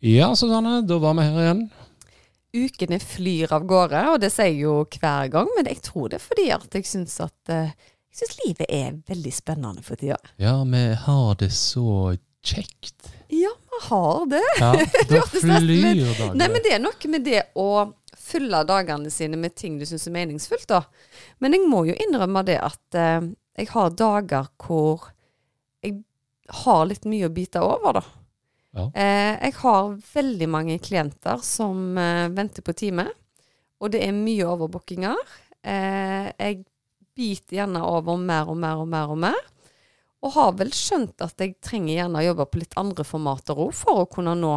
Ja, 0.00 0.30
Susanne, 0.36 0.80
da 0.88 0.96
var 0.98 1.14
vi 1.18 1.24
her 1.28 1.40
igjen. 1.42 1.62
Ukene 2.56 2.98
flyr 2.98 3.52
av 3.52 3.66
gårde, 3.68 4.00
og 4.14 4.22
det 4.22 4.30
sier 4.32 4.48
jeg 4.48 4.62
jo 4.64 4.78
hver 4.96 5.28
gang, 5.30 5.50
men 5.54 5.68
jeg 5.68 5.82
tror 5.84 6.08
det 6.10 6.18
er 6.18 6.24
fordi 6.24 6.46
at 6.54 6.72
jeg 6.74 6.88
syns 6.88 7.18
at 7.22 7.52
eh, 7.52 7.74
jeg 8.10 8.22
synes 8.22 8.38
livet 8.40 8.72
er 8.74 8.96
veldig 9.06 9.32
spennende 9.34 9.84
for 9.86 10.00
tida. 10.00 10.16
Ja, 10.40 10.56
vi 10.66 10.80
har 11.04 11.36
det 11.38 11.50
så 11.54 12.16
kjekt. 12.42 13.10
Ja, 13.28 13.52
vi 13.52 13.80
har 13.86 14.24
det. 14.32 14.42
Ja, 14.58 14.72
da 15.12 15.20
flyr 15.36 15.60
dagene. 15.60 16.32
Nei, 16.40 16.48
men 16.48 16.64
det 16.64 16.72
er 16.74 16.82
noe 16.82 17.12
med 17.12 17.26
det 17.28 17.42
å 17.60 17.68
fylle 18.18 18.64
dagene 18.66 19.12
sine 19.14 19.38
med 19.38 19.54
ting 19.58 19.76
du 19.78 19.84
syns 19.86 20.08
er 20.08 20.16
meningsfullt, 20.16 20.66
da. 20.72 20.80
Men 21.44 21.54
jeg 21.54 21.68
må 21.70 21.84
jo 21.86 21.94
innrømme 22.06 22.42
det 22.48 22.56
at 22.64 22.98
eh, 22.98 23.28
jeg 23.60 23.70
har 23.76 23.92
dager 23.94 24.48
hvor 24.64 25.10
jeg 25.84 26.00
har 26.64 26.82
litt 26.88 27.06
mye 27.06 27.28
å 27.28 27.36
bite 27.36 27.62
over, 27.62 28.00
da. 28.00 28.04
Eh, 28.94 29.34
jeg 29.34 29.56
har 29.62 29.94
veldig 30.12 30.48
mange 30.50 30.78
klienter 30.82 31.42
som 31.42 31.98
eh, 31.98 32.28
venter 32.30 32.62
på 32.66 32.74
time, 32.78 33.08
og 33.80 33.94
det 33.94 34.02
er 34.06 34.16
mye 34.16 34.46
overbookinger. 34.46 35.18
Eh, 35.62 36.28
jeg 36.30 36.60
biter 37.16 37.60
gjerne 37.60 37.82
over 37.84 38.20
mer 38.20 38.50
og 38.52 38.60
mer 38.60 38.82
og 38.82 38.90
mer 38.90 39.14
og 39.14 39.18
mer. 39.26 39.40
Og 40.20 40.34
har 40.36 40.52
vel 40.58 40.70
skjønt 40.76 41.22
at 41.24 41.40
jeg 41.40 41.56
trenger 41.64 41.96
gjerne 41.96 42.20
å 42.20 42.26
jobbe 42.28 42.46
på 42.52 42.60
litt 42.60 42.76
andre 42.78 43.06
formater 43.08 43.58
òg, 43.58 43.72
for 43.74 44.02
å 44.02 44.10
kunne 44.10 44.36
nå 44.36 44.52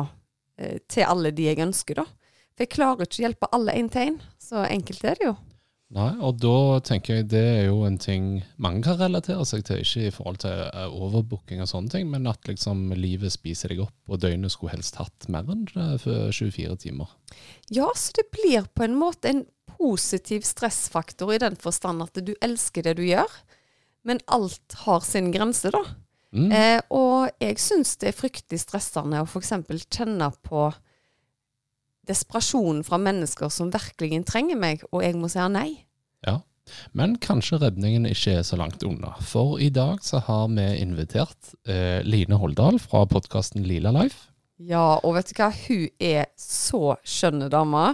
til 0.91 1.07
alle 1.07 1.31
de 1.33 1.47
jeg 1.47 1.63
ønsker, 1.63 1.97
da. 1.97 2.03
For 2.53 2.61
jeg 2.61 2.71
klarer 2.75 3.07
ikke 3.07 3.21
å 3.21 3.23
hjelpe 3.23 3.49
alle 3.55 3.73
én 3.79 3.87
til 3.89 4.11
én. 4.11 4.17
Så 4.37 4.61
enkelt 4.67 5.07
er 5.07 5.17
det 5.17 5.25
jo. 5.31 5.33
Nei, 5.93 6.09
og 6.25 6.39
da 6.41 6.79
tenker 6.81 7.19
jeg 7.19 7.27
det 7.29 7.41
er 7.43 7.67
jo 7.67 7.83
en 7.85 7.99
ting 8.01 8.39
mange 8.61 8.81
kan 8.87 8.97
relatere 8.97 9.43
seg 9.45 9.61
til, 9.67 9.83
ikke 9.83 10.07
i 10.07 10.13
forhold 10.13 10.39
til 10.41 10.63
eh, 10.65 10.89
overbooking 10.89 11.61
og 11.61 11.69
sånne 11.69 11.93
ting, 11.93 12.07
men 12.09 12.25
at 12.29 12.49
liksom 12.49 12.87
livet 12.97 13.35
spiser 13.35 13.69
deg 13.69 13.83
opp, 13.85 13.95
og 14.09 14.23
døgnet 14.23 14.55
skulle 14.55 14.73
helst 14.73 14.97
hatt 14.97 15.27
mer 15.33 15.45
enn 15.53 15.67
eh, 15.69 15.95
for 16.01 16.33
24 16.33 16.79
timer. 16.81 17.11
Ja, 17.69 17.91
så 17.93 18.15
det 18.17 18.25
blir 18.33 18.65
på 18.73 18.87
en 18.87 18.97
måte 18.97 19.29
en 19.29 19.43
positiv 19.69 20.47
stressfaktor 20.47 21.35
i 21.35 21.41
den 21.43 21.59
forstand 21.61 22.01
at 22.05 22.17
du 22.25 22.33
elsker 22.41 22.87
det 22.87 22.97
du 22.97 23.05
gjør, 23.05 23.29
men 24.07 24.21
alt 24.33 24.79
har 24.87 25.05
sin 25.05 25.29
grense, 25.35 25.69
da. 25.73 25.83
Mm. 26.33 26.49
Eh, 26.49 26.79
og 26.89 27.29
jeg 27.37 27.61
syns 27.61 27.93
det 28.01 28.09
er 28.09 28.17
fryktelig 28.17 28.63
stressende 28.63 29.21
å 29.21 29.29
f.eks. 29.29 29.53
kjenne 29.93 30.31
på 30.41 30.71
desperasjonen 32.07 32.83
fra 32.87 32.99
mennesker 33.01 33.51
som 33.53 33.71
virkelig 33.73 34.23
trenger 34.29 34.59
meg, 34.59 34.83
og 34.91 35.03
jeg 35.05 35.17
må 35.19 35.29
si 35.31 35.43
nei. 35.51 35.69
Ja. 36.25 36.41
Men 36.95 37.17
kanskje 37.19 37.59
redningen 37.59 38.07
ikke 38.07 38.37
er 38.39 38.45
så 38.47 38.57
langt 38.59 38.83
unna. 38.87 39.13
For 39.23 39.59
i 39.59 39.69
dag 39.73 40.03
så 40.03 40.21
har 40.23 40.47
vi 40.53 40.67
invitert 40.79 41.55
eh, 41.67 41.99
Line 42.07 42.39
Holdal 42.39 42.79
fra 42.79 43.03
podkasten 43.09 43.65
Lila 43.67 43.91
Life. 43.95 44.29
Ja, 44.63 44.99
og 45.01 45.17
vet 45.17 45.31
du 45.31 45.39
hva? 45.39 45.49
Hun 45.65 45.87
er 45.99 46.29
så 46.39 46.95
skjønne 47.03 47.49
dame. 47.51 47.93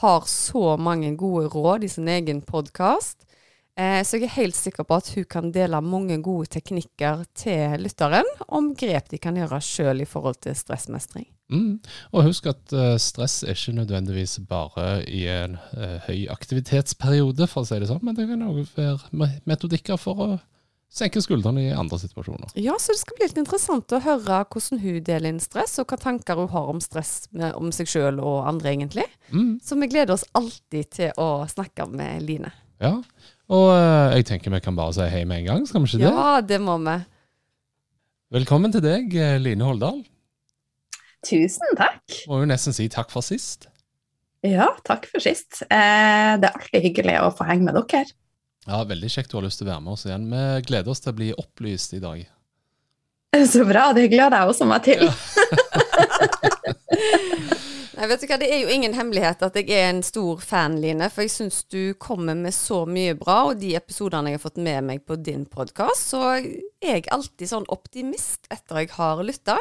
Har 0.00 0.26
så 0.30 0.74
mange 0.80 1.12
gode 1.20 1.50
råd 1.52 1.86
i 1.86 1.92
sin 1.92 2.08
egen 2.10 2.42
podkast. 2.42 3.22
Eh, 3.78 4.02
så 4.02 4.18
jeg 4.18 4.26
er 4.26 4.38
helt 4.40 4.58
sikker 4.58 4.88
på 4.88 4.98
at 4.98 5.12
hun 5.14 5.26
kan 5.30 5.52
dele 5.54 5.78
mange 5.84 6.18
gode 6.24 6.50
teknikker 6.56 7.22
til 7.38 7.78
lytteren 7.84 8.26
om 8.48 8.72
grep 8.74 9.12
de 9.12 9.20
kan 9.22 9.38
gjøre 9.38 9.60
sjøl 9.62 10.02
i 10.02 10.08
forhold 10.08 10.40
til 10.42 10.56
stressmestring. 10.58 11.28
Mm. 11.48 11.78
Og 12.12 12.26
husk 12.26 12.46
at 12.50 12.74
eh, 12.76 12.94
stress 13.00 13.40
er 13.42 13.56
ikke 13.56 13.78
nødvendigvis 13.78 14.36
bare 14.48 15.00
i 15.08 15.24
en 15.32 15.56
eh, 15.76 15.96
høy 16.04 16.26
aktivitetsperiode, 16.32 17.48
for 17.48 17.64
å 17.64 17.68
si 17.68 17.78
det 17.80 17.88
sånn, 17.88 18.04
men 18.04 18.16
det 18.18 18.28
kan 18.28 18.44
òg 18.44 18.60
være 18.76 19.30
metodikker 19.48 20.00
for 20.00 20.24
å 20.24 20.28
senke 20.92 21.20
skuldrene 21.20 21.66
i 21.66 21.72
andre 21.76 21.98
situasjoner. 22.00 22.52
Ja, 22.60 22.76
så 22.80 22.92
det 22.92 23.00
skal 23.02 23.16
bli 23.16 23.28
litt 23.28 23.40
interessant 23.40 23.92
å 23.92 24.00
høre 24.04 24.42
hvordan 24.44 24.82
hun 24.82 25.00
deler 25.04 25.32
inn 25.32 25.40
stress, 25.40 25.78
og 25.80 25.88
hva 25.88 25.98
tanker 26.00 26.40
hun 26.40 26.52
har 26.52 26.68
om 26.72 26.82
stress 26.84 27.30
med, 27.32 27.52
om 27.56 27.72
seg 27.72 27.90
sjøl 27.92 28.20
og 28.20 28.44
andre, 28.48 28.74
egentlig. 28.74 29.08
Mm. 29.32 29.58
Så 29.64 29.80
vi 29.80 29.90
gleder 29.92 30.16
oss 30.16 30.26
alltid 30.38 30.92
til 31.00 31.20
å 31.20 31.46
snakke 31.48 31.88
med 31.92 32.24
Line. 32.28 32.52
Ja, 32.84 32.98
og 33.48 33.70
eh, 33.72 34.18
jeg 34.18 34.28
tenker 34.28 34.52
vi 34.52 34.60
kan 34.64 34.76
bare 34.76 34.94
si 34.96 35.08
hei 35.08 35.24
med 35.24 35.42
en 35.42 35.50
gang, 35.52 35.66
skal 35.68 35.84
vi 35.84 35.94
ikke 35.94 36.04
det? 36.04 36.12
Ja, 36.12 36.38
det 36.44 36.60
må 36.60 36.76
vi. 36.84 37.00
Velkommen 38.36 38.72
til 38.74 38.84
deg, 38.84 39.16
Line 39.40 39.64
Holdal. 39.64 40.04
Tusen 41.26 41.74
takk. 41.78 42.02
Må 42.30 42.34
jo 42.42 42.46
nesten 42.48 42.72
si 42.76 42.88
takk 42.92 43.10
for 43.10 43.22
sist. 43.26 43.66
Ja, 44.46 44.68
takk 44.86 45.08
for 45.10 45.18
sist. 45.22 45.62
Eh, 45.66 46.32
det 46.38 46.46
er 46.46 46.54
alltid 46.54 46.82
hyggelig 46.84 47.16
å 47.24 47.34
få 47.34 47.44
henge 47.48 47.64
med 47.66 47.74
dere. 47.78 48.06
Ja, 48.68 48.76
Veldig 48.86 49.10
kjekt 49.10 49.30
du 49.32 49.36
har 49.38 49.46
lyst 49.46 49.58
til 49.62 49.66
å 49.66 49.72
være 49.72 49.84
med 49.84 49.92
oss 49.96 50.06
igjen. 50.06 50.24
Vi 50.30 50.42
gleder 50.68 50.90
oss 50.92 51.02
til 51.02 51.12
å 51.14 51.18
bli 51.18 51.28
opplyst 51.34 51.90
i 51.96 52.04
dag. 52.04 52.18
Så 53.48 53.60
bra, 53.68 53.84
det 53.96 54.10
gleder 54.12 54.36
jeg 54.38 54.46
også 54.52 54.66
meg 54.68 54.80
til. 54.86 55.02
Ja. 55.08 55.14
Nei, 57.98 58.06
vet 58.06 58.20
du 58.22 58.28
hva, 58.30 58.36
Det 58.38 58.46
er 58.46 58.60
jo 58.62 58.70
ingen 58.70 58.94
hemmelighet 58.94 59.40
at 59.42 59.56
jeg 59.58 59.74
er 59.74 59.88
en 59.90 60.04
stor 60.06 60.38
fan, 60.38 60.78
Line. 60.78 61.10
For 61.10 61.26
jeg 61.26 61.34
syns 61.34 61.64
du 61.66 61.98
kommer 61.98 62.38
med 62.38 62.54
så 62.54 62.86
mye 62.86 63.18
bra, 63.18 63.50
og 63.50 63.58
de 63.58 63.74
episodene 63.74 64.30
jeg 64.30 64.38
har 64.38 64.44
fått 64.44 64.62
med 64.62 64.86
meg 64.86 65.02
på 65.08 65.18
din 65.18 65.42
podkast, 65.50 66.12
så 66.12 66.20
er 66.38 66.46
jeg 66.78 67.10
alltid 67.10 67.50
sånn 67.50 67.66
optimist 67.74 68.46
etter 68.54 68.84
jeg 68.84 68.94
har 68.94 69.18
lytta. 69.26 69.58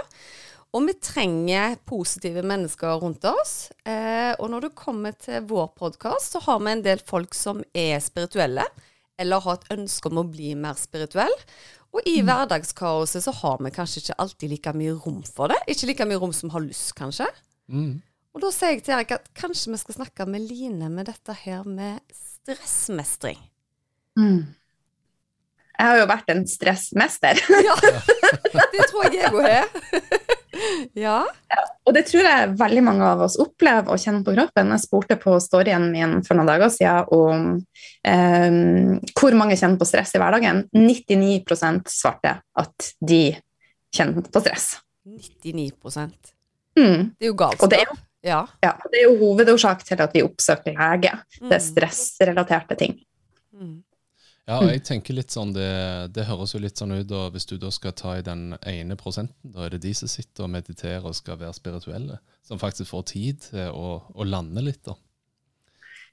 Og 0.76 0.84
vi 0.84 0.94
trenger 1.00 1.78
positive 1.88 2.44
mennesker 2.46 3.00
rundt 3.02 3.24
oss. 3.30 3.70
Eh, 3.88 4.34
og 4.36 4.52
når 4.52 4.68
det 4.68 4.76
kommer 4.78 5.16
til 5.16 5.46
vår 5.48 5.72
podkast, 5.80 6.36
så 6.36 6.42
har 6.44 6.60
vi 6.62 6.74
en 6.74 6.84
del 6.86 7.02
folk 7.08 7.38
som 7.38 7.64
er 7.74 8.02
spirituelle, 8.04 8.66
eller 9.18 9.44
har 9.46 9.58
et 9.58 9.72
ønske 9.78 10.12
om 10.12 10.22
å 10.22 10.28
bli 10.28 10.52
mer 10.60 10.78
spirituell. 10.78 11.34
Og 11.96 12.04
i 12.06 12.20
hverdagskaoset 12.22 13.24
så 13.24 13.34
har 13.40 13.64
vi 13.64 13.72
kanskje 13.74 14.04
ikke 14.04 14.18
alltid 14.22 14.52
like 14.52 14.74
mye 14.76 14.98
rom 15.06 15.24
for 15.24 15.54
det. 15.54 15.58
Ikke 15.72 15.88
like 15.90 16.06
mye 16.10 16.20
rom 16.22 16.36
som 16.36 16.52
har 16.54 16.66
lyst, 16.66 16.92
kanskje. 17.00 17.30
Mm. 17.72 17.96
Og 18.36 18.44
da 18.44 18.52
sier 18.54 18.76
jeg 18.76 18.84
til 18.86 18.98
Erik 18.98 19.16
at 19.16 19.32
kanskje 19.40 19.72
vi 19.74 19.80
skal 19.82 20.02
snakke 20.02 20.28
med 20.30 20.44
Line 20.46 20.92
med 20.94 21.08
dette 21.10 21.34
her 21.46 21.64
med 21.66 22.04
stressmestring. 22.14 23.40
Mm. 24.20 24.44
Jeg 25.78 25.90
har 25.90 26.00
jo 26.02 26.06
vært 26.10 26.30
en 26.34 26.46
stressmester, 26.50 27.40
Ja, 27.66 27.76
det 28.74 28.88
tror 28.92 29.08
jeg 29.08 29.24
jeg 29.24 29.32
òg 29.34 29.48
har. 29.48 30.36
Ja. 31.08 31.20
og 31.86 31.94
det 31.94 32.06
tror 32.10 32.24
jeg 32.26 32.54
veldig 32.60 32.84
mange 32.84 33.06
av 33.06 33.22
oss 33.28 33.38
opplever 33.42 33.94
og 33.94 34.00
kjenner 34.02 34.24
på 34.26 34.34
kroppen. 34.36 34.72
Jeg 34.74 34.84
spurte 34.84 35.18
på 35.22 35.36
storyen 35.44 35.90
min 35.92 36.18
for 36.26 36.38
noen 36.40 36.50
dager 36.50 36.72
siden 36.74 37.12
om 37.14 37.46
eh, 38.08 39.12
hvor 39.18 39.38
mange 39.38 39.58
kjenner 39.60 39.80
på 39.82 39.88
stress 39.90 40.16
i 40.18 40.22
hverdagen. 40.22 40.64
99% 40.76 41.92
svarte 41.94 42.38
at 42.58 42.90
de 43.00 43.22
kjenner 43.96 44.26
på 44.26 44.44
stress. 44.44 44.76
99 45.08 45.72
Mm. 46.78 47.08
Det 47.18 47.26
er 47.26 47.32
jo 47.32 47.34
galskap. 47.34 47.64
Og 47.64 47.70
det 47.72 47.80
er, 47.80 47.86
jo, 47.90 47.96
Ja. 48.28 48.46
ja, 48.62 48.74
det 48.92 49.00
er 49.00 49.06
jo 49.08 49.16
hovedårsak 49.18 49.84
til 49.88 50.02
at 50.04 50.14
vi 50.14 50.22
oppsøker 50.22 50.76
lege. 50.78 51.14
Det 51.40 51.52
er 51.56 51.58
Mm. 51.58 51.68
stressrelaterte 51.72 52.78
ting. 52.78 53.00
Mm. 53.54 53.84
Ja, 54.48 54.62
jeg 54.64 54.86
tenker 54.88 55.18
litt 55.18 55.34
sånn, 55.34 55.50
det, 55.52 55.68
det 56.16 56.24
høres 56.30 56.54
jo 56.56 56.62
litt 56.64 56.80
sånn 56.80 56.96
ut 56.96 57.10
og 57.12 57.34
hvis 57.34 57.50
du 57.50 57.58
da 57.60 57.68
skal 57.74 57.92
ta 58.00 58.14
i 58.16 58.24
den 58.24 58.54
ene 58.64 58.96
prosenten, 58.96 59.52
da 59.52 59.66
er 59.66 59.74
det 59.76 59.82
de 59.84 59.92
som 59.98 60.08
sitter 60.08 60.46
og 60.46 60.54
mediterer 60.54 61.04
og 61.04 61.18
skal 61.18 61.36
være 61.42 61.56
spirituelle, 61.58 62.22
som 62.48 62.62
faktisk 62.62 62.94
får 62.94 63.04
tid 63.12 63.42
til 63.50 63.76
å, 63.76 63.98
å 64.08 64.28
lande 64.28 64.64
litt 64.64 64.86
da. 64.88 64.96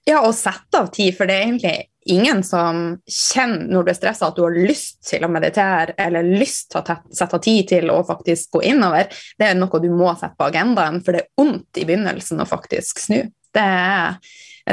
Ja, 0.04 0.18
og 0.26 0.34
sette 0.36 0.80
av 0.82 0.90
tid, 0.92 1.14
for 1.16 1.30
det 1.30 1.36
er 1.36 1.46
egentlig 1.46 1.76
ingen 2.12 2.42
som 2.44 2.80
kjenner 3.08 3.70
når 3.70 3.86
du 3.86 3.92
er 3.92 3.96
stressa 3.96 4.26
at 4.28 4.36
du 4.36 4.42
har 4.44 4.56
lyst 4.58 4.98
til 5.08 5.24
å 5.24 5.30
meditere 5.32 5.94
eller 6.04 6.26
lyst 6.26 6.74
til 6.74 6.82
å 6.82 6.96
sette 7.08 7.38
av 7.38 7.44
tid 7.44 7.70
til 7.70 7.92
å 7.94 8.02
faktisk 8.04 8.58
gå 8.58 8.64
innover. 8.74 9.14
Det 9.38 9.46
er 9.48 9.56
noe 9.56 9.80
du 9.80 9.88
må 9.94 10.10
sette 10.18 10.36
på 10.36 10.50
agendaen, 10.50 10.98
for 11.06 11.16
det 11.16 11.22
er 11.22 11.30
vondt 11.40 11.80
i 11.80 11.86
begynnelsen 11.86 12.42
å 12.42 12.48
faktisk 12.50 13.00
snu. 13.06 13.22
Det, 13.54 13.70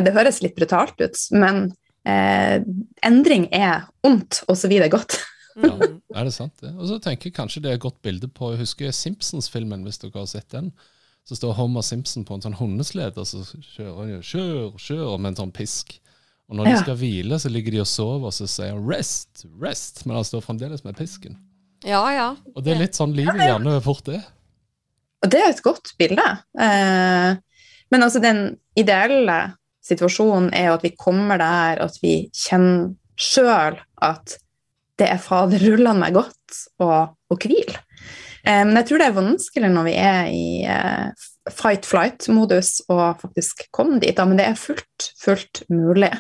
det 0.02 0.16
høres 0.18 0.42
litt 0.44 0.58
brutalt 0.58 1.00
ut, 1.00 1.22
men 1.38 1.70
eh, 2.08 2.62
endring 3.06 3.48
er 3.54 3.88
ondt, 4.08 4.44
og 4.48 4.58
så 4.58 4.72
videre 4.72 4.92
godt. 4.94 5.20
Ja, 5.60 5.74
er 6.18 6.28
det 6.28 6.34
sant 6.36 6.56
det? 6.64 6.74
Og 6.78 6.88
så 6.90 7.00
tenker 7.04 7.30
jeg 7.30 7.38
kanskje 7.38 7.64
det 7.64 7.74
er 7.74 7.80
et 7.80 7.86
godt 7.86 8.02
bilde 8.06 8.30
på, 8.32 8.54
jeg 8.54 8.64
husker 8.64 8.96
Simpsons-filmen, 8.96 9.84
hvis 9.88 10.02
dere 10.02 10.22
har 10.22 10.30
sett 10.32 10.50
den. 10.54 10.72
Så 11.28 11.38
står 11.38 11.54
Homer 11.60 11.86
Simpson 11.86 12.26
på 12.26 12.36
en 12.36 12.44
sånn 12.44 12.58
hundeslede, 12.58 13.22
og 13.22 13.28
så 13.30 13.44
kjører 13.76 14.00
han 14.00 14.14
jo, 14.16 14.22
kjør, 14.26 14.64
kjør, 14.82 15.12
med 15.22 15.34
en 15.34 15.44
sånn 15.44 15.54
pisk. 15.54 16.00
Og 16.52 16.58
når 16.58 16.68
de 16.68 16.80
skal 16.82 16.98
hvile, 17.00 17.38
så 17.40 17.52
ligger 17.52 17.76
de 17.76 17.84
og 17.84 17.88
sover, 17.88 18.26
og 18.28 18.34
så 18.36 18.48
sier 18.50 18.74
han 18.74 18.82
'rest, 18.84 19.46
rest', 19.62 20.02
men 20.06 20.18
han 20.18 20.26
står 20.28 20.44
fremdeles 20.44 20.84
med 20.84 20.98
pisken. 20.98 21.38
Ja, 21.86 22.02
ja. 22.12 22.28
Og 22.56 22.66
det 22.66 22.74
er 22.74 22.82
litt 22.82 22.98
sånn 22.98 23.14
livet 23.16 23.40
gjerne 23.40 23.78
fort 23.86 24.10
er. 24.12 24.26
Og 25.22 25.32
det 25.32 25.40
er 25.40 25.54
et 25.54 25.64
godt 25.64 25.94
bilde. 26.02 26.26
Eh, 26.60 27.38
men 27.94 28.06
altså 28.06 28.22
den 28.22 28.58
ideelle 28.78 29.40
situasjonen 29.86 30.52
er 30.56 30.72
at 30.74 30.86
vi 30.86 30.94
kommer 30.98 31.42
der 31.42 31.82
at 31.86 31.98
vi 32.04 32.16
kjenner 32.36 32.94
sjøl 33.22 33.78
at 34.02 34.38
det 35.02 35.08
er 35.10 35.22
faderrullende 35.22 35.98
meg 36.02 36.16
godt 36.16 36.62
å, 36.82 36.90
hvile. 37.34 37.80
Eh, 38.44 38.64
men 38.66 38.76
jeg 38.80 38.90
tror 38.90 39.02
det 39.02 39.08
er 39.10 39.18
vanskelig 39.18 39.72
når 39.74 39.88
vi 39.88 39.94
er 39.98 40.30
i 40.30 40.48
eh, 40.70 41.28
fight-flight-modus 41.50 42.74
å 42.92 43.00
faktisk 43.22 43.66
komme 43.74 44.02
dit, 44.02 44.18
men 44.18 44.38
det 44.38 44.50
er 44.52 44.60
fullt, 44.60 45.12
fullt 45.22 45.64
mulig. 45.74 46.12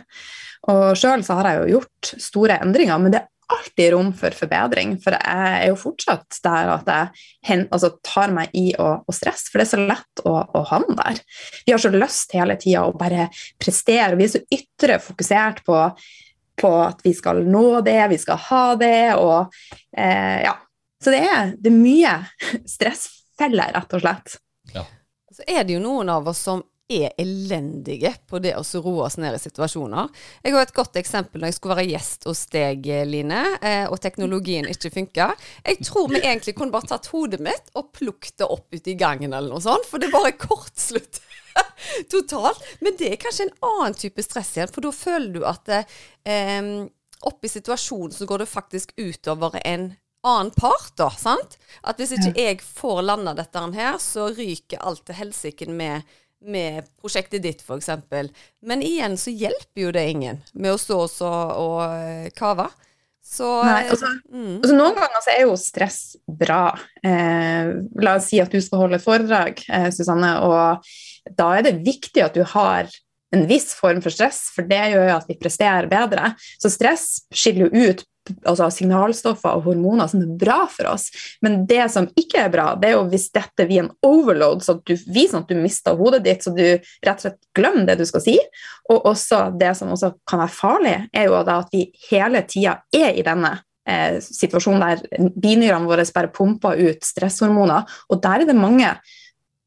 Og 0.71 0.97
sjøl 0.97 1.25
så 1.25 1.37
har 1.39 1.49
jeg 1.49 1.61
jo 1.61 1.77
gjort 1.77 2.13
store 2.21 2.57
endringer, 2.63 3.01
men 3.01 3.13
det 3.13 3.21
er 3.21 3.29
alltid 3.55 3.91
rom 3.93 4.09
for 4.17 4.35
forbedring. 4.35 4.95
For 5.03 5.15
jeg 5.15 5.51
er 5.57 5.67
jo 5.69 5.77
fortsatt 5.79 6.39
der 6.45 6.71
at 6.75 6.89
jeg 6.91 7.67
altså, 7.67 7.91
tar 8.05 8.33
meg 8.35 8.53
i 8.57 8.71
å, 8.79 8.89
å 9.05 9.15
stresse, 9.15 9.51
for 9.51 9.61
det 9.61 9.67
er 9.67 9.71
så 9.73 9.81
lett 9.81 10.23
å, 10.27 10.35
å 10.41 10.63
havne 10.71 10.97
der. 10.99 11.21
Vi 11.65 11.75
har 11.75 11.83
så 11.83 11.91
lyst 11.93 12.35
hele 12.37 12.57
tida 12.61 12.85
å 12.87 12.95
bare 12.97 13.29
prestere, 13.61 14.13
og 14.13 14.21
vi 14.21 14.27
er 14.29 14.33
så 14.35 14.43
ytre 14.57 14.99
fokusert 15.03 15.63
på, 15.67 15.77
på, 16.61 16.73
at 16.85 17.03
vi 17.05 17.15
skal 17.17 17.43
nå 17.47 17.81
det, 17.85 17.99
vi 18.13 18.19
skal 18.21 18.41
ha 18.49 18.65
det, 18.79 18.99
og 19.19 19.53
eh, 19.97 20.41
ja. 20.47 20.57
Så 21.01 21.09
det 21.09 21.23
er, 21.25 21.55
det 21.57 21.71
er 21.71 21.79
mye 21.81 22.17
stressfeller, 22.75 23.71
rett 23.73 23.95
og 23.97 24.03
slett. 24.03 24.35
Ja. 24.75 24.85
Så 25.31 25.47
er 25.49 25.63
det 25.65 25.77
jo 25.77 25.81
noen 25.81 26.11
av 26.13 26.27
oss 26.29 26.43
som 26.45 26.61
er 26.91 27.15
elendige 27.21 28.13
på 28.27 28.39
det 28.43 28.53
å 28.57 28.63
roe 28.83 29.07
oss 29.07 29.17
ned 29.21 29.35
i 29.37 29.41
situasjoner. 29.41 30.09
Jeg 30.43 30.55
har 30.55 30.65
et 30.65 30.75
godt 30.75 30.99
eksempel 30.99 31.41
når 31.41 31.51
jeg 31.51 31.57
skulle 31.57 31.77
være 31.79 31.91
gjest 31.93 32.27
hos 32.29 32.43
deg, 32.53 32.87
Line, 33.07 33.41
eh, 33.61 33.85
og 33.87 33.99
teknologien 34.03 34.69
ikke 34.69 34.93
funka. 34.93 35.31
Jeg 35.65 35.81
tror 35.87 36.11
vi 36.11 36.21
egentlig 36.21 36.55
kunne 36.57 36.73
bare 36.73 36.91
tatt 36.93 37.11
hodet 37.13 37.41
mitt 37.43 37.71
og 37.79 37.91
plukket 37.95 38.41
det 38.41 38.49
opp 38.49 38.67
ute 38.73 38.93
i 38.93 38.97
gangen 38.99 39.33
eller 39.33 39.53
noe 39.53 39.63
sånt, 39.63 39.87
for 39.89 40.01
det 40.01 40.09
er 40.09 40.17
bare 40.17 40.35
kortslutt. 40.39 41.21
Totalt. 42.11 42.63
Men 42.79 42.95
det 42.99 43.13
er 43.13 43.21
kanskje 43.21 43.49
en 43.49 43.55
annen 43.71 43.97
type 43.97 44.23
stress 44.25 44.55
igjen, 44.57 44.71
for 44.71 44.85
da 44.85 44.93
føler 44.95 45.31
du 45.35 45.41
at 45.47 45.73
eh, 45.73 46.61
oppi 47.27 47.51
situasjonen 47.51 48.15
så 48.15 48.27
går 48.29 48.43
det 48.43 48.51
faktisk 48.51 48.95
utover 48.97 49.59
en 49.65 49.91
annen 50.23 50.51
part, 50.51 50.93
da. 50.97 51.09
sant? 51.17 51.57
At 51.81 51.99
hvis 51.99 52.13
ikke 52.17 52.33
jeg 52.37 52.59
får 52.61 53.01
landa 53.07 53.33
dette 53.37 53.63
her, 53.75 53.97
så 54.01 54.29
ryker 54.35 54.83
alt 54.85 55.05
til 55.07 55.17
helsike 55.17 55.69
med 55.69 56.05
med 56.41 56.87
prosjektet 57.01 57.43
ditt, 57.43 57.61
f.eks. 57.61 57.89
Men 58.65 58.85
igjen 58.85 59.17
så 59.17 59.33
hjelper 59.33 59.85
jo 59.85 59.91
det 59.95 60.05
ingen 60.09 60.41
med 60.53 60.73
å 60.73 60.79
stå 60.81 61.03
og, 61.05 61.51
og 61.61 61.81
eh, 61.85 62.31
kave. 62.37 62.67
Så, 63.31 63.47
Nei, 63.63 63.85
altså, 63.93 64.09
mm. 64.33 64.55
altså 64.57 64.73
Noen 64.75 64.97
ganger 64.97 65.21
så 65.23 65.31
er 65.33 65.43
jo 65.45 65.59
stress 65.59 65.99
bra. 66.25 66.63
Eh, 67.05 67.69
la 68.01 68.17
oss 68.17 68.31
si 68.31 68.41
at 68.41 68.51
du 68.51 68.59
skal 68.63 68.83
holde 68.83 68.97
et 68.97 69.05
foredrag, 69.05 69.61
eh, 69.69 69.87
Susanne, 69.93 70.33
og 70.43 71.31
da 71.37 71.51
er 71.57 71.67
det 71.69 71.77
viktig 71.85 72.25
at 72.25 72.35
du 72.35 72.43
har 72.55 72.89
en 73.31 73.45
viss 73.47 73.69
form 73.77 74.01
for 74.03 74.11
stress, 74.11 74.49
for 74.51 74.67
det 74.67 74.81
gjør 74.91 75.07
jo 75.07 75.15
at 75.15 75.29
vi 75.29 75.37
presterer 75.39 75.87
bedre. 75.91 76.33
Så 76.59 76.73
stress 76.73 77.05
skiller 77.31 77.69
jo 77.69 77.91
ut 77.91 78.03
altså 78.45 78.67
signalstoffer 78.73 79.57
og 79.57 79.65
hormoner 79.65 80.09
som 80.11 80.21
er 80.23 80.33
bra 80.39 80.59
for 80.71 80.91
oss. 80.91 81.09
Men 81.43 81.63
det 81.69 81.83
som 81.93 82.09
ikke 82.19 82.45
er 82.45 82.53
bra, 82.53 82.67
det 82.79 82.91
er 82.91 82.95
jo 82.97 83.07
hvis 83.11 83.29
dette 83.33 83.65
blir 83.67 83.85
en 83.85 83.91
overload, 84.05 84.63
så 84.65 84.77
du 84.79 84.93
viser 85.07 85.41
at 85.41 85.49
du 85.49 85.57
mister 85.59 85.97
hodet 85.99 86.23
ditt, 86.27 86.45
så 86.45 86.53
du 86.55 86.63
rett 86.65 87.17
og 87.17 87.25
slett 87.25 87.39
glemmer 87.57 87.87
det 87.89 87.97
du 88.01 88.05
skal 88.09 88.25
si. 88.25 88.37
Og 88.91 89.09
også 89.11 89.47
det 89.59 89.73
som 89.79 89.93
også 89.93 90.13
kan 90.29 90.43
være 90.43 90.55
farlig, 90.55 90.97
er 91.13 91.29
jo 91.29 91.39
at 91.41 91.73
vi 91.73 91.87
hele 92.09 92.43
tida 92.49 92.77
er 92.95 93.17
i 93.17 93.25
denne 93.25 93.55
eh, 93.89 94.19
situasjonen 94.21 94.85
der 94.85 95.31
binyrene 95.31 95.89
våre 95.89 96.05
bare 96.13 96.31
pumper 96.33 96.79
ut 96.79 97.05
stresshormoner, 97.05 97.89
og 98.09 98.23
der 98.23 98.43
er 98.43 98.51
det 98.51 98.57
mange 98.59 98.93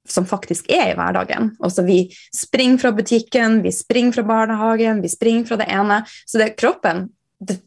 som 0.05 0.27
faktisk 0.29 0.69
er 0.69 0.91
i 0.91 0.97
hverdagen. 0.99 1.55
Også 1.65 1.83
Vi 1.87 2.13
springer 2.35 2.79
fra 2.79 2.93
butikken, 2.93 3.63
vi 3.65 3.73
springer 3.73 4.19
fra 4.19 4.23
barnehagen, 4.29 5.01
vi 5.01 5.09
springer 5.09 5.49
fra 5.49 5.57
det 5.57 5.69
ene. 5.73 6.03
Så 6.29 6.39
det, 6.39 6.57
kroppen 6.61 7.09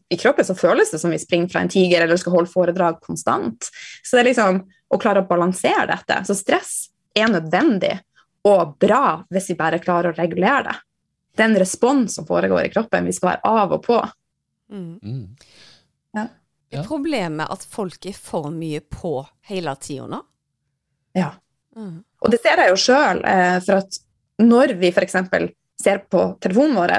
i 0.09 0.17
kroppen 0.17 0.45
så 0.45 0.55
føles 0.55 0.91
det 0.91 0.99
som 0.99 1.11
vi 1.11 1.19
springer 1.19 1.51
fra 1.51 1.61
en 1.61 1.69
tiger 1.69 2.01
eller 2.01 2.17
skal 2.17 2.33
holde 2.37 2.51
foredrag 2.51 2.99
konstant. 3.03 3.69
Så 4.03 4.15
det 4.15 4.23
er 4.23 4.29
liksom 4.31 4.61
å 4.87 4.99
klare 5.01 5.23
å 5.23 5.27
balansere 5.29 5.89
dette. 5.91 6.21
Så 6.27 6.35
stress 6.37 6.73
er 7.17 7.29
nødvendig 7.31 7.93
og 8.47 8.77
bra 8.79 9.19
hvis 9.33 9.51
vi 9.51 9.57
bare 9.59 9.81
klarer 9.83 10.13
å 10.13 10.17
regulere 10.17 10.63
det. 10.69 10.77
Det 11.37 11.43
er 11.43 11.51
en 11.51 11.59
respons 11.61 12.15
som 12.17 12.25
foregår 12.25 12.65
i 12.65 12.71
kroppen. 12.73 13.05
Vi 13.05 13.13
skal 13.13 13.35
være 13.35 13.51
av 13.61 13.75
og 13.75 13.83
på. 13.85 13.97
Mm. 14.73 14.99
Mm. 15.03 15.25
Ja. 16.17 16.27
Er 16.71 16.87
problemet 16.87 17.51
at 17.53 17.63
folk 17.69 18.07
er 18.09 18.15
for 18.17 18.49
mye 18.51 18.81
på 18.81 19.19
hele 19.47 19.75
tida 19.79 20.07
nå? 20.11 20.23
Ja. 21.17 21.29
Mm. 21.77 22.01
Og 22.23 22.33
det 22.33 22.41
ser 22.41 22.59
jeg 22.63 22.73
jo 22.73 22.79
sjøl, 22.81 23.21
eh, 23.29 23.59
for 23.63 23.83
at 23.83 23.99
når 24.41 24.73
vi 24.81 24.89
f.eks. 24.89 25.15
ser 25.77 26.01
på 26.09 26.23
telefonen 26.41 26.75
vår, 26.77 26.95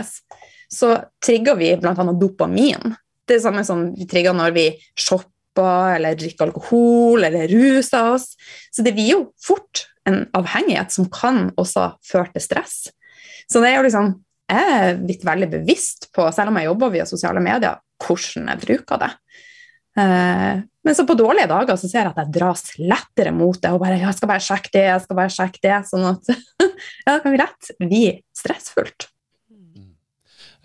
så 0.68 0.94
trigger 1.24 1.58
vi 1.58 1.72
bl.a. 1.80 1.94
dopamin. 1.94 2.94
Det 3.24 3.36
er 3.36 3.40
det 3.40 3.44
samme 3.44 3.64
som 3.66 3.88
vi 3.96 4.06
trigger 4.08 4.36
når 4.36 4.54
vi 4.56 4.66
shopper 4.98 5.96
eller 5.96 6.16
drikker 6.18 6.48
alkohol 6.48 7.26
eller 7.28 7.50
ruser 7.50 8.14
oss. 8.14 8.30
Så 8.72 8.84
det 8.86 8.94
blir 8.96 9.10
jo 9.12 9.20
fort 9.42 9.86
en 10.08 10.22
avhengighet 10.36 10.94
som 10.94 11.08
kan 11.12 11.48
også 11.60 11.90
føre 12.06 12.32
til 12.36 12.44
stress. 12.44 12.78
Så 13.48 13.62
det 13.64 13.72
er 13.72 13.78
jo 13.80 13.86
liksom 13.88 14.16
Jeg 14.48 14.68
er 14.72 14.94
blitt 14.96 15.24
veldig 15.28 15.46
bevisst 15.52 16.06
på, 16.16 16.24
selv 16.32 16.48
om 16.48 16.56
jeg 16.56 16.70
jobber 16.70 16.92
via 16.94 17.04
sosiale 17.04 17.40
medier, 17.44 17.74
hvordan 18.00 18.46
jeg 18.48 18.60
bruker 18.62 19.00
det. 19.02 19.10
Eh, 20.00 20.62
men 20.88 20.96
så 20.96 21.04
på 21.04 21.16
dårlige 21.18 21.50
dager 21.50 21.76
så 21.76 21.90
ser 21.90 22.06
jeg 22.06 22.14
at 22.14 22.22
jeg 22.22 22.32
dras 22.38 22.62
lettere 22.80 23.34
mot 23.36 23.58
det 23.60 23.74
og 23.74 23.82
bare 23.82 23.98
jeg 24.00 24.16
skal 24.16 24.30
bare 24.30 24.44
sjekke 24.46 24.72
det, 24.72 24.84
jeg 24.86 25.02
skal 25.04 25.18
bare 25.18 25.34
sjekke 25.34 25.60
det. 25.66 25.74
Sånn 25.90 26.06
at 26.14 26.32
ja, 26.32 27.10
det 27.10 27.18
kan 27.26 27.34
bli 27.34 27.42
rett 27.42 27.70
bli 27.82 28.02
stressfullt. 28.40 29.10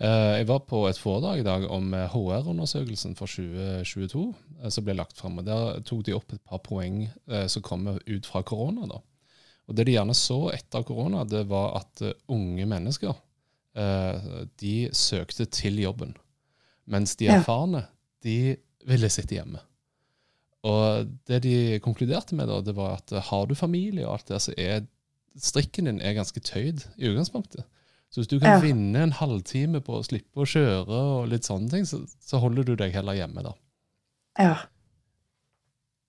Eh, 0.02 0.40
jeg 0.40 0.46
var 0.48 0.64
på 0.66 0.80
et 0.88 0.98
foredrag 0.98 1.40
i 1.40 1.46
dag 1.46 1.64
om 1.70 1.92
HR-undersøkelsen 1.94 3.14
eh, 3.14 3.18
for 3.18 3.30
2022 3.30 4.24
eh, 4.58 4.70
som 4.74 4.86
ble 4.86 4.96
lagt 4.98 5.20
fram. 5.20 5.38
Der 5.46 5.78
tok 5.86 6.02
de 6.06 6.16
opp 6.16 6.34
et 6.34 6.42
par 6.42 6.62
poeng 6.66 7.04
som 7.50 7.62
kommer 7.62 8.00
ut 8.06 8.26
fra 8.26 8.42
korona. 8.42 8.88
da. 8.90 9.00
Og 9.68 9.76
Det 9.76 9.86
de 9.86 9.94
gjerne 9.94 10.16
så 10.18 10.48
etter 10.52 10.82
korona, 10.86 11.24
det 11.24 11.46
var 11.48 11.78
at 11.80 12.02
unge 12.28 12.66
mennesker 12.68 13.14
de 13.74 14.74
søkte 14.94 15.48
til 15.50 15.80
jobben. 15.82 16.12
Mens 16.86 17.16
de 17.18 17.26
erfarne 17.32 17.80
de 18.22 18.54
ville 18.86 19.08
sitte 19.10 19.34
hjemme. 19.34 19.58
Og 20.64 21.08
det 21.26 21.40
de 21.42 21.80
konkluderte 21.82 22.36
med, 22.38 22.46
da, 22.48 22.60
det 22.62 22.76
var 22.76 23.00
at 23.00 23.10
har 23.30 23.48
du 23.48 23.56
familie 23.58 24.06
og 24.06 24.14
alt 24.14 24.30
det, 24.30 24.38
så 24.44 24.54
er 24.56 24.86
strikken 25.34 25.88
din 25.88 25.98
er 26.00 26.14
ganske 26.14 26.40
tøyd 26.40 26.84
i 26.94 27.10
utgangspunktet. 27.10 27.66
Så 28.14 28.22
hvis 28.22 28.30
du 28.30 28.36
kan 28.38 28.52
ja. 28.52 28.58
vinne 28.62 29.00
en 29.02 29.12
halvtime 29.18 29.80
på 29.82 29.96
å 29.98 30.04
slippe 30.06 30.44
å 30.44 30.46
kjøre 30.46 30.86
og 30.86 31.24
litt 31.32 31.48
sånne 31.48 31.66
ting, 31.72 31.86
så, 31.88 31.98
så 32.22 32.38
holder 32.38 32.68
du 32.68 32.76
deg 32.78 32.94
heller 32.94 33.16
hjemme, 33.18 33.42
da. 33.42 33.54
Ja. 34.38 34.52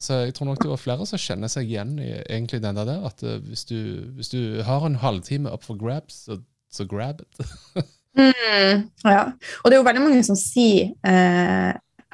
Så 0.05 0.19
jeg 0.21 0.35
tror 0.37 0.51
nok 0.51 0.61
det 0.61 0.69
var 0.69 0.83
flere 0.83 1.07
som 1.09 1.17
kjenner 1.17 1.49
seg 1.49 1.71
igjen 1.71 1.95
i 1.97 2.11
egentlig 2.19 2.59
den 2.61 2.77
der, 2.77 2.91
at 3.09 3.25
uh, 3.25 3.39
hvis, 3.47 3.65
du, 3.71 3.79
hvis, 4.19 4.29
du, 4.35 4.61
har 4.67 4.85
en 4.85 4.99
halvtime 5.01 5.49
up 5.49 5.65
for 5.65 5.81
grabs, 5.81 6.27
så, 6.27 6.37
så 6.69 6.85
grab 6.85 7.25
it. 7.25 7.41
mm, 8.21 8.85
ja. 9.09 9.25
Og 9.63 9.65
det 9.65 9.73
er 9.73 9.81
jo 9.81 9.89
veldig 9.89 10.05
mange 10.05 10.21
som 10.29 10.37
sier 10.37 10.93
eh, 11.09 11.71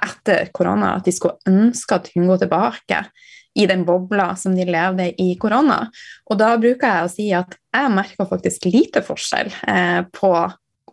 etter 0.07 0.53
korona 0.55 0.95
at 1.01 1.09
de 1.09 1.17
skulle 1.19 1.51
ønske 1.51 1.99
at 1.99 2.07
de 2.07 2.15
kunne 2.15 2.31
gå 2.31 2.39
tilbake 2.45 3.03
i 3.53 3.65
den 3.67 3.85
bobla 3.85 4.35
som 4.39 4.55
de 4.55 4.65
levde 4.65 5.09
i 5.21 5.35
korona. 5.39 5.83
Og 6.29 6.39
da 6.39 6.53
bruker 6.59 6.87
jeg 6.87 7.05
å 7.05 7.11
si 7.11 7.27
at 7.35 7.57
jeg 7.75 7.93
merker 7.93 8.29
faktisk 8.29 8.67
lite 8.71 9.03
forskjell 9.05 9.51
eh, 9.67 10.01
på 10.11 10.33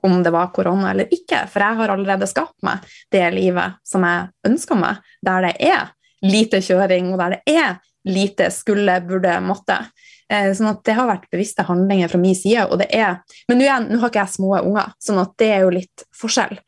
om 0.03 0.23
det 0.23 0.31
var 0.31 0.53
korona 0.55 0.93
eller 0.93 1.11
ikke, 1.15 1.45
for 1.51 1.65
jeg 1.65 1.79
har 1.81 1.93
allerede 1.95 2.29
skapt 2.31 2.59
meg 2.67 2.85
det 3.15 3.25
livet 3.35 3.79
som 3.87 4.05
jeg 4.07 4.29
ønsker 4.47 4.79
meg, 4.79 5.01
der 5.27 5.49
det 5.49 5.55
er 5.71 5.89
lite 6.23 6.61
kjøring, 6.63 7.13
og 7.13 7.23
der 7.23 7.37
det 7.37 7.57
er 7.59 7.79
lite 8.09 8.49
skulle, 8.55 9.01
burde, 9.05 9.35
måtte. 9.45 9.77
Eh, 10.33 10.51
sånn 10.57 10.71
at 10.71 10.83
det 10.85 10.95
har 10.97 11.09
vært 11.09 11.29
bevisste 11.33 11.65
handlinger 11.67 12.11
fra 12.13 12.21
min 12.21 12.37
side. 12.37 12.67
og 12.69 12.79
det 12.79 12.89
er, 12.95 13.19
Men 13.49 13.59
nå, 13.59 13.99
har 14.01 14.09
ikke 14.09 14.25
jeg 14.25 14.35
små 14.35 14.59
unger, 14.61 14.93
sånn 15.01 15.21
at 15.23 15.33
det 15.39 15.49
er 15.55 15.65
jo 15.65 15.71
litt 15.73 16.05
forskjell 16.17 16.59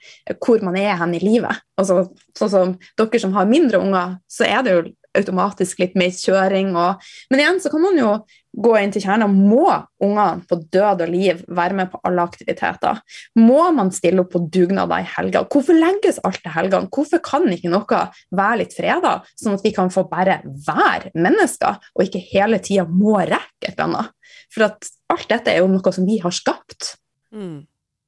hvor 0.40 0.64
man 0.64 0.76
er 0.76 0.96
hen 0.96 1.14
i 1.14 1.22
livet. 1.22 1.62
Altså, 1.76 2.08
sånn 2.36 2.50
som 2.50 2.74
dere 2.98 3.20
som 3.20 3.34
har 3.36 3.48
mindre 3.48 3.80
unger, 3.80 4.18
så 4.28 4.44
er 4.48 4.64
det 4.64 4.74
jo 4.74 4.82
automatisk 5.16 5.80
litt 5.82 5.96
mer 5.98 6.12
kjøring. 6.14 6.74
Og, 6.78 7.10
men 7.30 7.42
igjen 7.42 7.60
så 7.62 7.72
kan 7.72 7.82
man 7.82 7.98
jo 7.98 8.12
gå 8.50 8.74
inn 8.80 8.92
til 8.94 9.04
kjernen. 9.04 9.34
Må 9.50 9.66
ungene 10.02 10.44
på 10.48 10.58
død 10.72 11.04
og 11.04 11.12
liv 11.12 11.42
være 11.48 11.78
med 11.78 11.90
på 11.92 12.00
alle 12.06 12.24
aktiviteter? 12.26 13.00
Må 13.38 13.68
man 13.76 13.92
stille 13.94 14.24
opp 14.24 14.32
på 14.34 14.42
dugnader 14.52 15.02
i 15.02 15.10
helga? 15.16 15.44
Hvorfor 15.50 15.78
legges 15.78 16.20
alt 16.26 16.42
til 16.44 16.54
helgene? 16.54 16.90
Hvorfor 16.92 17.22
kan 17.24 17.46
ikke 17.50 17.72
noe 17.72 18.04
være 18.36 18.60
litt 18.62 18.76
freda, 18.76 19.18
sånn 19.38 19.58
at 19.58 19.66
vi 19.66 19.74
kan 19.76 19.92
få 19.94 20.06
bare 20.10 20.40
være 20.66 21.14
mennesker, 21.18 21.80
og 21.94 22.06
ikke 22.06 22.24
hele 22.32 22.62
tida 22.62 22.86
må 22.88 23.18
rekke 23.20 23.70
et 23.70 23.74
eller 23.74 23.88
annet? 23.88 24.14
For 24.50 24.66
at 24.66 24.90
alt 25.10 25.30
dette 25.30 25.52
er 25.52 25.62
jo 25.62 25.70
noe 25.70 25.94
som 25.94 26.06
vi 26.06 26.18
har 26.22 26.34
skapt. 26.34 26.94
Mm. 27.34 27.66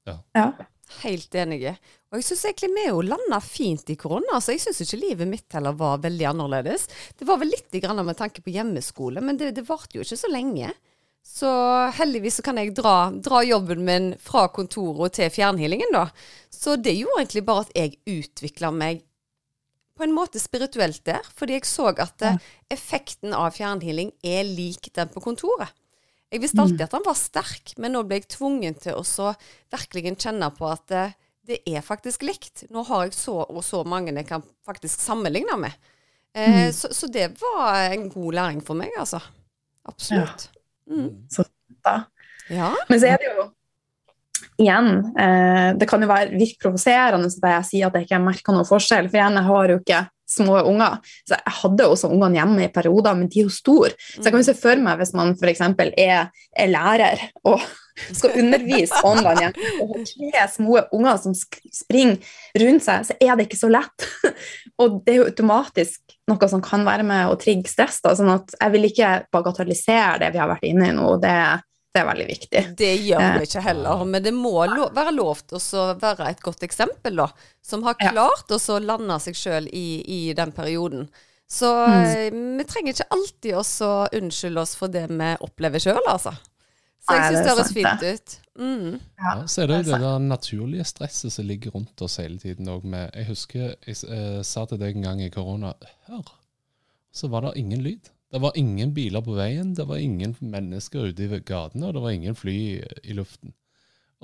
Ja. 0.09 0.19
ja. 0.35 0.47
Helt 1.03 1.35
enige. 1.39 1.77
Og 2.13 2.21
jeg 2.21 2.27
syns 2.27 2.45
egentlig 2.45 2.69
vi 2.77 2.83
jo 2.91 3.05
landa 3.07 3.39
fint 3.41 3.89
i 3.89 3.97
korona. 3.97 4.37
så 4.41 4.53
Jeg 4.53 4.61
syns 4.67 4.83
ikke 4.85 5.01
livet 5.01 5.29
mitt 5.31 5.55
heller 5.57 5.73
var 5.73 6.03
veldig 6.03 6.27
annerledes. 6.29 6.85
Det 7.17 7.25
var 7.25 7.41
vel 7.41 7.49
litt 7.55 7.73
grann 7.81 8.05
med 8.05 8.19
tanke 8.19 8.45
på 8.45 8.53
hjemmeskole, 8.53 9.23
men 9.25 9.41
det, 9.41 9.55
det 9.57 9.65
varte 9.65 9.97
jo 9.97 10.05
ikke 10.05 10.21
så 10.21 10.29
lenge. 10.29 10.75
Så 11.25 11.49
heldigvis 11.97 12.41
så 12.41 12.45
kan 12.45 12.59
jeg 12.61 12.75
dra, 12.77 13.09
dra 13.15 13.41
jobben 13.47 13.87
min 13.87 14.11
fra 14.21 14.49
kontoret 14.53 15.17
til 15.17 15.31
fjernhealingen, 15.33 15.95
da. 15.95 16.09
Så 16.53 16.77
det 16.77 16.99
gjorde 16.99 17.23
egentlig 17.23 17.45
bare 17.49 17.65
at 17.65 17.73
jeg 17.79 17.97
utvikla 18.05 18.73
meg 18.75 19.01
på 19.97 20.05
en 20.05 20.13
måte 20.13 20.43
spirituelt 20.43 21.05
der. 21.09 21.25
Fordi 21.39 21.57
jeg 21.57 21.69
så 21.71 21.89
at 21.95 22.27
eh, 22.27 22.41
effekten 22.75 23.33
av 23.39 23.55
fjernhealing 23.57 24.13
er 24.21 24.45
lik 24.45 24.91
den 24.93 25.09
på 25.15 25.25
kontoret. 25.25 25.73
Jeg 26.33 26.41
visste 26.45 26.61
alltid 26.65 26.87
at 26.87 26.95
den 26.95 27.05
var 27.05 27.17
sterk, 27.17 27.75
men 27.81 27.93
nå 27.93 28.07
ble 28.09 28.21
jeg 28.21 28.31
tvungen 28.33 28.77
til 28.81 28.97
å 28.97 29.03
så 29.05 29.35
virkelig 29.73 30.15
kjenne 30.17 30.49
på 30.57 30.69
at 30.69 30.95
eh, 30.97 31.19
det 31.47 31.59
er 31.67 31.83
faktisk 31.85 32.23
likt. 32.27 32.65
Nå 32.71 32.85
har 32.87 33.07
jeg 33.09 33.17
så 33.19 33.41
og 33.43 33.63
så 33.67 33.83
mange 33.89 34.15
jeg 34.15 34.29
kan 34.29 34.45
faktisk 34.67 35.01
sammenligne 35.03 35.57
med. 35.59 35.75
Eh, 36.35 36.67
mm. 36.69 36.73
så, 36.73 36.93
så, 36.95 37.09
det 37.13 37.29
var 37.41 37.93
en 37.93 38.09
god 38.11 38.39
læring 38.39 38.63
for 38.65 38.79
meg, 38.79 38.93
altså. 38.99 39.21
Absolutt. 39.89 40.49
Ja. 40.87 40.95
Mm. 40.95 41.11
Så 41.31 41.45
da. 41.85 42.03
Ja. 42.51 42.71
Men 42.89 43.01
så 43.01 43.11
er 43.11 43.21
det 43.23 43.29
jo 43.31 43.45
igjen 44.61 44.89
eh, 45.19 45.69
Det 45.79 45.87
kan 45.89 46.03
jo 46.03 46.09
være 46.11 46.35
virke 46.35 46.67
provoserende 46.67 47.31
når 47.31 47.55
jeg 47.55 47.69
sier 47.69 47.87
at 47.87 47.97
jeg 47.97 48.09
ikke 48.09 48.19
merker 48.23 48.55
noen 48.55 48.69
forskjell, 48.69 49.09
for 49.09 49.19
igjen, 49.19 49.39
jeg 49.39 49.49
har 49.49 49.73
jo 49.73 49.79
ikke 49.81 50.01
små 50.33 50.59
unger. 50.71 50.99
Så 51.29 51.37
jeg 51.37 51.57
hadde 51.61 51.89
også 51.89 52.11
ungene 52.13 52.41
hjemme 52.41 52.67
i 52.67 52.73
perioder, 52.73 53.17
men 53.19 53.31
de 53.31 53.43
er 53.43 53.49
jo 53.49 53.55
store. 53.55 53.93
Så 53.99 54.25
jeg 54.25 54.33
kan 54.33 54.43
jo 54.43 54.49
se 54.49 54.59
for 54.59 54.83
meg 54.83 55.01
hvis 55.01 55.15
man 55.19 55.37
f.eks. 55.37 55.63
Er, 55.93 56.29
er 56.33 56.73
lærer 56.73 57.27
og 57.49 57.63
skal 58.19 58.39
undervise 58.41 59.03
online 59.05 59.43
igjen, 59.43 59.57
og 59.85 59.99
tre 60.09 60.47
små 60.49 60.79
unger 60.97 61.19
som 61.21 61.35
springer 61.37 62.17
rundt 62.63 62.87
seg, 62.87 63.05
så 63.09 63.17
er 63.21 63.37
det 63.37 63.49
ikke 63.49 63.61
så 63.61 63.71
lett. 63.73 64.07
Og 64.81 65.03
det 65.05 65.13
er 65.13 65.19
jo 65.21 65.27
automatisk 65.29 66.15
noe 66.31 66.49
som 66.49 66.63
kan 66.65 66.87
være 66.87 67.05
med 67.07 67.29
å 67.29 67.37
trigge 67.39 67.71
stress. 67.71 68.01
Da, 68.03 68.15
sånn 68.17 68.33
at 68.33 68.55
jeg 68.57 68.73
vil 68.73 68.89
ikke 68.89 69.11
bagatellisere 69.35 70.23
det 70.23 70.33
vi 70.33 70.41
har 70.41 70.51
vært 70.51 70.65
inne 70.67 70.89
i 70.89 70.97
nå. 70.97 71.11
det 71.23 71.37
det 71.93 72.01
er 72.01 72.07
veldig 72.09 72.27
viktig. 72.29 72.61
Det 72.79 72.93
gjør 73.05 73.21
vi 73.21 73.41
eh. 73.43 73.43
ikke 73.47 73.63
heller, 73.67 74.05
men 74.09 74.25
det 74.25 74.33
må 74.33 74.55
lo 74.71 74.87
være 74.97 75.13
lov 75.13 75.43
til 75.45 75.59
å 75.61 75.83
være 76.01 76.31
et 76.33 76.41
godt 76.41 76.65
eksempel, 76.65 77.19
da. 77.21 77.27
Som 77.61 77.85
har 77.85 77.99
klart 78.01 78.49
ja. 78.49 78.61
å 78.73 78.79
lande 78.81 79.19
seg 79.21 79.37
sjøl 79.37 79.69
i, 79.69 80.01
i, 80.01 80.21
den 80.37 80.55
perioden. 80.57 81.11
Så 81.53 81.69
mm. 81.69 81.99
Eh, 82.07 82.39
vi 82.57 82.65
trenger 82.65 82.97
ikke 82.97 83.13
alltid 83.13 83.59
også 83.61 83.91
unnskylde 84.17 84.65
oss 84.65 84.73
for 84.79 84.93
det 84.93 85.05
vi 85.11 85.35
opplever 85.45 85.85
sjøl, 85.85 86.01
altså. 86.09 86.33
Så 87.03 87.19
jeg 87.19 87.29
syns 87.29 87.43
det 87.43 87.53
høres 87.53 87.75
fint 87.75 88.07
ut. 88.07 88.35
Mm. 88.63 88.89
Ja, 89.19 89.35
så 89.51 89.63
er 89.65 89.69
det 89.69 89.79
jo 89.81 89.87
det 89.91 90.01
der 90.05 90.25
naturlige 90.25 90.85
stresset 90.87 91.35
som 91.35 91.49
ligger 91.49 91.75
rundt 91.75 92.05
oss 92.05 92.21
hele 92.23 92.39
tiden 92.41 92.71
òg. 92.71 92.87
Jeg 92.87 93.27
husker 93.29 93.75
jeg 93.75 93.99
eh, 94.07 94.41
sa 94.47 94.65
til 94.71 94.81
deg 94.81 94.97
en 94.97 95.09
gang 95.11 95.23
i 95.25 95.33
korona 95.35 95.75
Hør! 96.09 96.39
Så 97.13 97.29
var 97.29 97.45
det 97.45 97.59
ingen 97.61 97.83
lyd. 97.85 98.12
Det 98.33 98.41
var 98.41 98.57
ingen 98.57 98.95
biler 98.97 99.21
på 99.25 99.35
veien, 99.37 99.75
det 99.77 99.85
var 99.85 100.01
ingen 100.01 100.33
mennesker 100.41 101.11
ute 101.11 101.27
i 101.27 101.41
gatene, 101.45 101.89
og 101.89 101.97
det 101.97 102.05
var 102.05 102.15
ingen 102.17 102.37
fly 102.39 102.57
i 102.81 103.17
luften. 103.17 103.53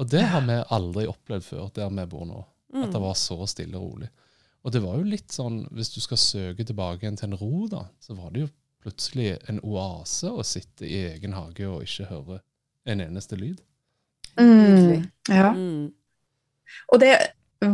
Og 0.01 0.09
det 0.09 0.23
har 0.31 0.47
vi 0.47 0.57
aldri 0.75 1.05
opplevd 1.11 1.45
før 1.45 1.69
der 1.77 1.91
vi 1.93 2.07
bor 2.09 2.25
nå. 2.25 2.41
At 2.73 2.93
det 2.93 3.01
mm. 3.01 3.05
var 3.05 3.19
så 3.19 3.37
stille 3.51 3.77
og 3.77 3.85
rolig. 3.85 4.09
Og 4.65 4.73
det 4.73 4.81
var 4.85 4.97
jo 4.99 5.11
litt 5.11 5.33
sånn, 5.33 5.63
hvis 5.75 5.93
du 5.95 6.01
skal 6.05 6.21
søke 6.21 6.65
tilbake 6.67 7.05
igjen 7.05 7.19
til 7.21 7.31
en 7.31 7.39
ro, 7.41 7.67
da, 7.71 7.85
så 8.01 8.17
var 8.17 8.33
det 8.33 8.47
jo 8.47 8.51
plutselig 8.85 9.35
en 9.51 9.61
oase 9.67 10.31
å 10.31 10.45
sitte 10.47 10.87
i 10.87 11.03
egen 11.11 11.35
hage 11.37 11.67
og 11.69 11.85
ikke 11.85 12.09
høre 12.09 12.41
en 12.89 13.03
eneste 13.05 13.37
lyd. 13.39 13.61
Mm, 14.39 15.05
ja. 15.29 15.53
Mm. 15.53 15.89
Og 16.93 17.01
det 17.03 17.13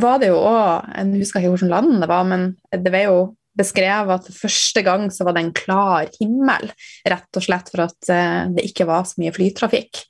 var 0.00 0.20
det 0.22 0.30
jo 0.30 0.38
òg 0.40 0.86
Jeg 0.94 1.20
husker 1.20 1.42
ikke 1.42 1.50
hvilket 1.52 1.72
land 1.72 1.98
det 2.00 2.08
var, 2.08 2.24
men 2.26 2.54
det 2.72 2.92
var 2.94 3.04
jo 3.04 3.18
beskrevet 3.58 4.14
at 4.18 4.36
første 4.36 4.82
gang 4.86 5.06
så 5.14 5.26
var 5.26 5.36
det 5.36 5.44
en 5.44 5.54
klar 5.56 6.08
himmel, 6.18 6.70
rett 7.08 7.38
og 7.38 7.44
slett 7.46 7.70
for 7.72 7.84
at 7.86 8.10
uh, 8.10 8.50
det 8.54 8.66
ikke 8.68 8.86
var 8.88 9.06
så 9.08 9.20
mye 9.22 9.34
flytrafikk. 9.34 10.02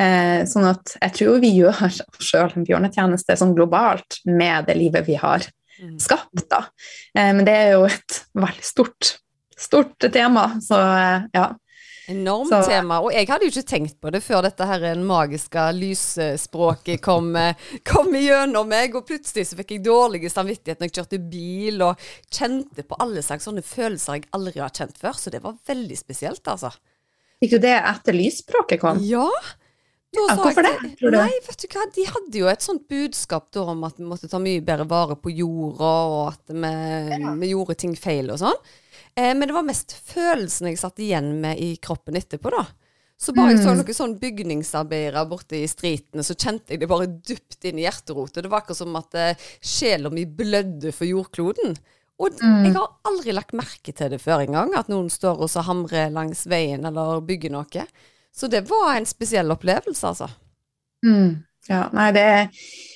Uh, 0.00 0.42
sånn 0.48 0.68
at 0.70 0.94
jeg 0.98 1.16
tror 1.18 1.40
vi 1.42 1.54
gjør 1.56 1.82
oss 1.88 2.02
sjøl 2.22 2.54
en 2.56 2.68
bjørnetjeneste 2.68 3.38
sånn 3.38 3.56
globalt 3.58 4.20
med 4.28 4.68
det 4.70 4.78
livet 4.78 5.08
vi 5.08 5.18
har 5.20 5.44
mm. 5.80 5.98
skapt, 6.02 6.46
da. 6.52 6.64
Uh, 7.16 7.32
men 7.32 7.44
det 7.48 7.56
er 7.58 7.74
jo 7.76 7.88
et 7.90 8.22
veldig 8.38 8.66
stort, 8.66 9.16
stort 9.58 10.10
tema, 10.12 10.52
så 10.62 10.80
ja. 11.34 11.50
Enormt 12.10 12.50
så, 12.50 12.58
tema. 12.66 12.98
Og 13.04 13.12
jeg 13.14 13.28
hadde 13.30 13.46
jo 13.46 13.52
ikke 13.52 13.68
tenkt 13.68 13.98
på 14.02 14.10
det 14.10 14.22
før 14.24 14.42
dette 14.46 14.66
her 14.66 14.86
magiske 15.06 15.66
lysspråket 15.76 17.02
kom, 17.04 17.30
kom 17.86 18.10
gjennom 18.18 18.68
meg. 18.70 18.96
Og 18.98 19.06
plutselig 19.06 19.46
så 19.48 19.58
fikk 19.60 19.76
jeg 19.76 19.84
dårlig 19.86 20.26
samvittighet 20.32 20.82
når 20.82 20.90
jeg 20.90 20.96
kjørte 20.98 21.22
bil, 21.32 21.84
og 21.86 22.06
kjente 22.32 22.86
på 22.86 22.98
alle 23.02 23.22
slags 23.22 23.46
sånne 23.46 23.62
følelser 23.66 24.18
jeg 24.18 24.30
aldri 24.34 24.64
har 24.64 24.74
kjent 24.74 24.98
før. 24.98 25.18
Så 25.18 25.34
det 25.34 25.44
var 25.44 25.58
veldig 25.68 25.98
spesielt, 25.98 26.42
altså. 26.50 26.72
Fikk 27.42 27.56
du 27.56 27.62
det 27.64 27.76
etter 27.78 28.18
lysspråket 28.18 28.82
kom? 28.82 29.02
Ja. 29.06 29.28
Ja, 30.12 30.34
hvorfor 30.36 30.66
det, 30.66 30.74
tror 31.00 31.14
du? 31.14 31.16
Nei, 31.16 31.32
vet 31.46 31.62
du 31.62 31.70
hva, 31.72 31.86
De 31.94 32.02
hadde 32.04 32.40
jo 32.42 32.48
et 32.50 32.64
sånt 32.64 32.82
budskap 32.90 33.46
da 33.54 33.62
om 33.72 33.86
at 33.88 33.96
vi 33.96 34.04
måtte 34.04 34.28
ta 34.28 34.36
mye 34.42 34.60
bedre 34.60 34.84
vare 34.90 35.16
på 35.16 35.32
jorda, 35.32 35.92
og 36.12 36.20
at 36.34 36.52
vi, 36.52 36.72
ja. 37.14 37.32
vi 37.40 37.52
gjorde 37.54 37.78
ting 37.80 37.94
feil 37.96 38.28
og 38.34 38.42
sånn. 38.42 38.58
Eh, 39.16 39.32
men 39.34 39.48
det 39.48 39.56
var 39.56 39.66
mest 39.66 39.94
følelsen 40.12 40.70
jeg 40.70 40.80
satt 40.80 41.02
igjen 41.02 41.34
med 41.42 41.60
i 41.60 41.74
kroppen 41.82 42.16
etterpå, 42.18 42.52
da. 42.54 42.64
Så 43.22 43.30
bare 43.36 43.52
jeg 43.52 43.60
så 43.62 43.70
mm. 43.70 43.78
noen 43.78 43.94
sånn 43.94 44.14
bygningsarbeidere 44.18 45.22
borte 45.30 45.60
i 45.60 45.68
streetene, 45.70 46.24
så 46.26 46.34
kjente 46.34 46.74
jeg 46.74 46.80
det 46.82 46.88
bare 46.90 47.06
dypt 47.06 47.68
inn 47.70 47.78
i 47.78 47.84
hjerterotet. 47.84 48.40
Det 48.42 48.50
var 48.50 48.64
akkurat 48.64 48.80
som 48.80 48.96
at 48.98 49.14
eh, 49.14 49.44
sjela 49.62 50.10
mi 50.10 50.24
blødde 50.26 50.90
for 50.96 51.06
jordkloden. 51.06 51.76
Og 52.22 52.40
mm. 52.42 52.64
jeg 52.66 52.74
har 52.74 52.90
aldri 53.08 53.34
lagt 53.36 53.54
merke 53.56 53.94
til 53.94 54.10
det 54.12 54.18
før 54.22 54.42
engang, 54.42 54.74
at 54.78 54.90
noen 54.90 55.10
står 55.12 55.38
og 55.44 55.52
så 55.52 55.62
hamrer 55.66 56.10
langs 56.14 56.44
veien 56.50 56.82
eller 56.88 57.22
bygger 57.26 57.54
noe. 57.54 57.86
Så 58.34 58.50
det 58.50 58.64
var 58.66 58.96
en 58.96 59.06
spesiell 59.06 59.54
opplevelse, 59.54 60.12
altså. 60.12 60.28
Mm. 61.06 61.42
Ja, 61.70 61.86
nei, 61.94 62.10
det 62.16 62.26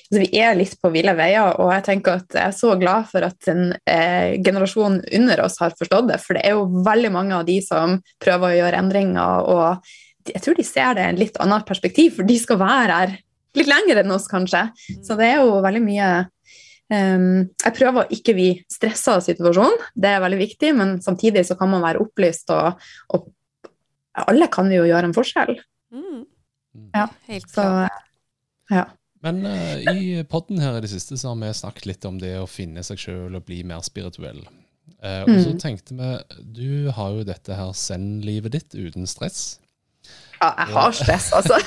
er 0.07 0.19
altså, 0.19 0.31
Vi 0.31 0.39
er 0.39 0.55
litt 0.55 0.75
på 0.81 0.91
ville 0.93 1.13
veier, 1.17 1.59
og 1.59 1.71
jeg 1.73 1.83
tenker 1.83 2.21
at 2.21 2.33
jeg 2.33 2.47
er 2.47 2.55
så 2.55 2.75
glad 2.79 3.07
for 3.11 3.25
at 3.27 3.49
en 3.51 3.73
eh, 3.85 4.37
generasjon 4.43 5.01
under 5.19 5.43
oss 5.43 5.59
har 5.59 5.75
forstått 5.77 6.09
det, 6.11 6.19
for 6.23 6.37
det 6.37 6.45
er 6.45 6.55
jo 6.55 6.83
veldig 6.85 7.11
mange 7.11 7.35
av 7.35 7.45
de 7.45 7.59
som 7.61 7.99
prøver 8.23 8.49
å 8.49 8.57
gjøre 8.61 8.81
endringer, 8.83 9.47
og 9.47 9.87
jeg 10.27 10.43
tror 10.43 10.57
de 10.57 10.65
ser 10.67 10.95
det 10.95 11.03
i 11.03 11.11
et 11.13 11.21
litt 11.21 11.37
annet 11.39 11.67
perspektiv, 11.67 12.17
for 12.17 12.27
de 12.27 12.37
skal 12.39 12.59
være 12.59 12.95
her 13.01 13.13
litt 13.57 13.69
lenger 13.69 14.01
enn 14.01 14.11
oss, 14.11 14.27
kanskje. 14.29 14.67
Så 15.03 15.15
det 15.17 15.31
er 15.31 15.39
jo 15.41 15.61
veldig 15.63 15.81
mye 15.81 16.09
um, 16.91 17.47
Jeg 17.63 17.75
prøver 17.77 18.03
å 18.03 18.11
ikke 18.13 18.35
bli 18.37 18.49
stressa 18.69 19.17
av 19.17 19.23
situasjonen, 19.25 19.87
det 19.95 20.11
er 20.11 20.23
veldig 20.23 20.41
viktig, 20.43 20.73
men 20.77 20.97
samtidig 21.03 21.45
så 21.47 21.57
kan 21.59 21.71
man 21.71 21.85
være 21.85 22.03
opplyst, 22.03 22.51
og, 22.53 22.83
og 23.15 23.31
alle 24.27 24.49
kan 24.51 24.69
jo 24.73 24.85
gjøre 24.87 25.09
en 25.09 25.15
forskjell. 25.15 25.57
Mm. 25.93 26.25
Ja, 26.93 27.07
Helt 27.29 27.49
klart. 27.51 27.91
Så, 27.91 28.75
ja. 28.75 28.85
Men 29.25 29.41
uh, 29.45 29.95
i 29.97 30.23
podden 30.29 30.61
her 30.61 30.77
i 30.77 30.83
det 30.83 30.91
siste 30.91 31.17
så 31.17 31.33
har 31.33 31.41
vi 31.41 31.53
snakket 31.57 31.89
litt 31.89 32.07
om 32.09 32.19
det 32.21 32.35
å 32.39 32.49
finne 32.49 32.83
seg 32.85 33.01
sjøl 33.01 33.37
og 33.39 33.45
bli 33.47 33.63
mer 33.67 33.81
spirituell. 33.85 34.43
Uh, 35.03 35.23
og 35.25 35.33
så 35.43 35.53
mm. 35.53 35.57
tenkte 35.61 35.95
vi 35.97 36.11
Du 36.57 36.91
har 36.95 37.13
jo 37.13 37.25
dette 37.27 37.57
her 37.57 37.73
send-livet 37.77 38.55
ditt 38.55 38.77
uten 38.77 39.09
stress. 39.09 39.57
Ja, 40.37 40.49
jeg 40.53 40.67
har 40.75 40.91
stress, 40.93 41.27
altså. 41.33 41.57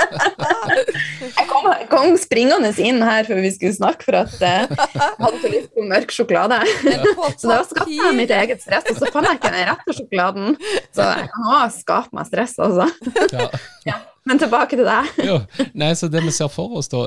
jeg 1.38 1.46
kom, 1.48 1.68
kom, 1.88 2.16
springende 2.20 2.72
inn 2.82 3.00
her 3.04 3.24
før 3.28 3.40
vi 3.44 3.52
skulle 3.54 3.76
snakke, 3.76 4.04
for 4.08 4.18
at 4.20 4.34
uh, 4.36 4.74
jeg 4.74 5.14
hadde 5.24 5.40
så 5.40 5.52
lyst 5.54 5.72
på 5.76 5.86
mørk 5.88 6.12
sjokolade. 6.14 6.60
så 7.40 7.48
da 7.48 7.60
skapte 7.68 7.96
jeg 7.96 8.18
mitt 8.18 8.34
eget 8.36 8.60
stress, 8.64 8.90
og 8.92 9.00
så 9.00 9.10
fant 9.14 9.30
jeg 9.30 9.40
ikke 9.40 9.54
den 9.54 9.70
rette 9.70 9.96
sjokoladen. 9.96 10.60
Så 10.92 11.08
jeg 11.08 11.32
kan 11.32 11.48
også 11.54 11.84
skape 11.86 12.20
meg 12.20 12.28
stress, 12.28 12.58
altså. 12.60 12.90
ja. 13.88 13.98
Men 14.28 14.36
tilbake 14.36 14.76
til 14.76 14.84
deg. 14.84 15.16
jo, 15.24 15.38
nei, 15.80 15.94
så 15.96 16.10
Det 16.12 16.20
vi 16.20 16.32
ser 16.34 16.50
for 16.52 16.76
oss, 16.76 16.90
da, 16.92 17.06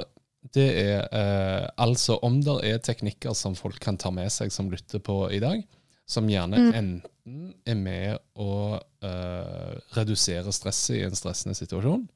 det 0.58 0.66
er 0.82 1.06
eh, 1.08 1.68
altså 1.82 2.18
om 2.26 2.40
det 2.44 2.58
er 2.68 2.82
teknikker 2.84 3.36
som 3.38 3.56
folk 3.56 3.78
kan 3.82 4.00
ta 4.02 4.12
med 4.14 4.32
seg 4.34 4.52
som 4.52 4.72
lytter 4.72 5.02
på 5.04 5.28
i 5.32 5.40
dag, 5.44 5.62
som 6.10 6.28
gjerne 6.30 6.60
mm. 6.60 6.74
enten 6.76 7.54
er 7.66 7.80
med 7.80 8.18
å 8.36 8.76
uh, 8.76 9.74
redusere 9.96 10.52
stresset 10.52 10.98
i 10.98 11.04
en 11.08 11.16
stressende 11.16 11.56
situasjon, 11.56 12.08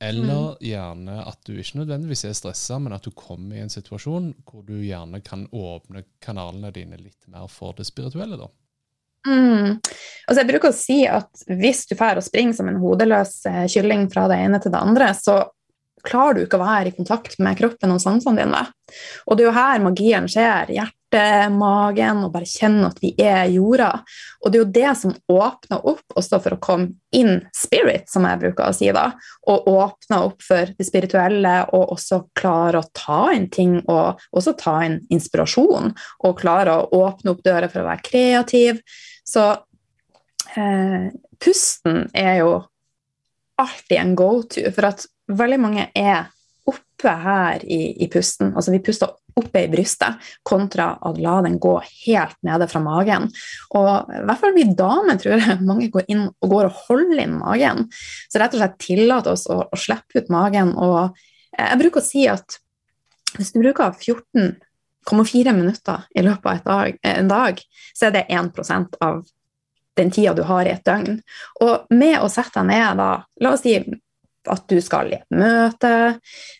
eller 0.00 0.56
mm. 0.56 0.62
gjerne 0.64 1.16
at 1.24 1.40
du 1.48 1.56
ikke 1.56 1.80
nødvendigvis 1.80 2.26
er 2.28 2.36
stressa, 2.36 2.78
men 2.82 2.96
at 2.96 3.04
du 3.04 3.12
kommer 3.16 3.56
i 3.56 3.64
en 3.64 3.72
situasjon 3.72 4.30
hvor 4.48 4.64
du 4.66 4.78
gjerne 4.84 5.20
kan 5.24 5.46
åpne 5.52 6.04
kanalene 6.24 6.72
dine 6.74 7.00
litt 7.00 7.28
mer 7.32 7.48
for 7.52 7.76
det 7.76 7.88
spirituelle. 7.88 8.38
da. 8.40 8.48
Mm. 9.26 9.78
Altså 10.26 10.40
jeg 10.42 10.48
bruker 10.50 10.70
å 10.70 10.76
si 10.76 11.00
at 11.10 11.46
hvis 11.48 11.84
du 11.90 11.96
drar 11.96 12.20
og 12.20 12.24
springer 12.26 12.56
som 12.58 12.68
en 12.70 12.78
hodeløs 12.78 13.38
eh, 13.50 13.64
kylling 13.72 14.06
fra 14.12 14.26
det 14.30 14.38
ene 14.44 14.60
til 14.62 14.74
det 14.74 14.82
andre, 14.84 15.10
så 15.18 15.40
klarer 16.06 16.36
du 16.36 16.44
ikke 16.44 16.60
å 16.60 16.66
være 16.66 16.92
i 16.92 16.94
kontakt 16.94 17.40
med 17.42 17.58
kroppen 17.58 17.94
og 17.94 18.02
sansene 18.02 18.44
dine. 18.44 18.62
Og 19.26 19.34
det 19.34 19.44
er 19.44 19.48
jo 19.48 19.56
her 19.56 19.82
magien 19.82 20.28
skjer. 20.30 20.70
Hjert 20.76 20.95
hjertemagen 21.12 22.24
og 22.24 22.32
bare 22.32 22.46
kjenne 22.46 22.88
at 22.88 22.98
vi 23.00 23.14
er 23.18 23.46
jorda. 23.50 24.02
Og 24.42 24.50
det 24.50 24.58
er 24.58 24.62
jo 24.64 24.72
det 24.74 24.92
som 24.98 25.14
åpner 25.28 25.86
opp 25.86 26.16
også 26.16 26.40
for 26.42 26.54
å 26.54 26.60
komme 26.60 26.94
in 27.12 27.46
spirit, 27.54 28.08
som 28.10 28.24
jeg 28.24 28.40
bruker 28.40 28.68
å 28.68 28.74
si 28.74 28.90
da. 28.92 29.12
Og 29.48 29.66
åpner 29.68 30.26
opp 30.26 30.42
for 30.42 30.66
det 30.76 30.86
spirituelle, 30.86 31.66
og 31.72 31.92
også 31.96 32.26
klare 32.36 32.80
å 32.80 32.90
ta 32.92 33.32
inn 33.34 33.48
ting, 33.50 33.80
og 33.86 34.20
også 34.32 34.56
ta 34.58 34.80
inn 34.86 35.00
inspirasjon. 35.10 35.94
Og 36.24 36.38
klare 36.40 36.76
å 36.76 36.88
åpne 37.06 37.34
opp 37.34 37.44
dører 37.44 37.68
for 37.68 37.82
å 37.82 37.88
være 37.88 38.06
kreativ. 38.06 38.80
Så 39.26 39.50
eh, 40.56 41.10
pusten 41.42 42.06
er 42.14 42.40
jo 42.42 42.56
alltid 43.56 43.98
en 43.98 44.16
go-to, 44.16 44.66
for 44.74 44.90
at 44.90 45.06
veldig 45.32 45.60
mange 45.60 45.88
er 45.96 46.26
oppe 46.96 47.12
her 47.22 47.64
i, 47.64 48.04
i 48.04 48.08
pusten. 48.08 48.54
Altså 48.56 48.72
vi 48.72 48.82
puster 48.84 49.12
oppe 49.36 49.64
i 49.66 49.68
brystet, 49.68 50.16
kontra 50.42 50.94
å 51.04 51.12
la 51.20 51.42
den 51.44 51.58
gå 51.60 51.74
helt 52.06 52.36
nede 52.46 52.68
fra 52.70 52.80
magen. 52.80 53.28
Og 53.76 54.08
i 54.08 54.22
hvert 54.24 54.40
fall 54.40 54.54
vi 54.56 54.64
damer 54.76 55.18
tror 55.20 55.36
jeg 55.36 55.58
mange 55.68 55.90
går 55.92 56.08
inn 56.08 56.26
og 56.28 56.52
går 56.52 56.70
og 56.70 56.78
holder 56.86 57.24
inn 57.26 57.38
magen. 57.40 57.86
Så 58.32 58.40
rett 58.40 58.56
og 58.56 58.62
slett 58.62 58.78
tillate 58.80 59.34
oss 59.36 59.46
å, 59.52 59.60
å 59.68 59.80
slippe 59.80 60.22
ut 60.22 60.32
magen. 60.32 60.72
Og 60.72 61.12
jeg 61.52 61.82
bruker 61.82 62.00
å 62.00 62.06
si 62.06 62.24
at 62.32 62.58
hvis 63.36 63.52
du 63.52 63.60
bruker 63.60 63.92
14,4 63.92 65.52
minutter 65.52 66.06
i 66.16 66.24
løpet 66.24 66.64
av 66.64 66.64
dag, 66.64 67.00
en 67.04 67.28
dag, 67.28 67.60
så 67.92 68.08
er 68.08 68.16
det 68.16 68.28
1% 68.32 68.96
av 69.04 69.26
den 69.96 70.10
tida 70.12 70.32
du 70.36 70.42
har 70.48 70.64
i 70.64 70.72
et 70.72 70.84
døgn. 70.84 71.20
Og 71.64 71.92
med 71.92 72.18
å 72.20 72.32
sette 72.32 72.62
deg 72.62 72.70
ned 72.72 73.00
da, 73.00 73.10
la 73.44 73.52
oss 73.52 73.64
si 73.64 73.76
at 74.52 74.64
du 74.70 74.78
skal 74.84 75.10
i 75.10 75.16
et 75.18 75.36
møte, 75.36 75.92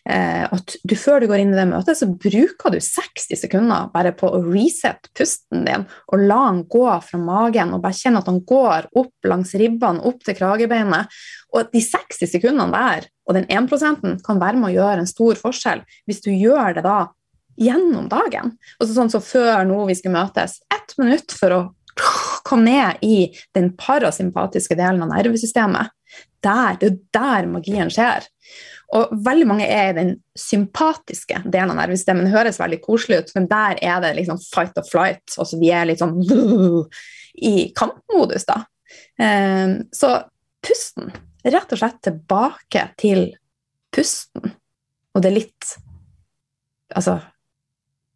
eh, 0.09 0.43
at 0.43 0.75
du 0.83 0.95
før 0.99 1.21
du 1.21 1.27
går 1.31 1.43
inn 1.43 1.53
i 1.53 1.57
det 1.57 1.67
møtet, 1.69 1.99
så 1.99 2.09
bruker 2.09 2.73
du 2.73 2.79
60 2.83 3.41
sekunder 3.43 3.89
bare 3.93 4.13
på 4.17 4.29
å 4.29 4.41
resette 4.45 5.11
pusten 5.17 5.65
din 5.67 5.85
og 6.11 6.23
la 6.23 6.39
den 6.49 6.63
gå 6.71 6.85
fra 7.05 7.19
magen 7.21 7.75
og 7.75 7.83
bare 7.83 7.97
kjenne 7.97 8.23
at 8.23 8.29
den 8.29 8.41
går 8.47 8.89
opp 8.97 9.29
langs 9.29 9.53
ribbene, 9.59 10.03
opp 10.07 10.23
til 10.25 10.37
kragebeinet. 10.37 11.13
Og 11.55 11.69
de 11.73 11.81
60 11.83 12.27
sekundene 12.27 12.73
der, 12.73 13.07
og 13.27 13.37
den 13.37 13.47
1 13.51 14.23
kan 14.25 14.41
være 14.41 14.59
med 14.59 14.71
å 14.71 14.75
gjøre 14.75 15.03
en 15.03 15.09
stor 15.09 15.39
forskjell 15.39 15.83
hvis 16.07 16.23
du 16.25 16.31
gjør 16.31 16.77
det 16.77 16.83
da 16.87 16.99
gjennom 17.57 18.07
dagen. 18.11 18.53
Og 18.77 18.87
så 18.87 18.93
sånn 18.93 19.11
så 19.11 19.23
Før 19.23 19.65
nå 19.67 19.81
vi 19.89 19.97
skal 19.97 20.13
møtes, 20.13 20.59
ett 20.73 20.93
minutt 21.01 21.33
for 21.35 21.55
å 21.55 21.61
komme 22.47 22.67
ned 22.69 23.03
i 23.05 23.17
den 23.57 23.73
parasympatiske 23.79 24.77
delen 24.79 25.03
av 25.03 25.11
nervesystemet. 25.11 25.93
Der, 26.45 26.77
det 26.79 26.89
er 26.89 26.97
der 27.17 27.49
magien 27.51 27.91
skjer. 27.91 28.27
Og 28.95 29.11
veldig 29.25 29.47
mange 29.49 29.67
er 29.67 29.91
i 29.91 29.97
den 29.97 30.13
sympatiske 30.39 31.41
delen 31.43 31.73
av 31.73 31.81
nervesystemet. 31.81 32.29
Det 32.29 32.35
høres 32.37 32.59
veldig 32.61 32.79
koselig 32.85 33.19
ut, 33.19 33.33
men 33.35 33.49
der 33.51 33.81
er 33.83 33.99
det 34.03 34.13
liksom 34.21 34.39
fight 34.45 34.79
or 34.79 34.87
flight. 34.87 35.25
Altså 35.35 35.59
vi 35.59 35.73
er 35.75 35.89
litt 35.89 36.03
sånn 36.03 36.15
i 37.51 37.55
kampmodus, 37.77 38.47
da. 38.47 38.61
Ehm, 39.19 39.81
så 39.91 40.13
pusten. 40.63 41.11
Rett 41.47 41.73
og 41.73 41.81
slett 41.81 41.99
tilbake 42.07 42.87
til 42.99 43.27
pusten. 43.93 44.55
Og 45.15 45.23
det 45.23 45.31
er 45.31 45.39
litt 45.41 45.75
Altså 46.95 47.17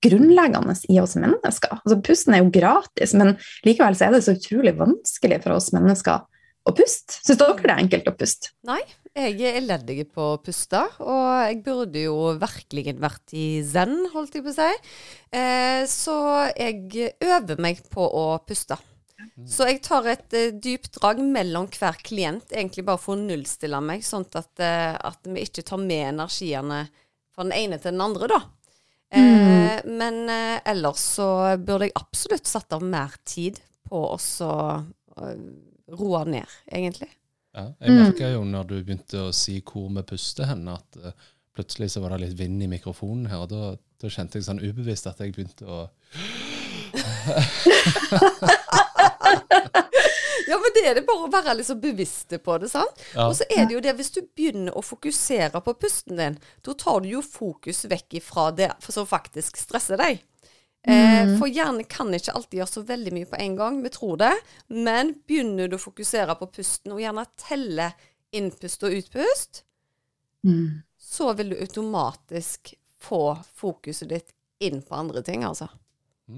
grunnleggende 0.01 0.75
i 0.89 0.99
oss 1.01 1.15
mennesker. 1.19 1.77
Altså, 1.79 1.99
pusten 2.05 2.35
er 2.35 2.43
jo 2.43 2.51
gratis, 2.53 3.15
men 3.17 3.35
likevel 3.67 3.97
er 3.97 4.15
det 4.15 4.23
så 4.25 4.35
utrolig 4.37 4.75
vanskelig 4.79 5.41
for 5.43 5.57
oss 5.57 5.71
mennesker 5.75 6.25
å 6.67 6.73
puste. 6.77 7.17
Syns 7.25 7.39
dere 7.41 7.57
det 7.61 7.71
er 7.71 7.83
enkelt 7.83 8.09
å 8.11 8.15
puste? 8.17 8.51
Nei, 8.69 8.81
jeg 9.17 9.39
er 9.49 9.57
elendig 9.61 10.05
på 10.13 10.27
å 10.35 10.39
puste, 10.43 10.83
og 11.01 11.25
jeg 11.47 11.59
burde 11.65 12.05
jo 12.05 12.17
virkelig 12.41 12.95
vært 13.01 13.35
i 13.37 13.47
zen, 13.65 13.97
holdt 14.13 14.37
jeg 14.37 14.45
på 14.45 14.53
å 14.53 14.57
si. 14.59 14.69
Eh, 15.33 15.81
så 15.89 16.15
jeg 16.53 17.11
øver 17.17 17.61
meg 17.61 17.81
på 17.93 18.05
å 18.05 18.25
puste. 18.45 18.77
Så 19.47 19.67
jeg 19.69 19.81
tar 19.85 20.07
et 20.11 20.33
uh, 20.33 20.49
dypt 20.63 20.95
drag 20.97 21.21
mellom 21.21 21.67
hver 21.73 21.97
klient, 22.05 22.51
egentlig 22.53 22.85
bare 22.87 23.01
for 23.01 23.15
å 23.15 23.21
nullstille 23.21 23.79
meg, 23.83 24.05
sånn 24.05 24.25
at, 24.37 24.51
uh, 24.61 24.97
at 24.97 25.29
vi 25.29 25.45
ikke 25.45 25.65
tar 25.65 25.81
med 25.81 26.15
energiene 26.15 26.83
fra 27.31 27.45
den 27.45 27.55
ene 27.57 27.79
til 27.81 27.93
den 27.93 28.03
andre, 28.05 28.29
da. 28.31 28.41
Mm. 29.15 29.67
Eh, 29.67 29.79
men 29.85 30.29
eh, 30.29 30.61
ellers 30.71 30.99
så 31.17 31.57
burde 31.57 31.89
jeg 31.89 31.97
absolutt 31.99 32.47
satt 32.47 32.73
av 32.73 32.83
mer 32.83 33.11
tid 33.27 33.59
på 33.91 33.99
å 34.13 34.17
uh, 34.17 34.79
roe 35.99 36.21
ned, 36.29 36.47
egentlig. 36.71 37.09
Ja, 37.51 37.65
jeg 37.83 37.97
merka 37.97 38.29
jo 38.31 38.45
når 38.47 38.69
du 38.69 38.77
begynte 38.79 39.25
å 39.25 39.33
si 39.35 39.57
hvor 39.59 39.89
vi 39.91 40.03
puster 40.07 40.47
hen, 40.47 40.63
at 40.71 40.99
uh, 41.03 41.11
plutselig 41.55 41.91
så 41.91 41.99
var 42.03 42.15
det 42.15 42.21
litt 42.23 42.39
vind 42.39 42.63
i 42.63 42.71
mikrofonen 42.71 43.27
her, 43.27 43.43
og 43.43 43.51
da, 43.51 43.75
da 43.99 44.07
kjente 44.07 44.39
jeg 44.39 44.47
sånn 44.47 44.63
ubevisst 44.63 45.11
at 45.11 45.19
jeg 45.19 45.35
begynte 45.35 45.67
å 45.67 45.91
Ja, 50.47 50.57
men 50.61 50.73
det 50.75 50.83
er 50.87 50.97
det 50.97 51.05
bare 51.07 51.27
å 51.27 51.31
være 51.31 51.57
liksom 51.59 51.79
bevisste 51.83 52.39
på 52.41 52.57
det, 52.61 52.71
sant. 52.71 53.03
Ja. 53.13 53.27
Og 53.27 53.35
så 53.39 53.47
er 53.49 53.67
det 53.67 53.75
jo 53.75 53.83
det, 53.83 53.93
hvis 53.99 54.13
du 54.15 54.21
begynner 54.23 54.77
å 54.77 54.83
fokusere 54.85 55.61
på 55.63 55.75
pusten 55.81 56.19
din, 56.19 56.37
da 56.65 56.75
tar 56.77 57.03
du 57.03 57.11
jo 57.11 57.23
fokus 57.25 57.85
vekk 57.91 58.19
ifra 58.21 58.49
det 58.55 58.71
som 58.87 59.07
faktisk 59.09 59.59
stresser 59.61 60.01
deg. 60.01 60.21
Eh, 60.87 61.27
mm. 61.27 61.35
for 61.37 61.45
hjernen 61.45 61.85
kan 61.85 62.09
ikke 62.13 62.33
alltid 62.33 62.61
gjøre 62.61 62.73
så 62.73 62.81
veldig 62.87 63.11
mye 63.13 63.29
på 63.29 63.37
en 63.37 63.57
gang, 63.59 63.81
vi 63.83 63.91
tror 63.93 64.17
det. 64.21 64.33
Men 64.73 65.13
begynner 65.29 65.69
du 65.69 65.77
å 65.77 65.83
fokusere 65.83 66.37
på 66.39 66.49
pusten, 66.55 66.95
og 66.95 67.03
gjerne 67.03 67.27
telle 67.39 67.91
innpust 68.35 68.87
og 68.87 68.95
utpust, 68.97 69.63
mm. 70.47 70.81
så 70.97 71.33
vil 71.37 71.53
du 71.53 71.59
automatisk 71.61 72.73
få 73.01 73.23
fokuset 73.57 74.09
ditt 74.09 74.33
inn 74.61 74.81
på 74.85 74.97
andre 74.97 75.23
ting, 75.25 75.45
altså. 75.45 75.69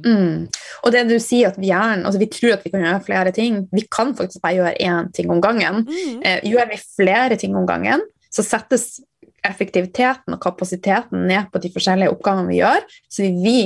Mm. 0.04 0.50
Og 0.84 0.94
det 0.96 1.04
du 1.10 1.16
sier 1.22 1.52
at 1.52 1.60
vi 1.62 1.70
hjernen 1.70 2.08
altså 2.08 2.20
Vi 2.22 2.30
tror 2.34 2.56
at 2.56 2.66
vi 2.66 2.72
kan 2.74 2.84
gjøre 2.84 3.06
flere 3.06 3.34
ting. 3.36 3.62
Vi 3.72 3.86
kan 3.92 4.16
faktisk 4.18 4.42
bare 4.44 4.58
gjøre 4.58 4.76
én 4.82 5.12
ting 5.16 5.32
om 5.34 5.42
gangen. 5.44 5.84
Mm. 5.88 6.20
Eh, 6.26 6.44
gjør 6.50 6.70
vi 6.72 6.82
flere 6.82 7.38
ting 7.40 7.56
om 7.60 7.68
gangen, 7.70 8.04
så 8.34 8.46
settes 8.46 8.98
effektiviteten 9.44 10.36
og 10.36 10.42
kapasiteten 10.44 11.28
ned 11.28 11.50
på 11.52 11.60
de 11.62 11.72
forskjellige 11.74 12.14
oppgavene 12.14 12.50
vi 12.50 12.62
gjør. 12.62 12.86
Så 13.12 13.28
vi, 13.28 13.58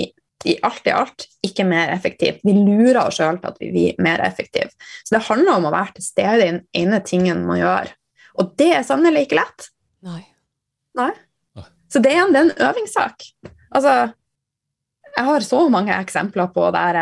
blir 0.41 0.53
i 0.53 0.59
alt 0.65 0.87
i 0.87 0.93
alt 0.93 1.27
ikke 1.45 1.65
mer 1.67 1.91
effektive. 1.93 2.39
Vi 2.45 2.53
lurer 2.53 3.03
oss 3.03 3.17
sjøl 3.17 3.39
til 3.41 3.51
at 3.51 3.61
vi 3.61 3.71
blir 3.73 4.01
mer 4.03 4.21
effektive. 4.25 4.69
Så 5.05 5.15
det 5.15 5.25
handler 5.29 5.57
om 5.57 5.69
å 5.69 5.73
være 5.73 5.97
til 5.97 6.05
stede 6.05 6.41
i 6.41 6.51
den 6.51 6.61
ene 6.77 7.01
tingen 7.05 7.45
man 7.47 7.61
gjør. 7.61 7.93
Og 8.37 8.53
det 8.59 8.69
er 8.77 8.85
sannelig 8.85 9.25
ikke 9.25 9.39
lett. 9.39 9.69
Nei. 10.05 10.21
Nei. 10.97 11.13
Så 11.89 12.01
det 12.03 12.11
er 12.13 12.25
en, 12.25 12.33
det 12.35 12.41
er 12.41 12.49
en 12.49 12.65
øvingssak. 12.69 13.23
Altså, 13.71 13.93
jeg 15.17 15.25
har 15.25 15.45
så 15.45 15.63
mange 15.73 15.95
eksempler 15.97 16.51
på 16.53 16.67
der 16.75 16.99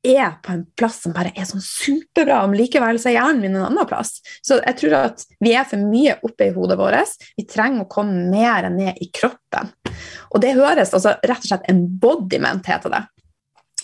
jeg 0.00 0.16
er 0.16 0.36
på 0.40 0.54
en 0.54 0.62
plass 0.80 1.02
som 1.04 1.12
bare 1.12 1.32
er 1.36 1.44
sånn 1.44 1.60
superbra, 1.60 2.38
men 2.48 2.56
likevel 2.56 2.96
så 3.00 3.10
er 3.10 3.18
hjernen 3.18 3.42
min 3.44 3.56
en 3.58 3.66
annen 3.66 3.88
plass. 3.88 4.14
Så 4.40 4.56
jeg 4.62 4.78
tror 4.80 4.94
at 4.96 5.24
vi 5.44 5.52
er 5.52 5.66
for 5.68 5.82
mye 5.82 6.14
oppe 6.24 6.46
i 6.48 6.54
hodet 6.54 6.78
vårt. 6.80 7.18
Vi 7.36 7.44
trenger 7.44 7.84
å 7.84 7.90
komme 7.90 8.30
mer 8.32 8.70
ned 8.72 8.96
i 9.04 9.10
kroppen. 9.12 9.68
Og 10.32 10.40
det 10.40 10.54
høres 10.56 10.94
altså 10.96 11.18
rett 11.20 11.44
og 11.44 11.50
slett 11.50 11.68
embodiment 11.68 12.70
heter 12.72 12.94
det. 12.94 13.02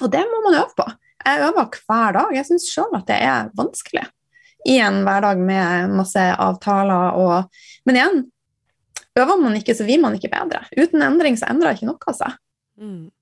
Og 0.00 0.08
det 0.12 0.22
må 0.30 0.40
man 0.46 0.56
øve 0.62 0.72
på. 0.78 0.86
Jeg 1.26 1.42
øver 1.50 1.80
hver 1.84 2.16
dag. 2.16 2.32
Jeg 2.38 2.48
syns 2.48 2.70
sjøl 2.70 2.96
at 2.96 3.08
det 3.10 3.18
er 3.26 3.52
vanskelig 3.58 4.06
i 4.66 4.78
en 4.82 5.02
hverdag 5.06 5.38
med 5.38 5.92
masse 5.94 6.22
avtaler 6.42 7.20
og 7.20 7.60
Men 7.86 8.00
igjen, 8.00 8.24
øver 9.14 9.36
man 9.38 9.54
ikke, 9.54 9.76
så 9.76 9.84
blir 9.86 10.00
man 10.02 10.16
ikke 10.16 10.32
bedre. 10.32 10.64
Uten 10.74 11.04
endring 11.04 11.36
så 11.38 11.46
endrer 11.52 11.76
ikke 11.76 11.86
noe 11.86 12.14
seg. 12.16 12.40
Mm. 12.80 13.12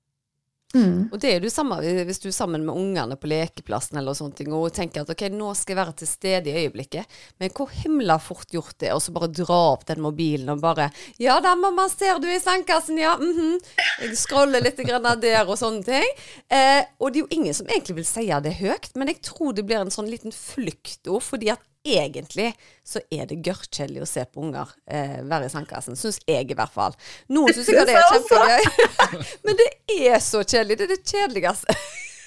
Mm. 0.75 1.09
Og 1.11 1.19
det 1.21 1.31
er 1.31 1.45
jo 1.45 1.51
samme 1.53 1.79
hvis 1.79 2.21
du 2.23 2.27
er 2.29 2.35
sammen 2.35 2.65
med 2.67 2.75
ungene 2.75 3.17
på 3.19 3.29
lekeplassen 3.31 3.99
eller 3.99 4.17
sånne 4.17 4.37
ting, 4.37 4.53
og 4.53 4.73
tenker 4.75 5.05
at 5.05 5.11
ok, 5.13 5.25
nå 5.33 5.53
skal 5.57 5.75
jeg 5.75 5.79
være 5.81 5.95
til 6.01 6.09
stede 6.09 6.51
i 6.51 6.65
øyeblikket. 6.65 7.17
Men 7.41 7.53
hvor 7.55 7.71
himla 7.71 8.17
fort 8.21 8.51
gjort 8.53 8.77
det 8.83 8.93
å 8.93 9.01
bare 9.15 9.31
dra 9.31 9.61
opp 9.73 9.85
den 9.89 10.03
mobilen 10.03 10.51
og 10.53 10.63
bare 10.63 10.89
Ja 11.21 11.37
da, 11.43 11.55
mamma, 11.59 11.87
ser 11.91 12.19
du 12.19 12.27
i 12.31 12.39
sandkassen, 12.39 12.97
ja. 12.99 13.15
Mm 13.17 13.33
-hmm. 13.37 13.59
Jeg 14.01 14.17
scroller 14.17 14.61
litt 14.61 14.77
grann 14.77 15.07
der 15.21 15.47
og 15.47 15.57
sånne 15.57 15.83
ting. 15.83 16.09
Eh, 16.49 16.83
og 16.99 17.13
det 17.13 17.19
er 17.19 17.21
jo 17.21 17.37
ingen 17.37 17.53
som 17.53 17.67
egentlig 17.67 17.95
vil 17.95 18.05
si 18.05 18.25
det 18.25 18.59
høyt, 18.59 18.95
men 18.95 19.07
jeg 19.07 19.21
tror 19.21 19.53
det 19.53 19.65
blir 19.65 19.81
en 19.81 19.91
sånn 19.91 20.09
liten 20.09 20.31
fluktord, 20.31 21.23
fordi 21.23 21.49
at 21.49 21.59
egentlig 21.85 22.51
så 22.85 23.01
er 23.13 23.29
det 23.29 23.41
gørrkjedelig 23.45 24.03
å 24.03 24.09
se 24.09 24.25
på 24.25 24.43
unger 24.45 24.71
eh, 24.89 25.21
være 25.25 25.49
i 25.49 25.53
sandkassen. 25.53 25.97
Syns 25.99 26.19
jeg, 26.25 26.49
i 26.49 26.57
hvert 26.57 26.73
fall. 26.73 26.97
Noen 27.33 27.53
syns 27.53 27.69
sikkert 27.69 27.91
det 27.91 27.97
er 27.99 28.09
kjempegøy, 28.13 28.69
men 29.45 29.59
det 29.61 29.71
er 29.95 30.21
så 30.23 30.43
kjedelig. 30.43 30.79
Det 30.79 30.87
er 30.87 30.93
det 30.95 31.01
kjedeligste 31.03 31.79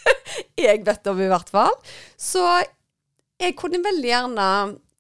jeg 0.69 0.85
vet 0.87 1.11
om, 1.13 1.23
i 1.23 1.31
hvert 1.31 1.51
fall. 1.53 1.75
Så 2.19 2.45
jeg 3.39 3.57
kunne 3.59 3.83
veldig 3.85 4.13
gjerne 4.13 4.51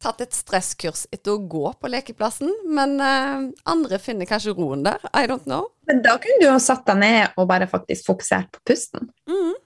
tatt 0.02 0.20
et 0.22 0.36
stresskurs 0.36 1.06
etter 1.10 1.34
å 1.34 1.42
gå 1.50 1.72
på 1.74 1.90
lekeplassen, 1.90 2.52
men 2.70 2.98
eh, 3.02 3.48
andre 3.70 3.98
finner 4.02 4.28
kanskje 4.30 4.54
roen 4.54 4.84
der. 4.86 5.02
I 5.10 5.26
don't 5.30 5.46
know. 5.48 5.72
Men 5.90 6.04
da 6.04 6.16
kunne 6.22 6.42
du 6.42 6.50
ha 6.52 6.58
satt 6.62 6.86
deg 6.86 7.00
ned 7.02 7.38
og 7.38 7.48
bare 7.50 7.66
faktisk 7.70 8.12
fokusert 8.12 8.52
på 8.54 8.62
pusten. 8.70 9.10
Mm. 9.30 9.56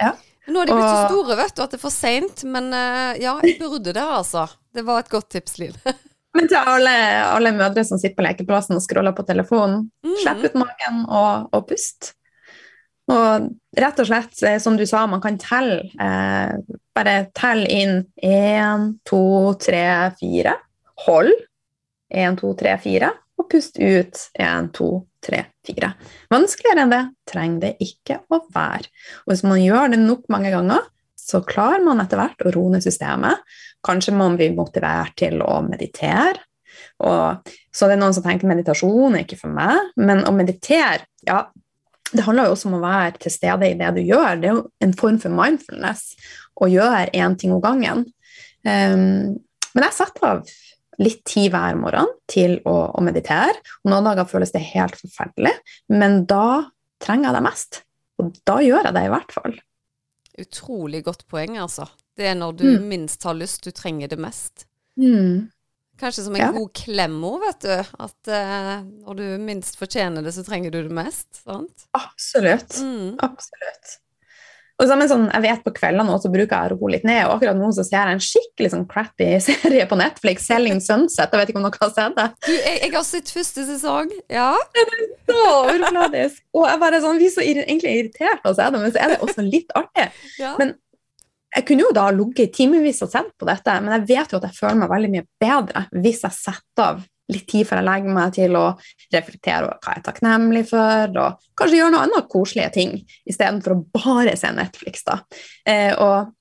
Ja. 0.00 0.14
Nå 0.48 0.62
er 0.62 0.68
de 0.68 0.76
blitt 0.76 0.88
så 0.88 1.08
store, 1.10 1.36
vet 1.38 1.56
du, 1.56 1.62
at 1.64 1.72
det 1.72 1.78
er 1.78 1.82
for 1.82 1.94
seint. 1.94 2.44
Men 2.48 2.70
uh, 2.72 3.16
ja, 3.20 3.36
jeg 3.44 3.58
burde 3.60 3.92
det, 3.92 4.04
altså. 4.04 4.46
Det 4.74 4.84
var 4.86 5.02
et 5.02 5.10
godt 5.12 5.30
tips, 5.34 5.58
Liv. 5.60 5.74
men 6.36 6.48
til 6.48 6.58
alle, 6.60 6.94
alle, 7.28 7.52
mødre 7.56 7.84
som 7.84 8.00
sitter 8.00 8.16
på 8.18 8.26
lekeplassen 8.26 8.78
og 8.78 8.84
scroller 8.84 9.16
på 9.16 9.26
telefonen, 9.28 9.88
mm. 10.06 10.16
slipp 10.22 10.46
ut 10.48 10.62
magen 10.64 11.02
og, 11.04 11.50
og 11.52 11.68
pust. 11.70 12.12
Og 13.08 13.48
rett 13.80 14.00
og 14.02 14.08
slett, 14.08 14.34
eh, 14.44 14.58
som 14.60 14.76
du 14.76 14.84
sa, 14.86 15.06
man 15.08 15.22
kan 15.24 15.38
telle. 15.40 15.86
Eh, 16.00 16.56
bare 16.96 17.14
telle 17.36 17.68
inn 17.72 18.02
én, 18.24 18.90
to, 19.08 19.54
tre, 19.60 20.12
fire. 20.20 20.58
Hold. 21.06 21.32
Én, 22.12 22.36
to, 22.40 22.52
tre, 22.58 22.76
fire. 22.82 23.14
Og 23.40 23.48
pust 23.52 23.80
ut 23.80 24.20
én, 24.36 24.68
to, 24.76 24.90
tre, 25.24 25.44
fire. 25.66 25.92
Vanskeligere 26.32 26.84
enn 26.84 26.94
det 26.94 27.02
trenger 27.28 27.64
det 27.66 27.72
ikke 27.84 28.20
å 28.30 28.42
være. 28.54 28.90
Og 29.26 29.32
hvis 29.32 29.44
man 29.46 29.62
gjør 29.62 29.94
det 29.94 30.00
nok 30.02 30.26
mange 30.32 30.52
ganger, 30.54 30.86
så 31.18 31.42
klarer 31.44 31.84
man 31.84 32.00
etter 32.00 32.20
hvert 32.20 32.44
å 32.46 32.52
roe 32.54 32.72
ned 32.72 32.84
systemet. 32.84 33.42
Kanskje 33.84 34.14
man 34.16 34.38
blir 34.38 34.54
motivert 34.56 35.16
til 35.20 35.42
å 35.44 35.58
meditere. 35.66 36.40
Og 37.04 37.50
så 37.74 37.88
det 37.88 37.96
er 37.96 38.02
noen 38.02 38.14
som 38.16 38.24
tenker 38.24 38.50
meditasjon 38.50 39.16
er 39.16 39.24
ikke 39.24 39.40
for 39.40 39.54
meg, 39.54 39.92
men 39.98 40.24
å 40.26 40.34
meditere 40.34 41.06
ja, 41.26 41.42
det 42.12 42.24
handler 42.24 42.48
jo 42.48 42.54
også 42.54 42.70
om 42.70 42.78
å 42.78 42.84
være 42.84 43.18
til 43.20 43.34
stede 43.34 43.68
i 43.68 43.76
det 43.78 43.90
du 43.96 44.00
gjør. 44.00 44.38
Det 44.40 44.48
er 44.48 44.56
jo 44.56 44.64
en 44.84 44.94
form 44.96 45.18
for 45.20 45.34
mindfulness 45.34 46.14
å 46.58 46.70
gjøre 46.70 47.10
én 47.16 47.36
ting 47.38 47.52
om 47.54 47.62
gangen. 47.62 48.06
Um, 48.64 49.36
men 49.74 49.86
jeg 49.86 49.96
setter 49.98 50.28
av 50.30 50.54
litt 51.02 51.22
tid 51.28 51.52
hver 51.54 51.76
morgen 51.78 52.10
til 52.30 52.58
å, 52.66 52.76
å, 52.94 53.04
meditere. 53.04 53.54
Og 53.84 53.92
noen 53.92 54.08
dager 54.10 54.28
føles 54.28 54.52
det 54.54 54.64
helt 54.72 54.98
forferdelig, 54.98 55.54
men 55.94 56.24
da 56.30 56.70
trenger 57.02 57.30
jeg 57.30 57.38
det 57.38 57.44
mest. 57.46 57.82
Og 58.18 58.32
da 58.48 58.58
gjør 58.64 58.88
jeg 58.88 58.96
det 58.96 59.04
i 59.06 59.12
hvert 59.12 59.36
fall. 59.36 59.60
Utrolig 60.38 61.04
godt 61.06 61.24
poeng, 61.30 61.58
altså. 61.62 61.86
Det 62.18 62.32
er 62.32 62.34
når 62.38 62.58
du 62.58 62.66
mm. 62.66 62.88
minst 62.90 63.22
har 63.26 63.38
lyst, 63.38 63.62
du 63.66 63.74
trenger 63.74 64.10
det 64.10 64.18
mest. 64.22 64.66
Mm. 64.98 65.48
Kanskje 65.98 66.24
som 66.26 66.34
en 66.34 66.42
ja. 66.42 66.50
god 66.54 66.72
klemmer, 66.78 67.38
vet 67.42 67.64
du. 67.66 67.94
At 68.06 68.30
uh, 68.30 68.74
når 69.06 69.18
du 69.18 69.24
minst 69.42 69.78
fortjener 69.78 70.22
det, 70.22 70.34
så 70.34 70.44
trenger 70.46 70.74
du 70.74 70.82
det 70.82 70.94
mest. 70.94 71.42
sant? 71.42 71.88
Absolutt. 71.98 72.78
Mm. 72.82 73.16
Absolutt. 73.22 73.98
Og 74.78 74.86
sammen 74.86 75.10
sånn, 75.10 75.26
Jeg 75.32 75.42
vet 75.42 75.62
på 75.64 75.72
kveldene 75.74 76.14
også 76.14 76.30
bruker 76.30 76.54
jeg 76.54 76.70
å 76.70 76.76
roe 76.76 76.92
litt 76.94 77.06
ned, 77.06 77.24
og 77.26 77.36
akkurat 77.36 77.58
nå 77.58 77.70
så 77.74 77.84
ser 77.86 77.98
jeg 77.98 78.18
en 78.18 78.22
skikkelig 78.22 78.72
sånn 78.74 78.86
crappy 78.90 79.30
serie 79.48 79.86
på 79.90 79.98
Netflix, 79.98 80.46
'Selling 80.46 80.82
Sunset'. 80.84 81.34
Jeg 81.34 81.40
vet 81.40 81.52
ikke 81.52 81.60
om 81.60 81.66
noen 81.66 81.80
har 81.82 81.94
sett 81.96 82.18
det? 82.18 82.28
Jeg, 82.46 82.76
jeg, 82.84 82.92
har 82.94 83.06
sett 83.06 83.32
første 83.34 83.66
sesong, 83.72 84.12
ja. 84.30 84.52
Det 84.74 84.84
er 84.84 85.08
så 85.30 85.40
overfladisk. 85.64 86.44
Og 86.54 86.68
jeg 86.70 86.82
bare 86.84 87.02
sånn, 87.02 87.18
blir 87.18 87.34
så 87.34 87.42
egentlig 87.44 87.96
irritert 87.96 88.44
av 88.44 88.52
å 88.52 88.58
se 88.58 88.68
det, 88.68 88.84
men 88.84 88.94
så 88.94 89.02
er 89.02 89.14
det 89.14 89.22
også 89.26 89.46
litt 89.46 89.74
artig. 89.78 90.06
Ja. 90.38 90.54
Men 90.60 90.76
jeg 91.56 91.66
kunne 91.66 91.86
jo 91.86 91.92
da 91.96 92.08
ligget 92.12 92.44
i 92.44 92.52
timevis 92.60 93.02
og 93.02 93.10
sett 93.10 93.30
på 93.40 93.48
dette, 93.48 93.78
men 93.82 93.94
jeg 93.98 94.08
vet 94.12 94.32
jo 94.32 94.38
at 94.38 94.50
jeg 94.50 94.58
føler 94.60 94.82
meg 94.82 94.92
veldig 94.92 95.10
mye 95.14 95.26
bedre 95.42 95.86
hvis 95.96 96.20
jeg 96.26 96.36
setter 96.36 96.84
av 96.84 97.06
litt 97.32 97.46
tid 97.50 97.66
før 97.68 97.82
jeg 97.82 97.88
legger 97.88 98.16
meg 98.16 98.32
til 98.36 98.56
å 98.58 98.64
reflektere 99.12 99.66
over 99.66 99.80
hva 99.82 99.94
jeg 99.94 100.02
er 100.02 100.06
takknemlig 100.06 100.64
for, 100.70 101.18
og 101.20 101.50
kanskje 101.58 101.80
gjøre 101.80 101.94
noe 101.94 102.06
annet 102.06 102.30
koselige 102.32 102.70
ting 102.78 102.96
istedenfor 103.28 103.74
å 103.74 103.82
bare 103.98 104.36
se 104.40 104.52
Netflix. 104.56 105.04
da. 105.08 105.20
Eh, 105.68 105.92
og 105.92 106.32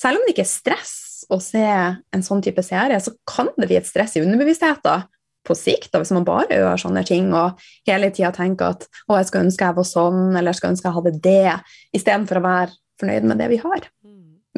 selv 0.00 0.18
om 0.18 0.26
det 0.26 0.34
ikke 0.34 0.46
er 0.48 0.50
stress 0.50 0.98
å 1.30 1.38
se 1.42 1.62
en 1.62 2.26
sånn 2.26 2.42
type 2.42 2.62
serie, 2.66 2.98
så 3.02 3.14
kan 3.28 3.52
det 3.56 3.68
bli 3.68 3.78
et 3.78 3.88
stress 3.88 4.16
i 4.18 4.24
underbevisstheten 4.24 5.06
på 5.46 5.56
sikt, 5.56 5.88
da, 5.92 6.00
hvis 6.02 6.12
man 6.12 6.26
bare 6.26 6.58
gjør 6.58 6.80
sånne 6.82 7.02
ting 7.08 7.30
og 7.32 7.60
hele 7.88 8.10
tida 8.12 8.32
tenker 8.34 8.74
at 8.74 8.84
å, 9.06 9.16
jeg 9.16 9.30
skulle 9.30 9.46
ønske 9.48 9.66
jeg 9.66 9.78
var 9.78 9.88
sånn, 9.88 10.20
eller 10.34 10.50
jeg 10.50 10.60
skulle 10.60 10.74
ønske 10.74 10.90
jeg 10.90 10.98
hadde 10.98 11.14
det, 11.24 11.54
istedenfor 11.96 12.40
å 12.40 12.44
være 12.44 12.76
fornøyd 13.00 13.30
med 13.30 13.40
det 13.40 13.48
vi 13.54 13.60
har. 13.62 13.88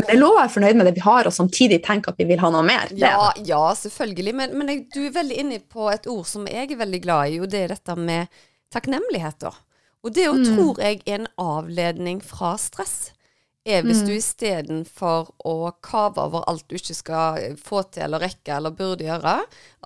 Men 0.03 0.09
det 0.11 0.15
er 0.17 0.21
lov 0.21 0.35
å 0.35 0.41
være 0.41 0.53
fornøyd 0.57 0.79
med 0.79 0.89
det 0.89 0.95
vi 0.97 1.05
har, 1.05 1.29
og 1.29 1.35
samtidig 1.35 1.79
tenke 1.87 2.11
at 2.11 2.19
vi 2.19 2.27
vil 2.27 2.41
ha 2.43 2.51
noe 2.51 2.65
mer. 2.67 2.91
Ja, 2.99 3.31
ja, 3.47 3.63
selvfølgelig. 3.79 4.35
Men, 4.35 4.57
men 4.59 4.73
jeg, 4.73 4.87
du 4.91 5.05
er 5.07 5.15
veldig 5.15 5.37
inne 5.45 5.61
på 5.63 5.87
et 5.93 6.09
ord 6.11 6.27
som 6.27 6.49
jeg 6.51 6.73
er 6.73 6.81
veldig 6.81 7.03
glad 7.05 7.35
i, 7.35 7.39
og 7.43 7.53
det 7.53 7.61
er 7.63 7.75
dette 7.77 7.97
med 7.99 8.43
takknemligheter. 8.75 9.59
Og 10.03 10.15
det 10.17 10.27
mm. 10.27 10.47
tror 10.51 10.81
jeg 10.83 11.03
er 11.07 11.21
en 11.21 11.29
avledning 11.39 12.23
fra 12.27 12.57
stress. 12.59 13.13
Er 13.63 13.85
hvis 13.87 14.01
mm. 14.03 14.09
du 14.09 14.13
istedenfor 14.17 15.29
å 15.47 15.55
kave 15.87 16.19
over 16.19 16.43
alt 16.51 16.65
du 16.67 16.75
ikke 16.75 16.97
skal 16.99 17.53
få 17.63 17.85
til 17.95 18.09
eller 18.09 18.25
rekke 18.25 18.57
eller 18.57 18.75
burde 18.75 19.07
gjøre, 19.07 19.37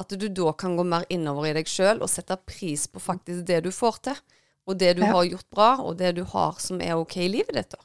at 0.00 0.14
du 0.16 0.30
da 0.32 0.54
kan 0.56 0.78
gå 0.78 0.86
mer 0.88 1.04
innover 1.12 1.50
i 1.50 1.52
deg 1.58 1.68
sjøl 1.68 2.00
og 2.00 2.08
sette 2.08 2.38
pris 2.48 2.86
på 2.88 3.02
faktisk 3.04 3.44
det 3.50 3.60
du 3.66 3.68
får 3.76 4.00
til. 4.08 4.22
Og 4.66 4.80
det 4.80 4.96
du 4.96 5.04
ja. 5.04 5.12
har 5.12 5.28
gjort 5.28 5.50
bra, 5.52 5.68
og 5.84 6.00
det 6.00 6.16
du 6.16 6.24
har 6.26 6.56
som 6.58 6.80
er 6.82 6.96
ok 6.96 7.20
i 7.22 7.28
livet 7.36 7.54
ditt. 7.54 7.76
da. 7.76 7.84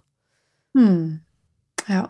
Mm. 0.79 1.19
Ja. 1.91 2.07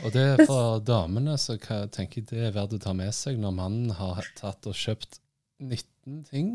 Ja. 0.00 0.06
Og 0.06 0.14
det 0.14 0.22
er 0.24 0.44
for 0.48 0.80
damene 0.84 1.36
så 1.40 1.58
jeg 1.58 1.90
tenker 1.94 2.22
jeg 2.22 2.30
det 2.30 2.46
er 2.48 2.54
verdt 2.56 2.78
å 2.78 2.80
ta 2.82 2.94
med 2.96 3.12
seg 3.14 3.40
når 3.40 3.56
mannen 3.56 3.90
har 3.98 4.24
tatt 4.38 4.66
og 4.70 4.76
kjøpt 4.76 5.20
19 5.60 6.24
ting 6.30 6.54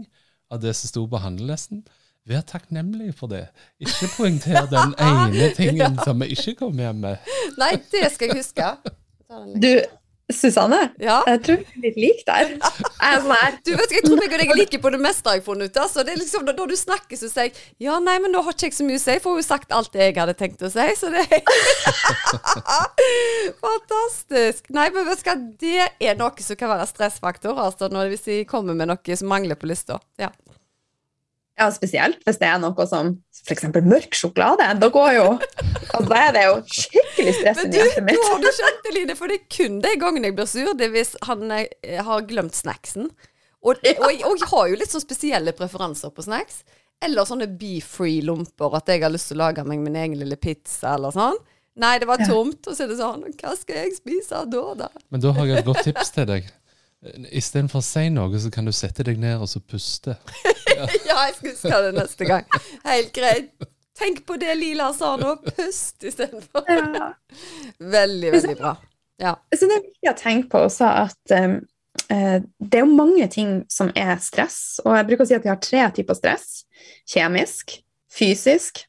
av 0.51 0.61
det 0.63 0.73
som 0.77 0.89
sto 0.89 1.05
på 1.09 1.21
handlelisten. 1.21 1.85
Vær 2.25 2.41
takknemlig 2.49 3.11
for 3.13 3.29
det. 3.29 3.43
Ikke 3.77 4.09
poengter 4.15 4.65
den 4.71 4.95
ene 5.09 5.51
tingen 5.57 5.99
som 6.01 6.21
vi 6.23 6.31
ikke 6.33 6.55
kom 6.63 6.79
hjem 6.81 7.03
med. 7.05 7.33
Nei, 7.61 7.75
det 7.93 8.09
skal 8.15 8.33
jeg 8.33 8.41
huske. 8.41 8.71
Du, 9.25 9.71
Susanne, 10.33 10.79
ja? 10.97 11.19
jeg 11.29 11.41
tror 11.45 11.59
vi 11.61 11.65
er 11.69 11.83
litt 11.85 11.97
like 12.01 12.23
der. 12.25 12.55
Jeg, 12.55 13.19
er 13.21 13.57
du 13.61 13.69
vet, 13.77 13.91
jeg 13.93 14.05
tror 14.07 14.17
meg 14.17 14.31
og 14.33 14.39
deg 14.41 14.53
er 14.55 14.57
like 14.57 14.79
på 14.81 14.91
det 14.95 14.99
meste 15.03 15.35
jeg 15.35 15.43
har 15.43 15.45
funnet 15.45 15.69
ut. 15.69 15.77
Altså. 15.83 16.01
Det 16.01 16.15
er 16.15 16.17
liksom, 16.17 16.47
når, 16.47 16.71
du 16.71 16.79
snakker, 16.79 17.19
så 17.19 17.29
sier 17.29 17.51
jeg 17.51 17.53
ja, 17.85 17.99
nei, 18.01 18.15
men 18.23 18.33
da 18.33 18.41
har 18.41 18.55
ikke 18.55 18.71
jeg 18.71 18.77
så 18.79 18.87
mye 18.87 18.97
å 18.97 19.03
si, 19.03 19.19
for 19.21 19.35
hun 19.35 19.43
har 19.43 19.45
sagt 19.45 19.75
alt 19.77 19.91
det 19.93 20.07
jeg 20.07 20.15
hadde 20.17 20.35
tenkt 20.39 20.65
å 20.65 20.71
si. 20.73 20.87
Så 20.97 21.11
det 21.13 21.27
er 21.29 21.45
Fantastisk. 23.67 24.73
Nei, 24.73 24.87
men 24.95 25.05
vet 25.11 25.21
du 25.21 25.29
hva, 25.29 25.37
det 25.61 26.09
er 26.09 26.17
noe 26.17 26.47
som 26.47 26.57
kan 26.57 26.73
være 26.73 26.89
stressfaktor, 26.89 27.61
altså, 27.61 27.91
når, 27.93 28.09
hvis 28.15 28.25
de 28.25 28.41
kommer 28.49 28.77
med 28.77 28.89
noe 28.89 29.21
som 29.21 29.29
mangler 29.29 29.61
på 29.61 29.69
lista. 29.69 30.01
Ja. 30.17 30.33
Ja, 31.55 31.69
spesielt 31.71 32.19
hvis 32.27 32.39
det 32.41 32.47
er 32.49 32.57
noe 32.59 32.85
som 32.89 33.13
f.eks. 33.45 33.67
mørk 33.85 34.17
sjokolade. 34.17 34.67
Da 34.81 34.89
går 34.91 35.11
jo 35.15 35.27
altså, 35.37 36.01
Da 36.09 36.17
er 36.19 36.33
det 36.35 36.43
jo 36.43 36.55
skikkelig 36.67 37.35
stress 37.37 37.61
i 37.63 37.69
hjertet 37.69 38.03
mitt. 38.03 38.19
Men 38.19 38.43
du, 38.43 38.49
har 38.49 38.57
skjønt 38.57 38.81
det, 38.83 38.95
Line, 38.97 39.15
for 39.15 39.31
det 39.31 39.37
er 39.39 39.45
kun 39.57 39.77
de 39.85 39.93
gangene 40.01 40.31
jeg 40.31 40.37
blir 40.39 40.49
sur, 40.51 40.73
det 40.75 40.89
er 40.89 40.95
hvis 40.97 41.13
han 41.29 41.55
eh, 41.55 42.01
har 42.03 42.27
glemt 42.27 42.57
snacksen. 42.57 43.07
Og, 43.65 43.79
og, 43.79 44.01
og, 44.05 44.11
jeg 44.11 44.49
har 44.51 44.67
jo 44.69 44.79
litt 44.81 44.91
sånn 44.91 45.05
spesielle 45.05 45.55
preferanser 45.57 46.11
på 46.13 46.25
snacks. 46.27 46.63
Eller 47.03 47.27
sånne 47.27 47.47
be 47.59 47.77
free-lomper, 47.83 48.75
at 48.77 48.91
jeg 48.91 49.03
har 49.03 49.11
lyst 49.13 49.31
til 49.31 49.39
å 49.39 49.45
lage 49.45 49.65
meg 49.67 49.81
min 49.83 49.97
egen 49.99 50.19
lille 50.19 50.37
pizza 50.39 50.95
eller 50.95 51.15
sånn. 51.15 51.39
Nei, 51.79 51.95
det 51.99 52.07
var 52.07 52.21
tomt. 52.23 52.61
Og 52.67 52.75
så 52.75 52.85
er 52.85 52.91
det 52.91 52.99
sånn 52.99 53.25
Hva 53.35 53.55
skal 53.59 53.81
jeg 53.81 53.97
spise 53.97 54.45
da, 54.51 54.61
da? 54.79 54.91
Men 55.11 55.23
da 55.23 55.33
har 55.35 55.49
jeg 55.49 55.63
et 55.63 55.67
godt 55.67 55.83
tips 55.87 56.13
til 56.15 56.27
deg. 56.29 56.47
Istedenfor 57.29 57.81
å 57.81 57.85
si 57.85 58.07
noe, 58.13 58.39
så 58.41 58.49
kan 58.53 58.65
du 58.65 58.73
sette 58.75 59.05
deg 59.05 59.19
ned 59.21 59.41
og 59.41 59.49
så 59.51 59.61
puste. 59.61 60.17
Ja, 60.71 60.87
ja 61.09 61.17
jeg 61.27 61.37
skal 61.37 61.51
huske 61.51 61.81
det 61.85 61.93
neste 61.99 62.27
gang. 62.29 62.59
Helt 62.85 63.13
greit. 63.15 63.69
Tenk 63.95 64.25
på 64.27 64.35
det 64.41 64.57
Lila 64.59 64.89
sa 64.95 65.13
nå. 65.19 65.37
Pust 65.45 66.03
istedenfor. 66.03 66.65
Ja. 66.67 67.11
Veldig, 67.79 68.31
veldig 68.33 68.57
bra. 68.59 68.73
Ja. 69.21 69.37
Så 69.55 69.69
det 69.69 69.77
er 69.77 69.85
viktig 69.85 70.11
å 70.11 70.17
tenke 70.19 70.49
på 70.51 70.63
også 70.67 70.89
at 71.05 71.35
um, 71.37 71.59
uh, 72.11 72.39
det 72.59 72.81
er 72.81 72.83
jo 72.83 72.97
mange 72.97 73.27
ting 73.31 73.61
som 73.71 73.93
er 73.95 74.17
stress. 74.23 74.81
Og 74.83 74.97
jeg 74.97 75.07
bruker 75.07 75.23
å 75.23 75.29
si 75.29 75.37
at 75.37 75.45
vi 75.45 75.53
har 75.53 75.61
tre 75.63 75.85
typer 75.95 76.17
stress. 76.17 76.65
Kjemisk, 77.07 77.77
fysisk 78.11 78.83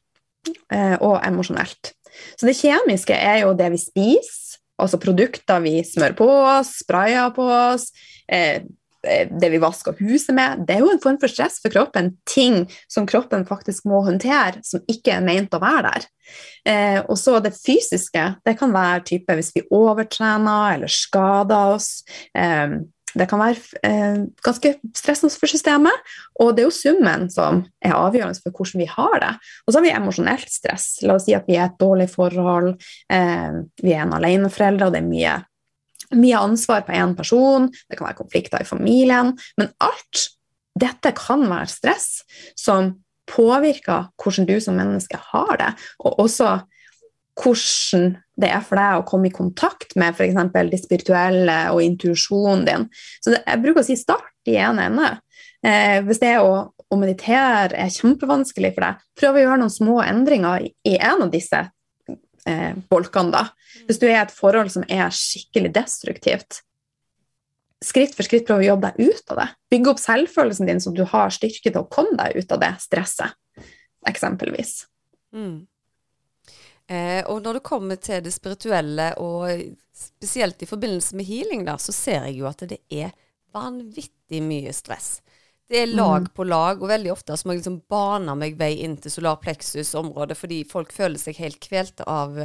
uh, 0.73 0.97
og 0.99 1.21
emosjonelt. 1.21 1.93
Så 2.35 2.49
det 2.49 2.57
kjemiske 2.59 3.15
er 3.15 3.45
jo 3.45 3.55
det 3.55 3.71
vi 3.75 3.79
spiser 3.79 4.47
altså 4.81 4.99
produkter 5.01 5.61
vi 5.63 5.79
smører 5.85 6.17
på 6.17 6.27
oss, 6.27 6.77
sprayer 6.83 7.31
på 7.35 7.45
oss, 7.45 7.89
eh, 8.29 8.63
eh, 9.07 9.29
det 9.31 9.51
vi 9.53 9.61
vasker 9.61 9.97
huset 9.99 10.35
med, 10.37 10.65
det 10.67 10.77
er 10.77 10.85
jo 10.85 10.91
en 10.93 11.01
form 11.03 11.19
for 11.21 11.31
stress 11.31 11.59
for 11.63 11.73
kroppen. 11.73 12.15
Ting 12.29 12.65
som 12.91 13.07
kroppen 13.09 13.45
faktisk 13.47 13.87
må 13.89 14.03
håndtere, 14.05 14.61
som 14.67 14.83
ikke 14.91 15.17
er 15.17 15.25
meint 15.25 15.53
å 15.53 15.63
være 15.63 15.87
der. 15.93 16.11
Eh, 16.67 16.99
og 17.05 17.17
så 17.19 17.39
det 17.43 17.55
fysiske, 17.57 18.27
det 18.45 18.57
kan 18.59 18.75
være 18.75 19.05
type 19.13 19.39
hvis 19.39 19.53
vi 19.55 19.65
overtrener 19.73 20.75
eller 20.75 20.91
skader 20.91 21.77
oss. 21.77 22.03
Eh, 22.35 22.79
det 23.17 23.27
kan 23.29 23.41
være 23.41 23.81
eh, 23.87 24.19
ganske 24.45 24.73
stressende 24.95 25.33
for 25.33 25.49
systemet, 25.51 26.13
og 26.41 26.53
det 26.55 26.63
er 26.63 26.69
jo 26.69 26.75
summen 26.75 27.27
som 27.33 27.63
er 27.83 27.97
avgjørende 27.97 28.39
for 28.43 28.55
hvordan 28.55 28.83
vi 28.83 28.89
har 28.91 29.17
det. 29.23 29.33
Og 29.65 29.71
så 29.71 29.79
har 29.79 29.85
vi 29.85 29.93
emosjonelt 29.95 30.53
stress. 30.53 30.87
La 31.05 31.17
oss 31.17 31.27
si 31.27 31.35
at 31.37 31.47
vi 31.49 31.57
er 31.57 31.67
et 31.67 31.79
dårlig 31.81 32.09
forhold, 32.13 32.73
eh, 33.13 33.59
vi 33.83 33.95
er 33.95 34.05
en 34.05 34.15
aleneforelder, 34.17 34.87
og 34.87 34.95
det 34.95 35.01
er 35.01 35.09
mye, 35.09 35.35
mye 36.15 36.45
ansvar 36.49 36.85
på 36.87 36.95
én 36.95 37.17
person, 37.17 37.67
det 37.89 37.97
kan 37.97 38.09
være 38.09 38.21
konflikter 38.21 38.63
i 38.63 38.69
familien, 38.69 39.33
men 39.59 39.73
alt 39.83 40.29
dette 40.77 41.13
kan 41.17 41.47
være 41.49 41.71
stress 41.71 42.21
som 42.59 42.93
påvirker 43.27 44.11
hvordan 44.21 44.47
du 44.47 44.55
som 44.63 44.77
menneske 44.77 45.19
har 45.31 45.57
det, 45.59 45.73
og 45.99 46.19
også 46.23 46.59
hvordan 47.37 48.15
det 48.37 48.49
er 48.53 48.63
for 48.65 48.77
deg 48.77 48.99
å 48.99 49.05
komme 49.07 49.29
i 49.29 49.33
kontakt 49.33 49.95
med 49.97 50.13
f.eks. 50.13 50.37
det 50.69 50.79
spirituelle 50.81 51.57
og 51.73 51.81
intuisjonen 51.81 52.65
din. 52.67 52.85
Så 53.23 53.33
det, 53.33 53.41
jeg 53.47 53.63
bruker 53.63 53.81
å 53.81 53.87
si 53.87 53.97
start 53.97 54.51
i 54.51 54.59
en 54.61 54.81
ende. 54.81 55.15
Eh, 55.65 56.03
hvis 56.05 56.21
det 56.21 56.35
å, 56.43 56.51
å, 56.69 56.99
meditere 57.01 57.73
er 57.73 57.93
kjempevanskelig 57.93 58.75
for 58.75 58.85
deg, 58.85 59.01
prøv 59.17 59.39
å 59.39 59.43
gjøre 59.43 59.61
noen 59.63 59.73
små 59.73 59.97
endringer 60.05 60.67
i, 60.67 60.71
i 60.85 60.95
en 60.99 61.25
av 61.25 61.33
disse 61.33 61.63
eh, 61.65 62.77
bolkene. 62.91 63.33
da. 63.33 63.43
Hvis 63.89 64.01
du 64.01 64.05
er 64.09 64.19
i 64.19 64.21
et 64.21 64.35
forhold 64.35 64.69
som 64.75 64.85
er 64.85 65.09
skikkelig 65.13 65.73
destruktivt, 65.79 66.61
skritt 67.83 68.13
for 68.17 68.25
skritt 68.25 68.45
prøv 68.45 68.61
å 68.61 68.69
jobbe 68.71 68.91
deg 68.93 69.09
ut 69.09 69.33
av 69.33 69.41
det. 69.41 69.47
Bygge 69.73 69.91
opp 69.93 70.01
selvfølelsen 70.01 70.69
din 70.69 70.83
så 70.83 70.93
du 70.93 71.03
har 71.09 71.33
styrke 71.33 71.71
til 71.71 71.81
å 71.81 71.89
komme 71.89 72.17
deg 72.19 72.37
ut 72.37 72.53
av 72.53 72.61
det 72.61 72.71
stresset, 72.85 73.33
eksempelvis. 74.09 74.83
Mm. 75.33 75.65
Eh, 76.87 77.21
og 77.27 77.41
når 77.43 77.59
det 77.59 77.67
kommer 77.67 77.99
til 77.99 78.23
det 78.23 78.31
spirituelle, 78.31 79.11
og 79.19 79.49
spesielt 79.97 80.61
i 80.63 80.69
forbindelse 80.69 81.17
med 81.19 81.27
healing, 81.27 81.65
da, 81.67 81.75
så 81.81 81.95
ser 81.95 82.27
jeg 82.29 82.39
jo 82.39 82.47
at 82.49 82.63
det 82.69 82.79
er 82.93 83.11
vanvittig 83.55 84.41
mye 84.43 84.73
stress. 84.75 85.17
Det 85.67 85.81
er 85.81 85.91
lag 85.91 86.29
på 86.31 86.45
lag, 86.47 86.79
og 86.79 86.87
veldig 86.87 87.11
ofte 87.11 87.35
så 87.35 87.47
må 87.47 87.53
jeg 87.53 87.59
liksom 87.59 87.81
bane 87.91 88.37
meg 88.39 88.55
vei 88.59 88.77
inn 88.85 88.95
til 89.03 89.11
solar 89.11 89.35
plexus-området 89.41 90.37
fordi 90.39 90.61
folk 90.69 90.93
føler 90.95 91.19
seg 91.19 91.41
helt 91.41 91.59
kvelte 91.59 92.05
av, 92.07 92.37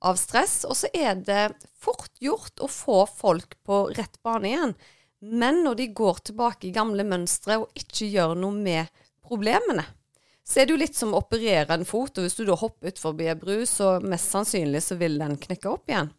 av 0.00 0.20
stress. 0.20 0.62
Og 0.64 0.78
så 0.80 0.88
er 0.96 1.20
det 1.20 1.42
fort 1.76 2.14
gjort 2.22 2.64
å 2.64 2.70
få 2.72 3.02
folk 3.10 3.58
på 3.68 3.84
rett 3.98 4.16
bane 4.24 4.48
igjen. 4.48 4.72
Men 5.20 5.60
når 5.66 5.82
de 5.82 5.90
går 6.00 6.24
tilbake 6.30 6.70
i 6.70 6.74
gamle 6.74 7.04
mønstre 7.06 7.60
og 7.60 7.76
ikke 7.76 8.08
gjør 8.08 8.32
noe 8.40 8.56
med 8.56 9.04
problemene, 9.22 9.84
så 10.42 10.60
er 10.60 10.66
det 10.66 10.74
jo 10.74 10.80
litt 10.80 10.98
som 10.98 11.12
å 11.14 11.20
operere 11.22 11.76
en 11.76 11.86
fot, 11.86 12.16
og 12.18 12.26
hvis 12.26 12.36
du 12.38 12.42
da 12.48 12.56
hopper 12.58 12.90
utfor 12.90 13.20
ei 13.22 13.34
bru, 13.38 13.62
så 13.68 13.96
mest 14.02 14.32
sannsynlig 14.34 14.82
så 14.82 14.98
vil 15.00 15.20
den 15.20 15.38
knekke 15.40 15.70
opp 15.70 15.90
igjen. 15.90 16.10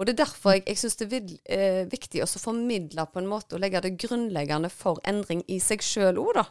Og 0.00 0.06
Det 0.06 0.14
er 0.14 0.22
derfor 0.22 0.54
jeg, 0.56 0.64
jeg 0.64 0.80
syns 0.80 0.96
det 0.96 1.08
er 1.12 1.32
eh, 1.52 1.82
viktig 1.90 2.22
å 2.24 2.28
formidle 2.40 3.04
på 3.12 3.20
en 3.20 3.28
måte 3.28 3.56
og 3.56 3.60
legge 3.60 3.82
det 3.84 3.98
grunnleggende 4.00 4.70
for 4.72 4.96
endring 5.04 5.42
i 5.44 5.58
seg 5.60 5.84
sjøl 5.84 6.18
òg, 6.22 6.38
da. 6.40 6.46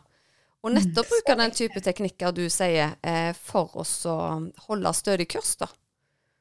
Og 0.59 0.75
nettopp 0.75 1.07
mm. 1.07 1.13
bruke 1.15 1.37
den 1.39 1.55
type 1.55 1.81
teknikker 1.81 2.35
du 2.35 2.43
sier, 2.51 2.93
eh, 3.01 3.31
for 3.33 3.73
å 3.79 3.85
holde 4.67 4.93
stødig 4.93 5.29
kurs, 5.33 5.55
da. 5.57 5.69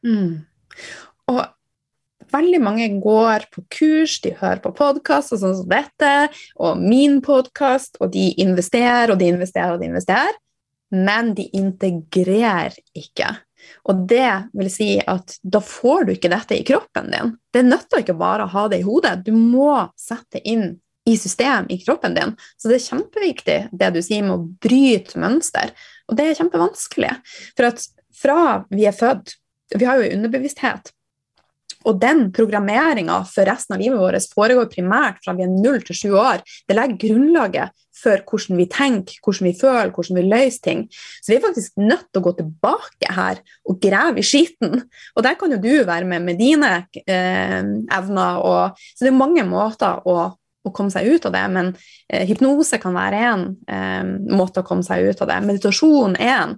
Mm. 0.05 0.45
Og 1.33 1.41
veldig 2.33 2.61
mange 2.61 2.91
går 3.01 3.47
på 3.55 3.64
kurs, 3.73 4.19
de 4.25 4.35
hører 4.37 4.61
på 4.64 4.75
podkast 4.77 5.33
og 5.33 5.43
sånn 5.43 5.57
som 5.62 5.71
dette, 5.71 6.12
og 6.61 6.83
min 6.83 7.23
podkast, 7.25 7.97
og 8.03 8.12
de 8.12 8.31
investerer 8.43 9.14
og 9.14 9.23
de 9.23 9.31
investerer 9.33 9.79
og 9.79 9.81
de 9.81 9.88
investerer, 9.88 10.37
men 10.94 11.35
de 11.37 11.48
integrerer 11.57 12.77
ikke. 12.96 13.31
Og 13.90 14.05
det 14.09 14.51
vil 14.57 14.70
si 14.72 14.90
at 15.01 15.35
da 15.42 15.61
får 15.64 16.07
du 16.07 16.12
ikke 16.14 16.31
dette 16.33 16.57
i 16.57 16.66
kroppen 16.66 17.11
din. 17.12 17.35
Det 17.53 17.64
nytter 17.66 18.05
ikke 18.05 18.16
bare 18.18 18.46
å 18.46 18.53
ha 18.53 18.66
det 18.70 18.81
i 18.83 18.87
hodet, 18.87 19.24
du 19.27 19.33
må 19.35 19.72
sette 19.98 20.40
inn 20.44 20.79
i 21.09 21.16
system 21.16 21.66
i 21.72 21.79
kroppen 21.81 22.14
din. 22.16 22.35
Så 22.57 22.68
det 22.68 22.79
er 22.79 22.87
kjempeviktig 22.87 23.59
det 23.81 23.90
du 23.94 24.01
sier 24.05 24.24
med 24.27 24.37
å 24.37 24.46
bryte 24.62 25.20
mønster. 25.20 25.72
Og 26.09 26.18
det 26.18 26.29
er 26.29 26.38
kjempevanskelig. 26.38 27.14
For 27.57 27.70
at 27.70 27.85
fra 28.18 28.40
vi 28.72 28.88
er 28.88 28.96
født 28.96 29.37
Vi 29.77 29.85
har 29.85 29.98
jo 30.01 30.14
underbevissthet. 30.14 30.87
Og 31.88 31.98
den 32.01 32.27
programmeringa 32.37 33.22
for 33.31 33.48
resten 33.48 33.77
av 33.77 33.83
livet 33.83 34.01
vårt 34.01 34.33
foregår 34.35 34.68
primært 34.72 35.22
fra 35.24 35.35
vi 35.37 35.46
er 35.46 35.53
null 35.53 35.81
til 35.87 35.96
sju 35.96 36.11
år. 36.20 36.42
Det 36.68 36.77
legger 36.77 37.01
grunnlaget 37.07 37.74
for 37.98 38.22
hvordan 38.29 38.59
vi 38.61 38.66
tenker, 38.70 39.18
hvordan 39.24 39.48
vi 39.48 39.55
føler, 39.59 39.92
hvordan 39.94 40.18
vi 40.18 40.27
løser 40.27 40.64
ting. 40.64 40.85
Så 40.92 41.33
vi 41.33 41.38
er 41.38 41.44
faktisk 41.44 41.81
nødt 41.81 42.07
til 42.11 42.20
å 42.20 42.27
gå 42.29 42.35
tilbake 42.38 43.14
her 43.16 43.40
og 43.68 43.81
grave 43.83 44.22
i 44.22 44.27
skiten. 44.27 44.85
Og 45.16 45.27
der 45.27 45.38
kan 45.40 45.55
jo 45.55 45.61
du 45.62 45.72
være 45.88 46.07
med 46.09 46.27
med 46.29 46.38
dine 46.40 46.72
eh, 47.03 47.62
evner. 47.98 48.42
Og, 48.44 48.85
så 48.94 49.07
det 49.07 49.12
er 49.12 49.18
mange 49.18 49.46
måter 49.48 50.05
å, 50.07 50.29
å 50.68 50.74
komme 50.74 50.92
seg 50.94 51.09
ut 51.09 51.28
av 51.28 51.35
det, 51.35 51.44
men 51.54 51.72
eh, 52.09 52.26
hypnose 52.28 52.81
kan 52.83 52.96
være 52.96 53.22
én 53.31 53.46
eh, 53.68 54.12
måte 54.37 54.62
å 54.62 54.66
komme 54.66 54.87
seg 54.87 55.09
ut 55.09 55.24
av 55.24 55.33
det. 55.33 55.40
Meditasjon 55.48 56.18
er 56.18 56.35
en. 56.35 56.54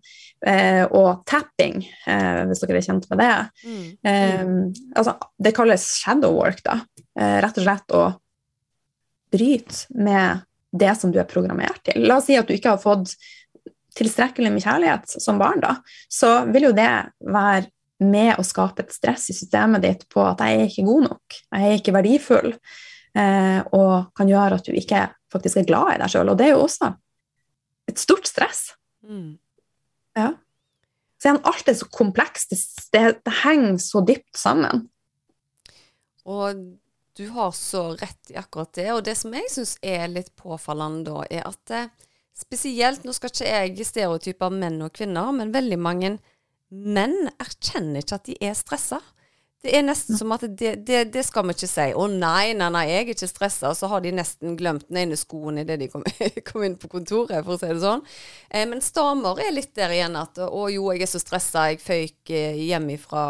Eh, 0.47 0.87
og 0.97 1.21
tapping, 1.29 1.83
eh, 2.09 2.43
hvis 2.49 2.63
dere 2.65 2.79
er 2.81 2.87
kjent 2.87 3.09
med 3.11 3.21
det. 3.21 3.33
Mm. 3.61 3.83
Eh, 4.09 4.53
altså, 4.97 5.19
det 5.37 5.53
kalles 5.57 5.85
shadow 6.01 6.39
work, 6.39 6.63
da. 6.65 6.81
rett 7.21 7.59
og 7.59 7.67
slett 7.67 7.93
å 7.93 8.05
bryte 9.31 9.91
med 9.93 10.47
det 10.73 10.95
som 10.97 11.13
du 11.13 11.19
er 11.21 11.29
programmert 11.29 11.83
til. 11.85 12.07
La 12.07 12.17
oss 12.21 12.29
si 12.31 12.39
at 12.39 12.49
du 12.49 12.55
ikke 12.55 12.77
har 12.77 12.81
fått 12.81 13.13
tilstrekkelig 13.99 14.53
med 14.55 14.65
kjærlighet 14.65 15.17
som 15.21 15.39
barn, 15.41 15.61
da, 15.61 15.75
så 16.09 16.47
vil 16.49 16.71
jo 16.71 16.77
det 16.77 16.93
være 17.21 17.69
med 18.01 18.39
å 18.41 18.45
skape 18.47 18.87
et 18.87 18.95
stress 18.95 19.29
i 19.29 19.37
systemet 19.37 19.85
ditt 19.85 20.07
på 20.13 20.23
at 20.25 20.41
jeg 20.41 20.57
er 20.57 20.71
ikke 20.71 20.87
god 20.87 21.07
nok, 21.11 21.41
jeg 21.51 21.67
er 21.67 21.81
ikke 21.81 21.97
verdifull, 21.99 22.55
eh, 22.55 22.79
og 23.15 24.13
kan 24.17 24.29
gjøre 24.31 24.61
at 24.61 24.69
du 24.69 24.77
ikke 24.77 25.09
faktisk 25.33 25.61
er 25.61 25.67
glad 25.67 25.95
i 25.95 25.99
deg 26.03 26.13
sjøl. 26.13 26.31
Og 26.31 26.39
det 26.39 26.47
er 26.47 26.53
jo 26.55 26.65
også 26.65 26.93
et 27.91 27.99
stort 27.99 28.29
stress. 28.31 28.69
Mm. 29.03 29.39
Ja. 30.19 30.29
Så 31.21 31.35
alt 31.37 31.69
er 31.69 31.77
så 31.77 31.89
komplekst, 31.93 32.53
det, 32.53 32.61
det, 32.95 33.03
det 33.27 33.35
henger 33.43 33.77
så 33.83 34.01
dypt 34.07 34.39
sammen. 34.39 34.87
Og 36.25 36.63
du 37.19 37.27
har 37.35 37.51
så 37.53 37.91
rett 38.01 38.31
i 38.33 38.39
akkurat 38.41 38.73
det. 38.79 38.89
Og 38.95 39.03
det 39.05 39.17
som 39.21 39.35
jeg 39.37 39.51
syns 39.53 39.75
er 39.85 40.09
litt 40.09 40.33
påfallende 40.41 41.05
da, 41.11 41.25
er 41.29 41.45
at 41.51 41.75
eh, 41.77 41.91
spesielt 42.41 43.05
Nå 43.05 43.13
skal 43.17 43.33
ikke 43.33 43.51
jeg 43.51 43.89
stereotype 43.89 44.49
menn 44.55 44.81
og 44.87 44.95
kvinner, 44.97 45.33
men 45.37 45.53
veldig 45.53 45.81
mange 45.81 46.15
menn 46.71 47.17
erkjenner 47.35 48.01
ikke 48.01 48.21
at 48.21 48.29
de 48.31 48.37
er 48.41 48.57
stressa. 48.57 49.01
Det 49.61 49.75
er 49.77 49.83
nesten 49.85 50.17
som 50.17 50.33
at 50.33 50.47
det, 50.57 50.71
det, 50.89 51.01
det, 51.13 51.23
skal 51.27 51.45
vi 51.45 51.53
ikke 51.53 51.69
si. 51.69 51.87
'Å 51.93 52.05
nei, 52.09 52.55
nei, 52.57 52.71
nei, 52.73 52.85
jeg 52.89 53.01
er 53.03 53.11
ikke 53.13 53.29
stressa.' 53.29 53.75
Så 53.77 53.91
har 53.93 54.01
de 54.01 54.13
nesten 54.17 54.57
glemt 54.57 54.87
den 54.89 55.03
ene 55.03 55.19
skoen 55.21 55.61
idet 55.61 55.77
de 55.83 55.89
kom, 55.93 56.05
kom, 56.49 56.65
inn 56.65 56.79
på 56.81 56.89
kontoret, 56.89 57.45
for 57.45 57.57
å 57.57 57.61
si 57.61 57.69
det 57.69 57.83
sånn. 57.83 58.05
Eh, 58.49 58.65
mens 58.71 58.89
damer 58.97 59.43
er 59.45 59.53
litt 59.53 59.75
der 59.77 59.93
igjen 59.93 60.17
at 60.17 60.41
'Å 60.41 60.65
jo, 60.73 60.89
jeg 60.95 61.05
er 61.05 61.13
så 61.13 61.21
stressa, 61.21 61.67
jeg 61.75 61.85
føyk 61.85 62.33
eh, 62.33 62.63
hjem 62.71 62.89
fra, 63.03 63.25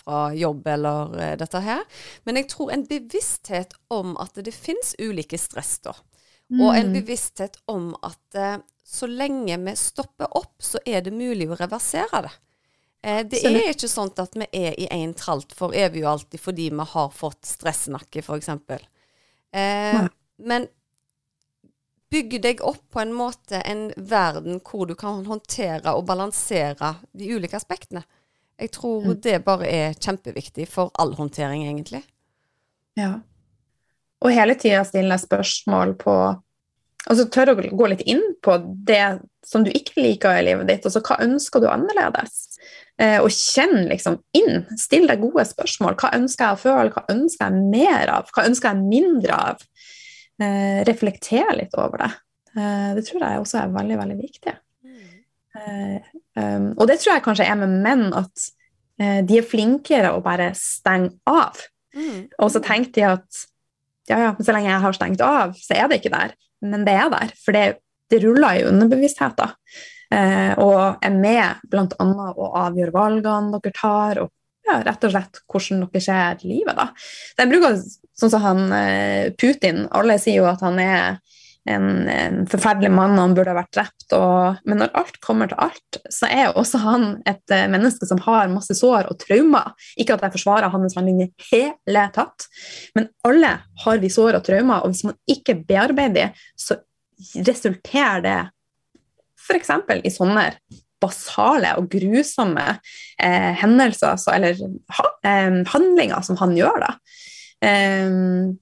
fra 0.00 0.24
jobb', 0.32 0.72
eller 0.72 1.18
eh, 1.20 1.36
dette 1.44 1.60
her. 1.66 1.84
Men 2.24 2.40
jeg 2.40 2.48
tror 2.54 2.72
en 2.72 2.88
bevissthet 2.88 3.76
om 3.92 4.16
at 4.24 4.40
det 4.40 4.56
finnes 4.56 4.96
ulike 5.04 5.36
stress, 5.40 5.76
da. 5.84 5.92
Og 6.54 6.70
en 6.76 6.90
mm. 6.92 6.96
bevissthet 6.96 7.60
om 7.72 7.92
at 8.04 8.40
eh, 8.40 8.56
så 8.84 9.08
lenge 9.08 9.56
vi 9.64 9.76
stopper 9.76 10.32
opp, 10.36 10.56
så 10.62 10.80
er 10.86 11.04
det 11.04 11.12
mulig 11.12 11.48
å 11.50 11.56
reversere 11.58 12.24
det. 12.26 12.32
Eh, 13.04 13.20
det 13.28 13.42
er 13.44 13.74
ikke 13.74 13.90
sånn 13.90 14.12
at 14.22 14.36
vi 14.38 14.46
er 14.56 14.78
i 14.80 14.86
én 14.88 15.12
tralt 15.18 15.52
for 15.56 15.76
evig 15.76 16.06
og 16.06 16.14
alltid 16.14 16.40
fordi 16.40 16.70
vi 16.72 16.86
har 16.94 17.10
fått 17.12 17.44
stressnakke, 17.44 18.22
f.eks. 18.24 18.48
Eh, 19.52 20.06
men 20.48 20.66
bygg 22.14 22.38
deg 22.46 22.62
opp 22.64 22.80
på 22.94 23.02
en 23.02 23.12
måte 23.12 23.60
en 23.60 23.90
verden 23.96 24.60
hvor 24.64 24.88
du 24.88 24.94
kan 24.96 25.24
håndtere 25.26 25.92
og 25.92 26.06
balansere 26.08 26.94
de 27.12 27.28
ulike 27.34 27.58
aspektene. 27.58 28.04
Jeg 28.56 28.70
tror 28.72 29.04
mm. 29.04 29.14
det 29.20 29.38
bare 29.44 29.68
er 29.68 29.96
kjempeviktig 29.98 30.68
for 30.70 30.94
all 30.94 31.12
håndtering, 31.18 31.66
egentlig. 31.66 32.04
Ja. 32.96 33.18
Og 34.24 34.32
hele 34.32 34.54
tida 34.56 34.84
stille 34.86 35.18
spørsmål 35.20 35.96
på 36.00 36.14
Altså 37.10 37.26
tørre 37.28 37.52
å 37.52 37.76
gå 37.76 37.88
litt 37.90 38.04
inn 38.08 38.22
på 38.44 38.56
det 38.88 39.18
som 39.44 39.64
du 39.64 39.70
ikke 39.74 40.00
liker 40.00 40.38
i 40.38 40.44
livet 40.46 40.70
ditt. 40.70 40.86
Altså 40.88 41.02
hva 41.04 41.18
ønsker 41.24 41.60
du 41.60 41.68
annerledes? 41.68 42.46
Eh, 42.96 43.18
og 43.20 43.28
kjenn 43.34 43.90
liksom 43.90 44.20
inn. 44.38 44.64
Still 44.80 45.08
deg 45.10 45.20
gode 45.20 45.44
spørsmål. 45.50 45.98
Hva 46.00 46.14
ønsker 46.16 46.46
jeg 46.46 46.56
å 46.56 46.62
føle? 46.62 46.94
Hva 46.94 47.04
ønsker 47.12 47.50
jeg 47.50 47.70
mer 47.74 48.12
av? 48.16 48.32
Hva 48.32 48.46
ønsker 48.48 48.72
jeg 48.72 48.88
mindre 48.88 49.40
av? 49.50 49.64
Eh, 50.42 50.80
reflekter 50.88 51.52
litt 51.58 51.76
over 51.78 52.06
det. 52.06 52.12
Eh, 52.56 52.90
det 52.96 53.04
tror 53.08 53.26
jeg 53.26 53.42
også 53.42 53.60
er 53.60 53.74
veldig, 53.74 53.98
veldig 54.00 54.20
viktig. 54.22 54.54
Eh, 55.54 56.12
um, 56.34 56.70
og 56.74 56.88
det 56.90 56.98
tror 56.98 57.14
jeg 57.14 57.24
kanskje 57.24 57.46
er 57.46 57.58
med 57.60 57.74
menn, 57.84 58.08
at 58.16 58.46
eh, 58.98 59.20
de 59.26 59.38
er 59.38 59.46
flinkere 59.46 60.10
å 60.14 60.22
bare 60.24 60.50
stenge 60.58 61.14
av. 61.30 61.60
Mm. 61.94 62.30
Og 62.42 62.50
så 62.50 62.62
tenker 62.62 62.94
de 62.96 63.04
at 63.12 63.44
ja, 64.10 64.18
ja, 64.18 64.32
så 64.36 64.52
lenge 64.52 64.68
jeg 64.68 64.82
har 64.82 64.96
stengt 64.96 65.22
av, 65.24 65.54
så 65.56 65.76
er 65.78 65.88
det 65.88 66.00
ikke 66.00 66.12
der. 66.14 66.34
Men 66.64 66.86
det 66.86 66.94
er 66.98 67.10
der, 67.12 67.34
for 67.40 67.56
det, 67.56 67.64
det 68.10 68.22
ruller 68.24 68.60
i 68.60 68.64
underbevisstheten. 68.68 69.52
Eh, 70.14 70.52
og 70.62 71.02
er 71.04 71.14
med 71.14 71.68
bl.a. 71.70 72.06
å 72.06 72.50
avgjøre 72.60 72.94
valgene 72.94 73.58
dere 73.58 73.74
tar, 73.74 74.20
og 74.22 74.32
ja, 74.64 74.78
rett 74.84 75.04
og 75.04 75.12
slett 75.12 75.40
hvordan 75.50 75.84
dere 75.84 76.02
ser 76.04 76.44
livet. 76.46 76.76
da. 76.78 76.88
Jeg 77.40 77.50
bruker 77.52 77.78
sånn 77.80 78.32
som 78.32 78.44
han 78.44 78.64
eh, 78.76 79.32
Putin. 79.40 79.84
Alle 79.92 80.18
sier 80.22 80.42
jo 80.42 80.50
at 80.50 80.64
han 80.64 80.80
er 80.82 81.18
en, 81.70 82.08
en 82.10 82.40
forferdelig 82.50 82.90
mann, 82.92 83.14
og 83.16 83.22
han 83.22 83.34
burde 83.36 83.52
ha 83.52 83.58
vært 83.58 83.72
drept. 83.76 84.06
Og, 84.16 84.60
men 84.68 84.80
når 84.82 84.94
alt 85.00 85.18
kommer 85.24 85.50
til 85.50 85.60
alt, 85.64 85.98
så 86.12 86.28
er 86.28 86.48
jo 86.48 86.54
også 86.62 86.80
han 86.84 87.06
et 87.30 87.54
uh, 87.54 87.66
menneske 87.72 88.08
som 88.08 88.20
har 88.26 88.52
masse 88.52 88.76
sår 88.78 89.10
og 89.10 89.18
traumer. 89.22 89.72
Ikke 90.00 90.16
at 90.16 90.26
jeg 90.26 90.36
forsvarer 90.36 90.72
hans 90.74 90.96
handling 90.98 91.24
i 91.24 91.30
hele 91.50 92.06
tatt, 92.14 92.48
men 92.96 93.08
alle 93.26 93.56
har 93.84 94.02
vi 94.02 94.12
sår 94.12 94.40
og 94.40 94.46
traumer, 94.46 94.82
og 94.82 94.92
hvis 94.92 95.06
man 95.08 95.18
ikke 95.30 95.58
bearbeider 95.64 96.14
dem, 96.18 96.42
så 96.58 96.80
resulterer 97.46 98.24
det 98.24 98.40
f.eks. 99.44 99.70
i 100.04 100.12
sånne 100.12 100.48
basale 101.04 101.74
og 101.78 101.88
grusomme 101.92 102.64
eh, 103.20 103.52
hendelser, 103.60 104.16
så, 104.20 104.34
eller 104.36 104.58
ha, 104.96 105.08
eh, 105.26 105.60
handlinger 105.72 106.24
som 106.24 106.38
han 106.40 106.54
gjør. 106.56 106.86
da. 106.86 106.94
Um, 107.64 108.56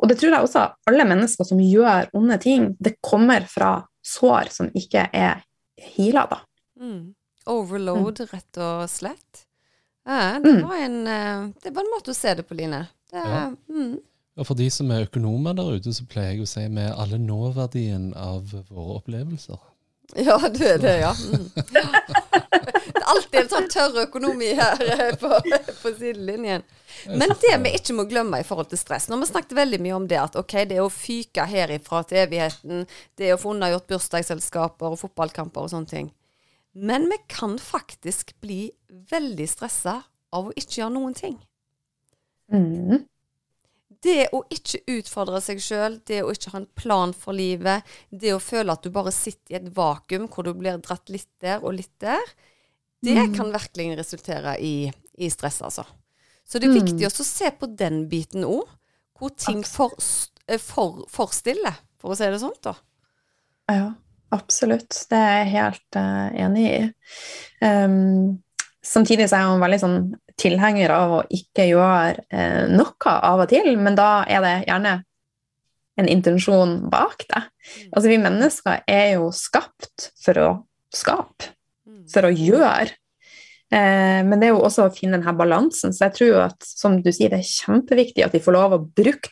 og 0.00 0.08
det 0.08 0.16
tror 0.20 0.32
jeg 0.32 0.46
også 0.46 0.66
alle 0.88 1.06
mennesker 1.08 1.46
som 1.46 1.60
gjør 1.60 2.10
onde 2.16 2.38
ting, 2.40 2.70
det 2.80 2.96
kommer 3.04 3.44
fra 3.48 3.74
sår 4.00 4.52
som 4.54 4.70
ikke 4.76 5.06
er 5.12 5.42
heala, 5.80 6.26
da. 6.30 6.40
Mm. 6.80 7.12
Overload, 7.50 8.22
mm. 8.22 8.30
rett 8.32 8.60
og 8.64 8.84
slett. 8.90 9.44
Ja, 10.08 10.38
det, 10.40 10.54
mm. 10.56 10.62
var 10.64 10.76
en, 10.80 11.00
eh, 11.06 11.42
det 11.62 11.74
var 11.76 11.84
en 11.84 11.92
måte 11.92 12.14
å 12.14 12.16
se 12.16 12.32
det 12.38 12.46
på, 12.48 12.56
Line. 12.56 12.86
Det, 13.12 13.20
ja. 13.20 13.42
Mm. 13.68 13.98
Og 14.40 14.48
for 14.48 14.56
de 14.56 14.70
som 14.72 14.88
er 14.94 15.04
økonomer 15.04 15.56
der 15.58 15.76
ute, 15.76 15.92
så 15.92 16.06
pleier 16.08 16.32
jeg 16.32 16.46
å 16.46 16.48
si 16.48 16.64
med 16.72 16.94
alle 16.96 17.20
nåverdien 17.20 18.12
av 18.16 18.54
våre 18.70 19.00
opplevelser. 19.00 19.60
Ja, 20.18 20.38
du 20.48 20.62
er 20.66 20.80
det, 20.80 20.96
ja. 21.04 21.12
Det 22.50 22.98
er 22.98 23.08
alltid 23.12 23.38
en 23.40 23.50
sånn 23.52 23.68
tørr 23.70 23.98
økonomi 24.04 24.50
her 24.58 24.80
eh, 24.82 25.10
på, 25.20 25.30
på 25.82 25.92
sidelinjen. 25.98 26.64
Men 27.06 27.34
det 27.42 27.52
vi 27.62 27.74
ikke 27.78 27.94
må 27.96 28.04
glemme 28.10 28.40
i 28.42 28.46
forhold 28.46 28.68
til 28.72 28.80
stress 28.80 29.06
Nå 29.08 29.14
har 29.16 29.22
vi 29.22 29.28
snakket 29.30 29.54
veldig 29.56 29.78
mye 29.80 29.94
om 29.96 30.08
det 30.10 30.18
at 30.20 30.36
ok, 30.36 30.56
det 30.68 30.80
å 30.82 30.90
fyke 30.92 31.46
herifra 31.48 32.02
til 32.08 32.24
evigheten, 32.24 32.82
det 33.20 33.32
å 33.34 33.38
få 33.40 33.54
unnagjort 33.54 33.88
bursdagsselskaper 33.90 34.96
og 34.96 35.00
fotballkamper 35.04 35.64
og 35.64 35.72
sånne 35.72 35.92
ting. 35.92 36.10
Men 36.72 37.08
vi 37.10 37.18
kan 37.30 37.56
faktisk 37.58 38.34
bli 38.42 38.70
veldig 39.10 39.46
stressa 39.50 40.00
av 40.34 40.50
å 40.50 40.54
ikke 40.58 40.82
gjøre 40.82 40.94
noen 40.94 41.16
ting. 41.18 41.38
Mm. 42.50 43.06
Det 44.02 44.28
å 44.32 44.42
ikke 44.48 44.80
utfordre 44.96 45.40
seg 45.44 45.58
sjøl, 45.60 45.98
det 46.08 46.22
å 46.24 46.30
ikke 46.32 46.50
ha 46.54 46.60
en 46.62 46.68
plan 46.78 47.12
for 47.12 47.36
livet, 47.36 47.84
det 48.10 48.32
å 48.32 48.40
føle 48.40 48.72
at 48.72 48.82
du 48.82 48.90
bare 48.94 49.12
sitter 49.12 49.52
i 49.54 49.58
et 49.60 49.68
vakuum 49.76 50.28
hvor 50.32 50.46
du 50.48 50.54
blir 50.56 50.78
dratt 50.80 51.10
litt 51.12 51.28
der 51.44 51.60
og 51.64 51.74
litt 51.76 51.92
der, 52.00 52.22
det 53.04 53.16
Mm. 53.16 53.34
kan 53.36 53.52
virkelig 53.52 53.98
resultere 53.98 54.56
i, 54.60 54.92
i 55.18 55.28
stress, 55.30 55.60
altså. 55.62 55.84
Så 56.44 56.58
det 56.58 56.68
er 56.68 56.74
Mm. 56.74 56.80
viktig 56.80 57.06
også 57.06 57.22
å 57.22 57.28
se 57.28 57.50
på 57.50 57.66
den 57.76 58.08
biten 58.08 58.44
òg, 58.44 58.68
hvor 59.18 59.30
ting 59.36 59.62
for, 59.64 59.92
for, 60.58 61.04
for, 61.08 61.28
stille, 61.32 61.72
for 62.00 62.12
å 62.12 62.16
si 62.16 62.24
det 62.24 62.40
sånn, 62.40 62.56
da. 62.62 62.74
Ja, 63.70 63.94
absolutt. 64.32 64.90
Det 65.10 65.16
er 65.18 65.36
jeg 65.44 65.52
helt 65.54 65.96
uh, 65.96 66.28
enig 66.44 66.66
i. 66.70 66.80
Um, 67.64 68.42
samtidig 68.84 69.28
så 69.28 69.36
er 69.36 69.44
jeg 69.44 69.52
jo 69.52 69.62
veldig 69.64 69.80
sånn 69.82 70.00
tilhenger 70.40 70.94
av 70.94 71.14
å 71.18 71.22
ikke 71.36 71.68
gjøre 71.68 72.24
eh, 72.32 72.66
noe 72.72 73.14
av 73.14 73.44
og 73.44 73.50
til, 73.52 73.74
men 73.80 73.98
da 73.98 74.24
er 74.28 74.44
det 74.44 74.56
gjerne 74.68 74.94
en 76.00 76.08
intensjon 76.08 76.76
bak 76.90 77.26
det. 77.28 77.42
Altså, 77.92 78.08
vi 78.08 78.20
mennesker 78.22 78.82
er 78.88 79.16
jo 79.18 79.28
skapt 79.36 80.10
for 80.22 80.40
å 80.40 80.50
skape, 80.94 81.52
for 82.10 82.26
å 82.26 82.32
gjøre. 82.32 82.96
Eh, 83.70 84.20
men 84.26 84.40
det 84.40 84.48
er 84.48 84.54
jo 84.56 84.64
også 84.66 84.88
å 84.88 84.94
finne 84.94 85.20
denne 85.20 85.36
balansen, 85.38 85.94
så 85.94 86.08
jeg 86.08 86.16
tror 86.16 86.30
jo 86.30 86.40
at 86.42 86.66
som 86.66 86.96
du 86.98 87.10
sier, 87.12 87.30
det 87.30 87.42
er 87.42 87.50
kjempeviktig 87.50 88.24
at 88.26 88.34
vi 88.34 88.42
får 88.42 88.56
lov 88.56 88.74
å 88.74 88.82
bruke 88.82 89.30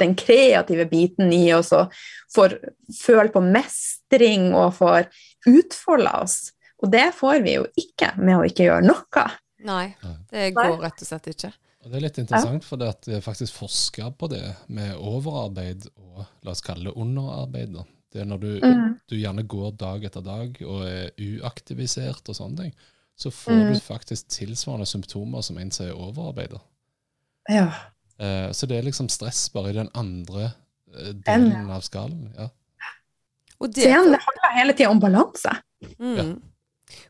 den 0.00 0.14
kreative 0.16 0.86
biten 0.88 1.32
i 1.34 1.48
oss 1.52 1.72
og 1.76 1.90
får 2.34 2.56
føle 2.94 3.32
på 3.34 3.42
mestring 3.44 4.50
og 4.54 4.76
får 4.78 5.10
utfolde 5.50 6.14
oss. 6.22 6.38
Og 6.82 6.90
det 6.92 7.10
får 7.14 7.42
vi 7.44 7.54
jo 7.58 7.66
ikke 7.76 8.14
med 8.18 8.36
å 8.38 8.44
ikke 8.48 8.64
gjøre 8.68 8.86
noe. 8.86 9.24
Nei, 9.64 9.94
det 10.30 10.54
går 10.56 10.78
rett 10.80 11.02
og 11.02 11.06
slett 11.10 11.26
ikke. 11.34 11.50
Og 11.84 11.90
Det 11.90 11.96
er 11.96 12.04
litt 12.04 12.18
interessant, 12.20 12.64
for 12.64 12.76
det 12.80 12.88
at 12.88 13.02
det 13.08 13.14
er 13.18 13.24
faktisk 13.24 13.54
forska 13.56 14.10
på 14.16 14.28
det 14.32 14.42
med 14.68 14.94
overarbeid 14.96 15.86
og 15.96 16.26
la 16.44 16.50
oss 16.52 16.60
kalle 16.64 16.84
det 16.90 16.96
underarbeid. 16.96 17.72
da. 17.74 17.84
Det 18.12 18.20
er 18.22 18.24
når 18.26 18.40
du, 18.40 18.60
Mm. 18.60 18.98
du 19.08 19.14
gjerne 19.16 19.46
går 19.46 19.76
dag 19.78 20.04
etter 20.04 20.22
dag 20.24 20.56
og 20.66 20.82
er 20.88 21.10
uaktivisert 21.18 22.28
og 22.28 22.34
sånne 22.36 22.56
ting, 22.56 22.74
så 23.16 23.30
får 23.30 23.52
Mm. 23.52 23.72
du 23.74 23.80
faktisk 23.80 24.28
tilsvarende 24.28 24.86
symptomer 24.86 25.42
som 25.42 25.58
en 25.58 25.70
som 25.70 25.86
er 25.86 25.92
overarbeider. 25.94 26.60
Ja. 27.48 27.70
Eh, 28.18 28.50
så 28.52 28.66
det 28.66 28.78
er 28.78 28.82
liksom 28.82 29.08
stress 29.08 29.48
bare 29.52 29.70
i 29.70 29.72
den 29.72 29.88
andre 29.94 30.52
eh, 30.96 31.12
delen 31.12 31.70
av 31.70 31.80
skallen. 31.82 32.32
ja. 32.36 32.48
Og 33.60 33.68
Så 33.68 33.74
det, 33.74 33.84
det 33.84 33.92
handler 33.92 34.54
hele 34.56 34.72
tida 34.72 34.88
om 34.90 35.00
balanse. 35.00 35.50
mm. 35.98 36.40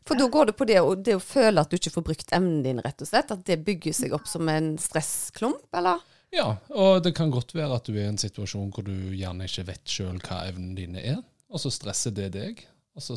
For 0.07 0.19
da 0.19 0.27
går 0.31 0.51
det 0.51 0.55
på 0.59 0.67
det 0.69 0.79
det 1.05 1.17
å 1.17 1.23
føle 1.23 1.61
at 1.61 1.71
du 1.71 1.77
ikke 1.77 1.93
får 1.95 2.05
brukt 2.09 2.33
evnen 2.35 2.63
din, 2.65 2.81
rett 2.83 3.01
og 3.03 3.09
slett. 3.09 3.33
At 3.33 3.45
det 3.47 3.61
bygger 3.65 3.95
seg 3.95 4.15
opp 4.17 4.27
som 4.29 4.49
en 4.51 4.73
stressklump, 4.81 5.67
eller? 5.77 6.01
Ja, 6.31 6.53
og 6.71 7.01
det 7.03 7.13
kan 7.17 7.31
godt 7.31 7.51
være 7.55 7.75
at 7.75 7.87
du 7.89 7.95
er 7.97 8.05
i 8.05 8.11
en 8.13 8.21
situasjon 8.21 8.69
hvor 8.71 8.85
du 8.87 8.93
gjerne 9.11 9.47
ikke 9.49 9.67
vet 9.67 9.95
sjøl 9.97 10.21
hva 10.23 10.45
evnene 10.47 10.77
dine 10.77 11.03
er, 11.03 11.19
og 11.51 11.59
så 11.59 11.71
stresser 11.73 12.15
det 12.15 12.29
deg. 12.37 12.61
Og 12.95 13.03
så 13.03 13.15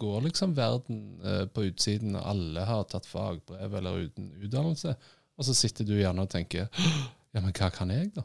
går 0.00 0.26
liksom 0.28 0.52
verden 0.56 1.00
eh, 1.24 1.44
på 1.52 1.66
utsiden, 1.68 2.16
og 2.16 2.26
alle 2.32 2.64
har 2.68 2.86
tatt 2.88 3.08
fagbrev 3.08 3.74
eller 3.80 4.06
uten 4.06 4.30
utdannelse, 4.40 4.94
og 5.36 5.46
så 5.48 5.56
sitter 5.56 5.88
du 5.88 5.94
gjerne 5.98 6.24
og 6.24 6.32
tenker 6.32 6.68
Ja, 7.30 7.40
men 7.40 7.52
hva 7.54 7.68
kan 7.72 7.92
jeg, 7.94 8.10
da? 8.16 8.24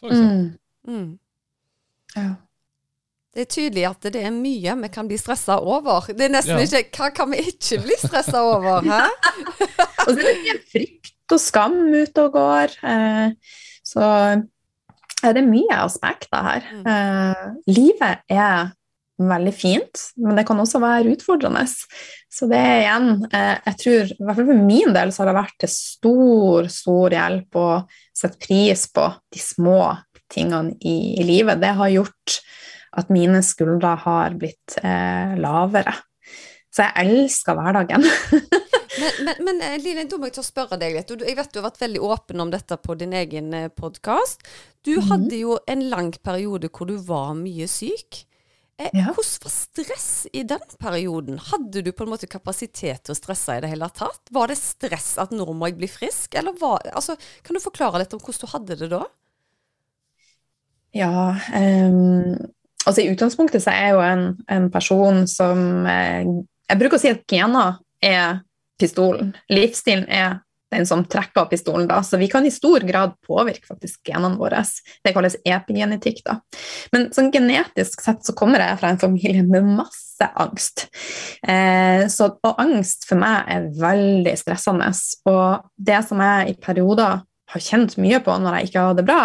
For 0.00 0.12
eksempel. 0.12 0.52
Mm. 0.86 0.94
Mm. 0.94 1.08
Ja. 2.14 2.28
Det 3.30 3.44
er 3.44 3.50
tydelig 3.54 3.84
at 3.86 4.06
det 4.10 4.22
er 4.26 4.32
mye 4.34 4.74
vi 4.80 4.88
kan 4.90 5.06
bli 5.06 5.18
stressa 5.20 5.60
over. 5.62 6.08
Det 6.10 6.26
er 6.26 6.32
nesten 6.34 6.58
Ja. 6.58 6.80
ikke 6.80 6.98
Hva 6.98 7.10
kan 7.14 7.30
vi 7.30 7.44
ikke 7.52 7.78
bli 7.84 7.98
stressa 8.00 8.42
over? 8.42 8.82
Hæ? 8.82 9.04
Og 10.08 10.16
så 10.16 10.18
er 10.18 10.40
det 10.48 10.56
frykt 10.72 11.14
og 11.30 11.38
skam 11.38 11.76
ute 11.94 12.24
og 12.26 12.32
går. 12.34 12.72
Eh, 12.82 13.54
så 13.86 14.02
er 15.22 15.36
det 15.36 15.44
mye 15.46 15.76
aspekter 15.78 16.42
her. 16.42 16.66
Mm. 16.74 16.86
Eh, 16.90 17.44
livet 17.70 18.24
er 18.34 18.72
veldig 19.20 19.52
fint, 19.54 20.02
men 20.16 20.38
det 20.40 20.46
kan 20.48 20.58
også 20.58 20.80
være 20.82 21.12
utfordrende. 21.12 21.62
Så 22.32 22.48
det 22.50 22.58
er 22.58 22.78
igjen 22.80 23.08
eh, 23.28 23.56
Jeg 23.66 23.76
tror, 23.82 24.10
i 24.14 24.24
hvert 24.24 24.38
fall 24.40 24.48
for 24.48 24.62
min 24.64 24.94
del, 24.96 25.12
så 25.12 25.22
har 25.22 25.30
det 25.30 25.38
vært 25.38 25.58
til 25.60 25.72
stor, 25.74 26.70
stor 26.72 27.14
hjelp 27.14 27.60
å 27.60 27.68
sette 28.16 28.40
pris 28.42 28.86
på 28.90 29.06
de 29.30 29.42
små 29.44 29.82
tingene 30.32 30.74
i, 30.80 31.20
i 31.20 31.26
livet. 31.30 31.60
Det 31.62 31.76
har 31.78 31.94
gjort 31.94 32.40
at 32.92 33.10
mine 33.12 33.42
skuldre 33.46 33.94
har 34.04 34.34
blitt 34.40 34.78
eh, 34.82 35.36
lavere. 35.38 35.94
Så 36.70 36.86
jeg 36.86 37.06
elsker 37.06 37.54
hverdagen. 37.58 38.04
Men, 39.00 39.12
men, 39.24 39.36
men 39.46 39.60
eh, 39.62 39.76
Line, 39.80 40.02
da 40.10 40.16
må 40.18 40.26
jeg 40.28 40.34
ta 40.34 40.42
spørre 40.44 40.76
deg 40.76 40.92
litt. 40.96 41.10
Jeg 41.22 41.36
vet 41.38 41.52
du 41.54 41.60
har 41.60 41.68
vært 41.70 41.78
veldig 41.80 42.00
åpen 42.04 42.42
om 42.42 42.50
dette 42.52 42.76
på 42.82 42.96
din 42.98 43.12
egen 43.16 43.54
podkast. 43.78 44.42
Du 44.84 44.96
Mhm. 44.98 45.06
hadde 45.08 45.38
jo 45.38 45.54
en 45.70 45.84
lang 45.88 46.10
periode 46.26 46.68
hvor 46.74 46.86
du 46.90 46.96
var 46.98 47.30
mye 47.38 47.68
syk. 47.70 48.24
Eh, 48.78 48.90
Ja. 48.92 49.06
Hvordan 49.14 49.38
var 49.46 49.54
stress 49.54 50.26
i 50.34 50.42
den 50.42 50.66
perioden? 50.82 51.38
Hadde 51.38 51.82
du 51.86 51.92
på 51.92 52.02
en 52.04 52.10
måte 52.12 52.26
kapasitet 52.28 53.04
til 53.06 53.14
å 53.14 53.18
stresse 53.20 53.56
i 53.56 53.60
det 53.62 53.70
hele 53.70 53.88
tatt? 53.94 54.20
Var 54.32 54.48
det 54.50 54.58
stress 54.58 55.14
at 55.22 55.30
nå 55.30 55.46
må 55.54 55.70
jeg 55.70 55.78
bli 55.78 55.88
frisk, 55.88 56.34
eller 56.34 56.52
var 56.60 56.80
altså, 56.92 57.16
Kan 57.46 57.54
du 57.54 57.60
forklare 57.62 58.02
litt 58.02 58.12
om 58.12 58.20
hvordan 58.20 58.40
du 58.42 58.52
hadde 58.56 58.78
det 58.82 58.90
da? 58.90 59.04
Ja, 60.92 61.36
ehm, 61.54 62.34
altså 62.86 63.02
i 63.02 63.10
utgangspunktet 63.12 63.64
så 63.64 63.72
er 63.74 63.88
jeg 63.88 63.96
jo 63.96 64.04
en, 64.04 64.24
en 64.50 64.68
person 64.72 65.26
som 65.30 65.86
eh, 65.88 66.28
Jeg 66.70 66.80
bruker 66.80 67.00
å 67.00 67.02
si 67.02 67.10
at 67.10 67.24
gener 67.30 67.80
er 68.04 68.40
pistolen. 68.80 69.34
Livsstilen 69.52 70.06
er 70.08 70.38
den 70.70 70.86
som 70.86 71.02
trekker 71.04 71.48
pistolen, 71.50 71.88
da. 71.90 72.02
Så 72.02 72.16
vi 72.16 72.28
kan 72.30 72.46
i 72.46 72.52
stor 72.54 72.80
grad 72.86 73.16
påvirke 73.26 73.66
faktisk 73.66 74.06
genene 74.06 74.38
våre. 74.38 74.62
Det 75.04 75.12
kalles 75.14 75.36
epigenetikk, 75.44 76.22
da. 76.26 76.38
Men 76.94 77.08
sånn 77.14 77.32
genetisk 77.34 78.04
sett 78.04 78.22
så 78.26 78.34
kommer 78.38 78.62
jeg 78.62 78.78
fra 78.80 78.92
en 78.92 79.02
familie 79.02 79.42
med 79.46 79.66
masse 79.80 80.28
angst. 80.38 80.86
Eh, 81.42 82.06
så, 82.12 82.30
og 82.46 82.62
angst 82.62 83.08
for 83.08 83.20
meg 83.20 83.50
er 83.50 83.66
veldig 83.80 84.36
stressende. 84.38 84.92
Og 85.30 85.66
det 85.74 86.04
som 86.06 86.22
jeg 86.22 86.54
i 86.54 86.58
perioder 86.62 87.24
har 87.52 87.62
kjent 87.64 87.96
mye 88.00 88.20
på 88.24 88.34
når 88.40 88.56
jeg 88.58 88.70
ikke 88.70 88.84
har 88.86 88.98
det 88.98 89.06
bra, 89.08 89.20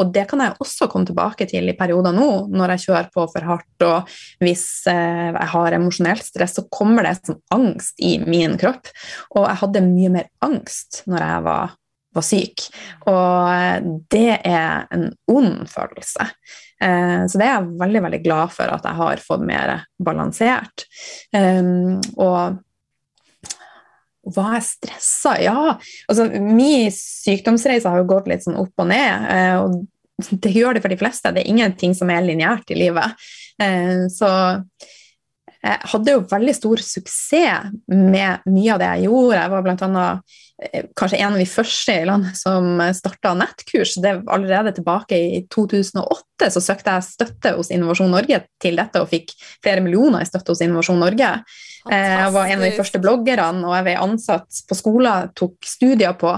og 0.00 0.10
det 0.14 0.24
kan 0.30 0.42
jeg 0.42 0.56
også 0.62 0.88
komme 0.90 1.06
tilbake 1.08 1.46
til 1.50 1.70
i 1.70 1.76
perioder 1.78 2.14
nå, 2.14 2.28
når 2.50 2.74
jeg 2.74 2.84
kjører 2.88 3.10
på 3.14 3.26
for 3.30 3.46
hardt, 3.46 3.86
og 3.86 4.10
hvis 4.42 4.66
eh, 4.90 5.30
jeg 5.30 5.50
har 5.54 5.78
emosjonelt 5.78 6.26
stress, 6.26 6.56
så 6.58 6.66
kommer 6.72 7.06
det 7.06 7.16
som 7.20 7.38
angst 7.54 8.02
i 8.02 8.16
min 8.22 8.58
kropp. 8.60 8.90
Og 9.36 9.46
jeg 9.46 9.60
hadde 9.62 9.86
mye 9.86 10.12
mer 10.18 10.28
angst 10.44 11.04
når 11.10 11.26
jeg 11.26 11.46
var, 11.46 11.78
var 12.18 12.26
syk, 12.26 12.66
og 13.06 13.54
eh, 13.54 13.88
det 14.14 14.28
er 14.40 14.86
en 14.94 15.08
ond 15.30 15.64
følelse. 15.70 16.28
Eh, 16.82 17.22
så 17.30 17.40
det 17.40 17.46
er 17.46 17.54
jeg 17.54 17.72
veldig, 17.80 18.04
veldig 18.08 18.22
glad 18.26 18.54
for 18.54 18.74
at 18.74 18.86
jeg 18.90 19.00
har 19.00 19.26
fått 19.30 19.46
mer 19.46 19.76
balansert. 20.02 20.88
Um, 21.34 22.00
og 22.18 22.58
var 24.34 24.56
jeg 24.56 24.66
stressa? 24.68 25.34
Ja. 25.42 25.74
Altså, 26.08 26.28
min 26.40 26.90
sykdomsreise 26.94 27.90
har 27.90 28.02
jo 28.02 28.08
gått 28.14 28.30
litt 28.30 28.46
sånn 28.46 28.58
opp 28.60 28.84
og 28.84 28.90
ned. 28.90 29.28
eh, 29.34 29.56
og 29.62 29.82
det 30.30 30.52
gjør 30.54 30.76
det 30.76 30.84
for 30.84 30.92
de 30.92 31.00
fleste. 31.00 31.32
Det 31.34 31.42
er 31.42 31.50
ingenting 31.50 31.94
som 31.96 32.10
er 32.12 32.24
lineært 32.24 32.70
i 32.70 32.78
livet. 32.78 33.24
Eh, 33.62 34.06
så 34.12 34.30
jeg 35.64 35.80
hadde 35.94 36.12
jo 36.12 36.24
veldig 36.28 36.54
stor 36.54 36.80
suksess 36.84 37.70
med 37.88 38.44
mye 38.52 38.74
av 38.74 38.82
det 38.82 38.90
jeg 38.90 39.06
gjorde. 39.06 39.38
Jeg 39.38 39.52
var 39.52 39.70
annet 39.72 40.34
eh, 40.60 40.86
kanskje 40.96 41.20
en 41.22 41.32
av 41.32 41.40
de 41.40 41.48
første 41.48 41.96
i 41.96 42.06
landet 42.08 42.38
som 42.38 42.82
starta 42.94 43.32
nettkurs. 43.38 43.96
Det 44.04 44.14
allerede 44.28 44.74
tilbake 44.76 45.18
i 45.18 45.42
2008 45.52 46.50
så 46.52 46.62
søkte 46.62 46.98
jeg 46.98 47.08
støtte 47.08 47.54
hos 47.56 47.72
Innovasjon 47.72 48.12
Norge 48.12 48.42
til 48.60 48.76
dette 48.80 49.00
og 49.00 49.08
fikk 49.12 49.32
flere 49.64 49.84
millioner 49.84 50.22
i 50.22 50.28
støtte 50.28 50.52
hos 50.52 50.62
Innovasjon 50.64 51.00
Norge. 51.00 51.32
Eh, 51.90 52.16
Jeg 52.24 52.32
var 52.32 52.46
en 52.48 52.58
av 52.62 52.64
de 52.64 52.76
første 52.76 53.00
bloggerne, 53.02 53.64
og 53.68 53.74
jeg 53.76 53.86
var 53.90 54.04
ansatt 54.06 54.62
på 54.68 54.78
skolen, 54.78 55.30
tok 55.36 55.56
studier 55.68 56.14
på, 56.20 56.32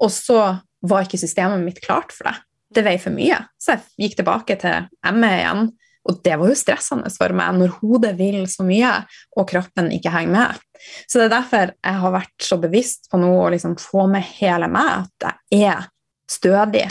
og 0.00 0.10
så 0.12 0.40
var 0.80 1.04
ikke 1.04 1.20
systemet 1.20 1.62
mitt 1.64 1.80
klart 1.84 2.12
for 2.12 2.30
det. 2.30 2.36
Det 2.70 2.84
vei 2.86 2.96
for 3.02 3.10
mye, 3.14 3.38
så 3.58 3.74
jeg 3.74 4.04
gikk 4.04 4.20
tilbake 4.20 4.56
til 4.60 4.86
ME 5.16 5.30
igjen. 5.40 5.70
Og 6.08 6.22
det 6.24 6.36
var 6.40 6.48
jo 6.48 6.56
stressende 6.56 7.10
for 7.12 7.34
meg 7.36 7.58
når 7.58 7.74
hodet 7.82 8.14
vil 8.16 8.46
så 8.48 8.64
mye, 8.64 8.92
og 9.36 9.48
kroppen 9.50 9.90
ikke 9.92 10.12
henger 10.14 10.32
med. 10.32 10.62
Så 11.04 11.18
det 11.20 11.26
er 11.26 11.34
derfor 11.34 11.72
jeg 11.74 11.98
har 12.04 12.14
vært 12.14 12.46
så 12.46 12.56
bevisst 12.62 13.10
på 13.12 13.20
nå 13.20 13.28
å 13.42 13.50
liksom 13.52 13.74
få 13.80 14.06
med 14.08 14.24
hele 14.38 14.70
meg, 14.72 15.04
at 15.04 15.36
jeg 15.52 15.68
er 15.74 15.90
stødig 16.30 16.86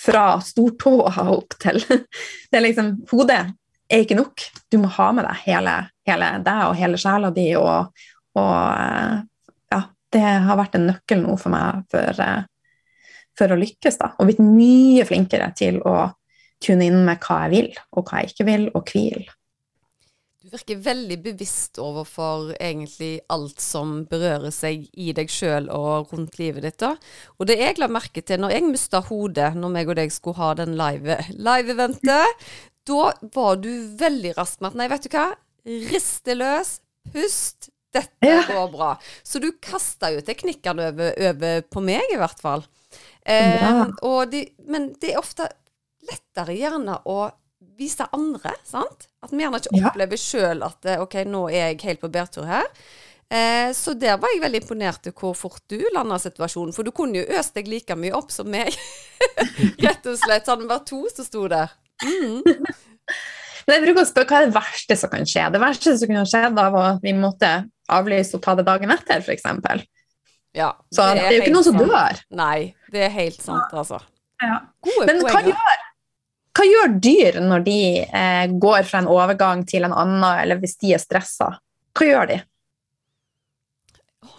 fra 0.00 0.24
stortåa 0.42 1.28
opp 1.30 1.54
til 1.60 1.78
Det 2.50 2.58
er 2.58 2.64
liksom 2.64 2.92
Hodet 3.12 3.40
er 3.90 4.02
ikke 4.02 4.18
nok. 4.18 4.42
Du 4.70 4.78
må 4.82 4.90
ha 4.96 5.10
med 5.14 5.26
deg 5.28 5.44
hele, 5.46 5.76
hele 6.10 6.30
deg 6.44 6.62
og 6.68 6.78
hele 6.78 7.00
sjela 7.00 7.32
di, 7.34 7.48
og, 7.58 8.06
og 8.38 8.54
eh, 8.74 9.18
ja, 9.74 9.82
det 10.14 10.24
har 10.46 10.60
vært 10.60 10.78
en 10.78 10.88
nøkkel 10.90 11.24
nå 11.24 11.36
for 11.40 11.54
meg 11.54 11.84
for, 11.92 12.22
eh, 12.26 12.46
for 13.38 13.52
å 13.54 13.60
lykkes, 13.60 14.00
da. 14.00 14.14
Og 14.18 14.30
blitt 14.30 14.44
mye 14.44 15.06
flinkere 15.08 15.52
til 15.56 15.80
å 15.86 15.98
tune 16.60 16.88
inn 16.90 17.04
med 17.06 17.20
hva 17.24 17.44
jeg 17.46 17.54
vil, 17.54 17.76
og 17.96 18.08
hva 18.08 18.22
jeg 18.22 18.34
ikke 18.34 18.48
vil, 18.50 18.66
og 18.74 18.90
hvile. 18.92 19.28
Du 20.40 20.48
virker 20.56 20.80
veldig 20.82 21.18
bevisst 21.20 21.78
overfor 21.78 22.54
egentlig 22.56 23.20
alt 23.28 23.60
som 23.60 24.00
berører 24.08 24.50
seg 24.54 24.86
i 24.96 25.12
deg 25.14 25.28
sjøl 25.30 25.68
og 25.70 26.14
rundt 26.14 26.38
livet 26.40 26.64
ditt. 26.64 26.78
da. 26.80 26.94
Og 27.36 27.46
det 27.50 27.58
jeg 27.60 27.76
la 27.78 27.90
merke 27.92 28.22
til 28.24 28.40
når 28.40 28.56
jeg 28.56 28.70
mista 28.70 29.02
hodet 29.04 29.52
når 29.54 29.74
meg 29.74 29.92
og 29.92 29.98
deg 30.00 30.14
skulle 30.14 30.40
ha 30.40 30.54
den 30.58 30.74
live-eventet, 30.80 32.00
live 32.00 32.24
da 32.90 33.12
var 33.36 33.60
du 33.60 33.70
veldig 34.00 34.32
rask 34.38 34.58
med 34.58 34.72
at 34.72 34.80
nei, 34.80 34.88
vet 34.90 35.04
du 35.04 35.12
hva, 35.12 35.28
rist 35.64 36.24
det 36.28 36.36
løs, 36.38 36.78
pust, 37.12 37.70
dette 37.92 38.26
ja. 38.26 38.42
går 38.48 38.68
bra. 38.72 38.92
Så 39.22 39.42
du 39.42 39.50
kasta 39.62 40.12
jo 40.14 40.22
teknikkene 40.24 40.90
over, 40.92 41.14
over, 41.30 41.64
på 41.66 41.82
meg, 41.84 42.06
i 42.14 42.18
hvert 42.20 42.42
fall. 42.42 42.64
Eh, 43.22 43.82
de, 44.30 44.44
men 44.70 44.90
det 45.00 45.12
er 45.12 45.20
ofte 45.20 45.48
lettere 46.06 46.56
gjerne 46.56 47.00
å 47.10 47.20
vise 47.80 48.06
andre, 48.12 48.54
sant? 48.64 49.08
At 49.24 49.32
vi 49.32 49.42
gjerne 49.42 49.60
ikke 49.60 49.78
opplever 49.78 50.18
ja. 50.18 50.24
sjøl 50.24 50.66
at 50.66 50.88
eh, 50.88 51.00
OK, 51.02 51.22
nå 51.28 51.46
er 51.50 51.70
jeg 51.70 51.80
helt 51.88 52.02
på 52.02 52.12
bærtur 52.12 52.48
her. 52.48 52.68
Eh, 53.30 53.70
så 53.76 53.94
der 53.94 54.18
var 54.18 54.32
jeg 54.34 54.42
veldig 54.42 54.62
imponert 54.64 55.04
til 55.04 55.14
hvor 55.14 55.36
fort 55.38 55.62
du 55.70 55.78
landa 55.94 56.18
situasjonen. 56.20 56.74
For 56.76 56.86
du 56.86 56.92
kunne 56.94 57.22
jo 57.22 57.38
øst 57.38 57.54
deg 57.56 57.70
like 57.70 57.96
mye 57.98 58.14
opp 58.16 58.32
som 58.34 58.50
meg. 58.50 58.74
Rett 59.84 60.08
og 60.10 60.18
slett. 60.18 60.48
Hadde 60.48 60.64
vi 60.64 60.70
vært 60.72 60.88
to 60.90 61.04
som 61.12 61.28
sto 61.28 61.46
der. 61.50 61.76
Mm. 62.00 62.42
Men 63.70 63.76
jeg 63.76 63.86
bruker 63.86 64.02
å 64.02 64.08
spørre 64.08 64.26
hva 64.26 64.38
er 64.40 64.48
det 64.48 64.54
verste 64.56 64.96
som 64.98 65.10
kan 65.12 65.28
skje? 65.30 65.44
Det 65.54 65.60
verste 65.62 65.92
som 66.00 66.10
kunne 66.10 66.26
skjedd, 66.26 66.56
da 66.56 66.64
var 66.74 66.86
at 66.96 67.04
vi 67.04 67.12
måtte 67.14 67.50
avlyse 67.90 68.34
og 68.34 68.42
ta 68.42 68.56
det 68.58 68.64
dagen 68.66 68.90
etter, 68.90 69.22
f.eks. 69.22 69.46
Ja, 70.58 70.72
så 70.90 71.04
det 71.06 71.10
er, 71.12 71.20
det 71.20 71.28
er 71.28 71.36
jo 71.36 71.44
ikke 71.44 71.54
noen 71.54 71.66
som 71.68 71.78
dør. 71.78 72.18
Nei, 72.34 72.56
det 72.90 73.04
er 73.06 73.12
helt 73.14 73.38
sant, 73.38 73.70
altså. 73.70 74.00
Ja. 74.42 74.56
Gode 74.82 75.06
Men 75.06 75.22
hva 75.22 75.42
gjør, 75.46 75.84
hva 76.58 76.66
gjør 76.66 76.96
dyr 77.06 77.38
når 77.44 77.66
de 77.68 77.78
eh, 78.02 78.46
går 78.64 78.88
fra 78.88 79.04
en 79.04 79.10
overgang 79.12 79.62
til 79.70 79.86
en 79.86 79.94
annen, 79.94 80.26
eller 80.32 80.58
hvis 80.58 80.74
de 80.82 80.96
er 80.96 81.02
stressa? 81.02 81.52
Hva 81.94 82.08
gjør 82.08 82.32
de? 82.32 82.40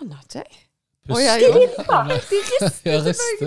Aner 0.02 0.20
ikke. 0.28 0.44
Ja, 1.08 1.22
ja. 1.24 1.38
De 1.40 1.54
rister. 1.56 3.40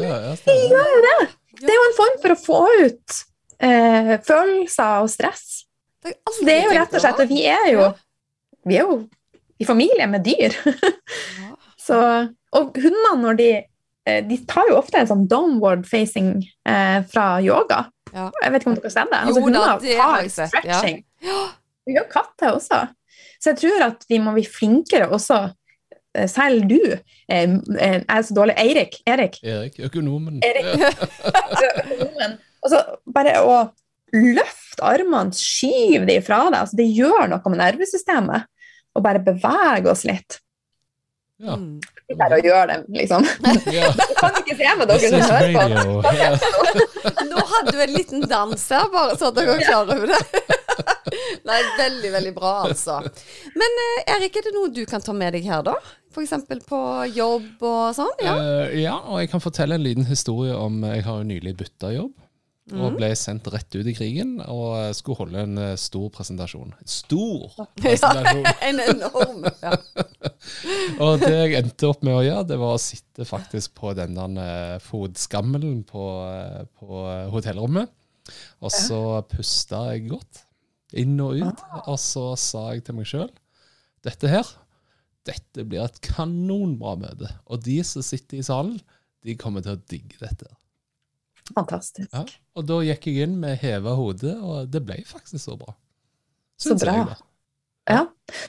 De 0.48 0.56
gjør 0.72 0.90
jo 0.96 1.04
det. 1.04 1.18
Det 1.60 1.70
er 1.70 1.78
jo 1.78 1.84
en 1.90 1.96
form 2.00 2.16
for 2.24 2.34
å 2.34 2.40
få 2.40 2.62
ut 2.80 3.20
eh, 3.62 4.16
følelser 4.24 5.04
og 5.04 5.12
stress. 5.12 5.63
Det 6.04 6.12
er, 6.12 6.40
det 6.44 6.54
er 6.54 6.66
jo 6.66 6.72
rett 6.76 6.96
og 6.96 7.00
slett 7.00 7.20
Og 7.24 7.30
vi 7.30 7.44
er 7.48 7.68
jo, 7.72 7.84
vi 8.68 8.76
er 8.76 8.88
jo 8.88 8.96
i 9.60 9.64
familie 9.64 10.06
med 10.10 10.24
dyr. 10.26 10.56
Så, 11.86 11.96
og 12.56 12.78
hundene, 12.80 13.14
når 13.22 13.38
de 13.38 13.48
eh, 13.54 14.20
De 14.28 14.38
tar 14.48 14.70
jo 14.70 14.78
ofte 14.80 15.00
en 15.00 15.10
sånn 15.10 15.26
downward 15.30 15.84
facing 15.88 16.36
eh, 16.68 17.00
fra 17.10 17.26
yoga. 17.44 17.84
Ja. 18.14 18.30
Jeg 18.42 18.54
vet 18.54 18.62
ikke 18.62 18.72
om 18.72 18.78
dere 18.78 18.88
har 18.88 18.94
sett 18.94 19.12
det? 19.12 19.20
Altså, 19.20 19.42
jo 19.42 19.52
da, 19.54 19.74
det 19.82 19.98
har. 20.00 20.30
Stretching. 20.32 21.02
Ja. 21.24 21.42
Det 21.84 21.96
gjør 21.98 22.08
katter 22.12 22.54
også. 22.54 22.80
Så 23.42 23.52
jeg 23.52 23.60
tror 23.60 23.86
at 23.90 24.06
vi 24.08 24.20
må 24.22 24.32
bli 24.36 24.44
flinkere 24.48 25.10
også, 25.12 25.40
eh, 26.16 26.28
selv 26.30 26.68
du. 26.70 26.80
Eh, 27.28 27.56
er 27.76 28.24
så 28.24 28.36
dårlig. 28.36 28.56
Eirik. 28.60 29.00
Erik. 29.06 29.40
Erik, 29.44 29.80
økonomen. 29.90 30.40
Erik. 30.46 30.70
økonomen. 31.68 32.38
Altså, 32.64 32.80
bare 33.12 33.40
å 33.44 33.58
løfte 34.14 34.86
armene, 34.86 35.34
skyv 35.36 36.06
de 36.08 36.18
fra 36.24 36.44
deg, 36.48 36.60
altså, 36.62 36.78
det 36.80 36.88
gjør 36.94 37.28
noe 37.32 37.52
med 37.52 37.62
nervesystemet. 37.62 38.50
Og 38.94 39.02
bare 39.02 39.22
bevege 39.26 39.90
oss 39.90 40.04
litt. 40.06 40.38
Ja. 41.42 41.56
Sitt 42.06 42.20
Der 42.20 42.34
og 42.36 42.46
gjør 42.46 42.68
det, 42.70 42.76
liksom. 42.94 43.24
Ja. 43.74 43.88
Kan 44.20 44.36
ikke 44.38 44.54
se 44.58 44.74
med 44.78 44.90
dere 44.90 45.10
som 45.10 45.24
hører 45.34 45.54
på. 45.56 47.24
Nå 47.30 47.46
hadde 47.50 47.72
du 47.74 47.80
en 47.82 47.94
liten 47.94 48.26
dans 48.30 48.68
her, 48.70 48.86
bare 48.92 49.16
så 49.18 49.32
dere 49.34 49.56
er 49.56 49.64
klar 49.66 49.90
over 49.90 50.12
det. 50.12 50.20
Nei, 51.48 51.58
veldig, 51.78 52.10
veldig 52.14 52.32
bra, 52.36 52.54
altså. 52.68 53.00
Men 53.58 53.82
eh, 53.82 54.14
Erik, 54.16 54.38
er 54.38 54.46
det 54.48 54.54
noe 54.54 54.70
du 54.72 54.84
kan 54.88 55.02
ta 55.04 55.14
med 55.16 55.34
deg 55.36 55.46
her, 55.48 55.64
da? 55.66 55.74
F.eks. 56.14 56.46
på 56.68 56.80
jobb 57.16 57.64
og 57.66 57.96
sånn? 57.96 58.14
Ja. 58.22 58.34
Uh, 58.38 58.76
ja, 58.78 58.94
og 59.02 59.18
jeg 59.18 59.32
kan 59.32 59.42
fortelle 59.42 59.78
en 59.78 59.82
liten 59.82 60.06
historie 60.06 60.54
om 60.54 60.84
Jeg 60.86 61.02
har 61.08 61.18
jo 61.18 61.26
nylig 61.26 61.56
bytta 61.58 61.90
jobb. 61.96 62.12
Mm. 62.72 62.78
Og 62.80 62.94
ble 62.96 63.10
sendt 63.18 63.48
rett 63.52 63.76
ut 63.76 63.88
i 63.90 63.92
krigen 63.92 64.38
og 64.40 64.94
skulle 64.96 65.18
holde 65.18 65.42
en 65.44 65.58
uh, 65.60 65.72
stor 65.76 66.06
presentasjon. 66.14 66.70
Stor 66.88 67.58
presentasjon! 67.82 68.40
Ja, 68.46 68.54
en 68.70 68.80
enorm. 68.86 69.44
Ja. 69.60 69.74
og 71.04 71.20
det 71.20 71.34
jeg 71.34 71.58
endte 71.58 71.90
opp 71.90 72.06
med 72.06 72.16
å 72.16 72.24
gjøre, 72.24 72.46
det 72.48 72.58
var 72.62 72.78
å 72.78 72.80
sitte 72.80 73.28
faktisk 73.28 73.76
på 73.82 73.92
denne 73.98 74.24
uh, 74.40 74.80
fotskammelen 74.80 75.82
på, 75.90 76.08
på 76.80 77.04
hotellrommet. 77.34 77.92
Og 78.64 78.72
så 78.72 79.00
pusta 79.28 79.84
jeg 79.92 80.08
godt, 80.14 80.46
inn 80.96 81.18
og 81.20 81.44
ut. 81.44 81.64
Og 81.84 82.00
så 82.00 82.30
sa 82.40 82.70
jeg 82.72 82.86
til 82.86 82.96
meg 82.96 83.10
sjøl 83.10 83.28
dette 84.04 84.28
her, 84.28 84.48
dette 85.24 85.64
blir 85.64 85.84
et 85.84 86.00
kanonbra 86.04 86.92
møte. 87.00 87.30
Og 87.48 87.62
de 87.64 87.78
som 87.86 88.04
sitter 88.04 88.40
i 88.40 88.44
salen, 88.44 88.76
de 89.24 89.36
kommer 89.40 89.64
til 89.64 89.78
å 89.78 89.82
digge 89.88 90.20
dette. 90.20 90.50
Fantastisk. 91.52 92.08
Ja, 92.08 92.24
og 92.56 92.66
da 92.68 92.80
gikk 92.86 93.08
jeg 93.10 93.26
inn 93.26 93.36
med 93.42 93.58
heva 93.60 93.92
hode, 93.98 94.32
og 94.40 94.70
det 94.72 94.80
ble 94.86 95.02
faktisk 95.04 95.42
så 95.44 95.58
bra. 95.60 95.74
Synes 96.60 96.80
så 96.80 96.86
bra. 96.86 96.94
Jeg, 96.96 97.08
da. 97.10 97.30
Ja. 97.94 98.04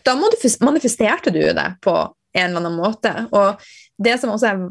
Da 0.08 0.14
manifesterte 0.16 1.34
du 1.36 1.42
det 1.44 1.70
på 1.84 1.96
en 2.36 2.46
eller 2.46 2.62
annen 2.62 2.78
måte. 2.80 3.12
Og 3.36 3.60
det 4.00 4.16
som 4.22 4.32
også 4.36 4.54
er 4.54 4.62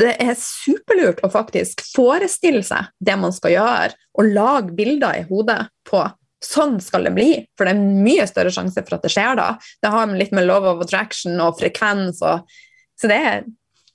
det 0.00 0.14
er 0.22 0.36
superlurt 0.38 1.18
å 1.26 1.28
faktisk 1.32 1.82
forestille 1.92 2.62
seg 2.64 2.88
det 3.04 3.16
man 3.20 3.34
skal 3.36 3.52
gjøre, 3.52 3.98
og 4.16 4.32
lage 4.32 4.74
bilder 4.78 5.18
i 5.18 5.26
hodet 5.28 5.64
på 5.88 6.00
sånn 6.40 6.78
skal 6.80 7.04
det 7.08 7.14
bli. 7.16 7.30
For 7.58 7.68
det 7.68 7.74
er 7.74 8.02
mye 8.06 8.24
større 8.30 8.52
sjanse 8.54 8.80
for 8.86 8.96
at 8.96 9.04
det 9.04 9.12
skjer 9.12 9.36
da. 9.36 9.48
Det 9.82 9.92
har 9.92 10.14
litt 10.16 10.32
med 10.36 10.46
love 10.48 10.72
of 10.72 10.84
attraction 10.86 11.36
og 11.42 11.58
frekvens 11.60 12.22
og 12.24 12.48
Så 13.00 13.08
det 13.08 13.16
er 13.16 13.44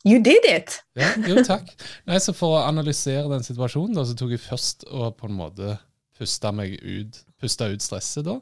You 0.05 0.21
did 0.21 0.45
it! 0.45 0.77
ja, 0.99 1.11
jo, 1.25 1.41
takk. 1.45 1.71
Nei, 2.05 2.19
så 2.21 2.35
For 2.37 2.59
å 2.59 2.65
analysere 2.67 3.25
den 3.31 3.45
situasjonen, 3.45 3.95
da, 3.97 4.05
så 4.05 4.17
tok 4.17 4.35
jeg 4.35 4.43
først 4.43 4.85
og 4.91 5.15
på 5.17 5.29
en 5.29 5.39
måte 5.39 5.77
pusta 6.15 6.51
meg 6.55 6.77
ut, 6.79 7.17
pusta 7.41 7.67
ut 7.71 7.83
stresset. 7.83 8.27
da. 8.27 8.37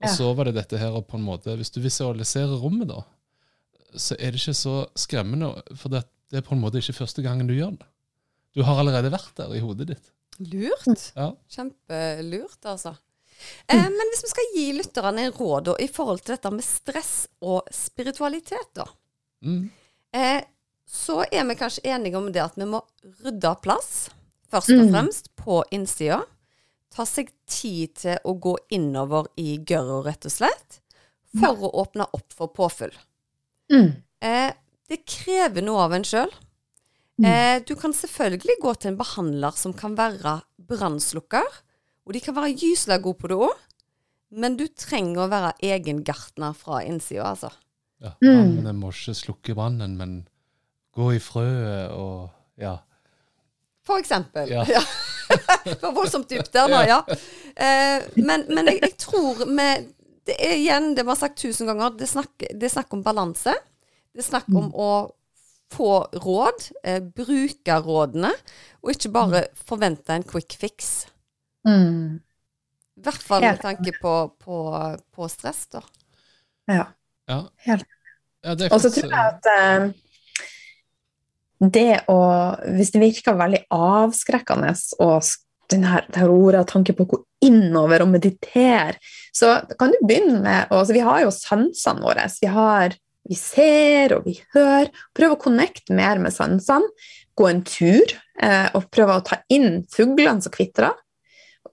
Og 0.00 0.08
ja. 0.08 0.12
så 0.16 0.30
var 0.34 0.48
det 0.48 0.56
dette 0.58 0.80
her 0.80 0.96
og 0.96 1.06
på 1.08 1.18
en 1.20 1.26
måte, 1.26 1.54
Hvis 1.56 1.72
du 1.72 1.80
visualiserer 1.84 2.58
rommet, 2.58 2.90
da, 2.90 3.04
så 3.94 4.16
er 4.18 4.32
det 4.32 4.42
ikke 4.42 4.56
så 4.56 4.74
skremmende. 4.98 5.52
For 5.78 5.92
det, 5.92 6.02
det 6.32 6.40
er 6.40 6.46
på 6.46 6.56
en 6.56 6.62
måte 6.62 6.82
ikke 6.82 6.98
første 7.02 7.24
gangen 7.24 7.48
du 7.48 7.54
gjør 7.54 7.76
det. 7.78 7.88
Du 8.56 8.64
har 8.66 8.82
allerede 8.82 9.12
vært 9.12 9.36
der 9.38 9.54
i 9.54 9.62
hodet 9.62 9.92
ditt. 9.92 10.10
Lurt. 10.40 11.10
Ja. 11.14 11.30
Kjempelurt, 11.52 12.58
altså. 12.66 12.96
Eh, 13.70 13.88
men 13.88 14.10
hvis 14.10 14.24
vi 14.24 14.30
skal 14.32 14.54
gi 14.56 14.64
lytterne 14.76 15.26
en 15.26 15.36
råd 15.36 15.68
da, 15.70 15.74
i 15.80 15.88
forhold 15.88 16.24
til 16.24 16.34
dette 16.34 16.52
med 16.54 16.66
stress 16.66 17.14
og 17.44 17.68
spiritualitet, 17.74 18.72
da. 18.76 18.88
Mm. 19.46 19.68
Eh, 20.16 20.40
så 20.90 21.20
er 21.30 21.44
vi 21.46 21.54
kanskje 21.54 21.86
enige 21.86 22.18
om 22.18 22.32
det 22.34 22.42
at 22.42 22.56
vi 22.58 22.66
må 22.66 22.80
rydde 23.22 23.52
plass, 23.62 24.10
først 24.50 24.72
og 24.74 24.82
mm. 24.82 24.90
fremst, 24.90 25.30
mm. 25.30 25.34
på 25.38 25.60
innsida. 25.76 26.18
Ta 26.90 27.06
seg 27.06 27.30
tid 27.46 27.94
til 28.02 28.18
å 28.26 28.34
gå 28.42 28.56
innover 28.74 29.28
i 29.38 29.60
gørra, 29.62 30.00
rett 30.08 30.26
og 30.26 30.34
slett, 30.34 30.80
for 31.30 31.54
ja. 31.54 31.68
å 31.68 31.70
åpne 31.84 32.08
opp 32.18 32.34
for 32.34 32.50
påfyll. 32.50 32.96
Mm. 33.70 33.92
Eh, 34.26 34.50
det 34.90 35.04
krever 35.06 35.62
noe 35.62 35.84
av 35.86 35.94
en 35.94 36.06
sjøl. 36.06 36.32
Mm. 37.22 37.28
Eh, 37.30 37.56
du 37.68 37.76
kan 37.78 37.94
selvfølgelig 37.94 38.58
gå 38.64 38.74
til 38.74 38.90
en 38.90 38.98
behandler 38.98 39.54
som 39.54 39.76
kan 39.76 39.94
være 39.94 40.40
brannslukker, 40.70 41.60
og 42.02 42.16
de 42.16 42.24
kan 42.24 42.34
være 42.34 42.56
gyselig 42.56 42.98
gode 43.04 43.20
på 43.22 43.30
det 43.30 43.38
òg, 43.46 43.62
men 44.42 44.58
du 44.58 44.66
trenger 44.74 45.22
å 45.22 45.30
være 45.30 45.54
egen 45.70 46.02
gartner 46.06 46.58
fra 46.58 46.82
innsida, 46.82 47.30
altså. 47.30 47.54
Ja, 48.02 48.16
mm. 48.24 48.64
men 48.64 48.78
må 48.80 48.90
ikke 48.90 49.14
slukke 49.14 49.54
brannen, 49.54 49.94
men 50.00 50.18
Gå 50.96 51.12
i 51.16 51.20
frøet 51.22 51.92
og 51.94 52.30
ja. 52.60 52.76
For 53.86 54.00
eksempel. 54.02 54.50
Ja. 54.50 54.64
ja. 54.68 54.82
var 55.82 55.94
voldsomt 55.94 56.30
dypt 56.30 56.52
der 56.54 56.68
nå, 56.70 56.82
ja. 56.88 57.00
Eh, 57.54 58.02
men, 58.18 58.46
men 58.50 58.70
jeg, 58.70 58.80
jeg, 58.82 58.96
tror 58.98 59.44
med 59.46 59.88
Det 60.26 60.36
er 60.38 60.56
igjen 60.58 60.92
det 60.96 61.04
vi 61.04 61.12
har 61.12 61.18
sagt 61.18 61.38
tusen 61.40 61.70
ganger, 61.70 61.94
det 61.96 62.06
er 62.06 62.12
snakk, 62.12 62.34
det 62.38 62.66
er 62.66 62.74
snakk 62.74 62.92
om 62.94 63.04
balanse. 63.06 63.54
Det 64.10 64.22
er 64.22 64.26
snakk 64.26 64.50
om 64.52 64.68
å 64.74 64.90
få 65.70 65.92
råd, 66.12 66.66
eh, 66.82 66.98
bruke 67.00 67.78
rådene, 67.84 68.32
og 68.82 68.92
ikke 68.92 69.12
bare 69.14 69.44
forvente 69.54 70.14
en 70.14 70.26
quick 70.26 70.56
fix. 70.58 70.90
Mm. 71.66 72.20
I 72.98 73.04
hvert 73.06 73.24
fall 73.24 73.46
med 73.46 73.62
tanke 73.62 73.94
på, 74.00 74.14
på, 74.42 74.60
på 75.14 75.30
stress, 75.30 75.64
da. 75.72 75.82
Ja. 76.70 76.86
ja. 77.30 77.40
Helt. 77.66 77.88
Ja, 78.44 78.54
og 78.70 78.80
så 78.82 78.90
tror 78.92 79.12
jeg 79.12 79.34
at 79.34 79.48
eh, 79.52 79.88
det 81.60 82.04
å 82.08 82.20
Hvis 82.72 82.94
det 82.94 83.02
virker 83.02 83.36
veldig 83.36 83.66
avskrekkende 83.74 84.72
og 85.04 85.24
den 85.70 85.84
her, 85.86 86.06
det 86.08 86.18
her 86.18 86.32
ordet, 86.32 86.64
tanke 86.70 86.94
på 86.96 87.04
å 87.04 87.10
gå 87.12 87.18
innover 87.46 88.02
og 88.02 88.10
meditere. 88.10 88.96
Så 89.36 89.52
kan 89.78 89.92
du 89.92 90.00
begynne 90.02 90.40
med 90.42 90.72
altså 90.74 90.96
Vi 90.96 91.04
har 91.06 91.22
jo 91.24 91.34
sansene 91.34 92.02
våre. 92.02 92.26
Vi, 92.40 92.50
har, 92.50 92.96
vi 93.28 93.38
ser 93.38 94.16
og 94.16 94.26
vi 94.26 94.34
hører. 94.56 94.90
Prøv 95.16 95.36
å 95.36 95.40
connecte 95.44 95.94
mer 95.96 96.18
med 96.22 96.34
sansene. 96.34 96.90
Gå 97.38 97.46
en 97.48 97.62
tur 97.64 98.16
eh, 98.42 98.66
og 98.74 98.90
prøve 98.92 99.20
å 99.20 99.24
ta 99.24 99.38
inn 99.52 99.84
fuglene 99.92 100.42
som 100.42 100.52
kvitrer. 100.52 100.96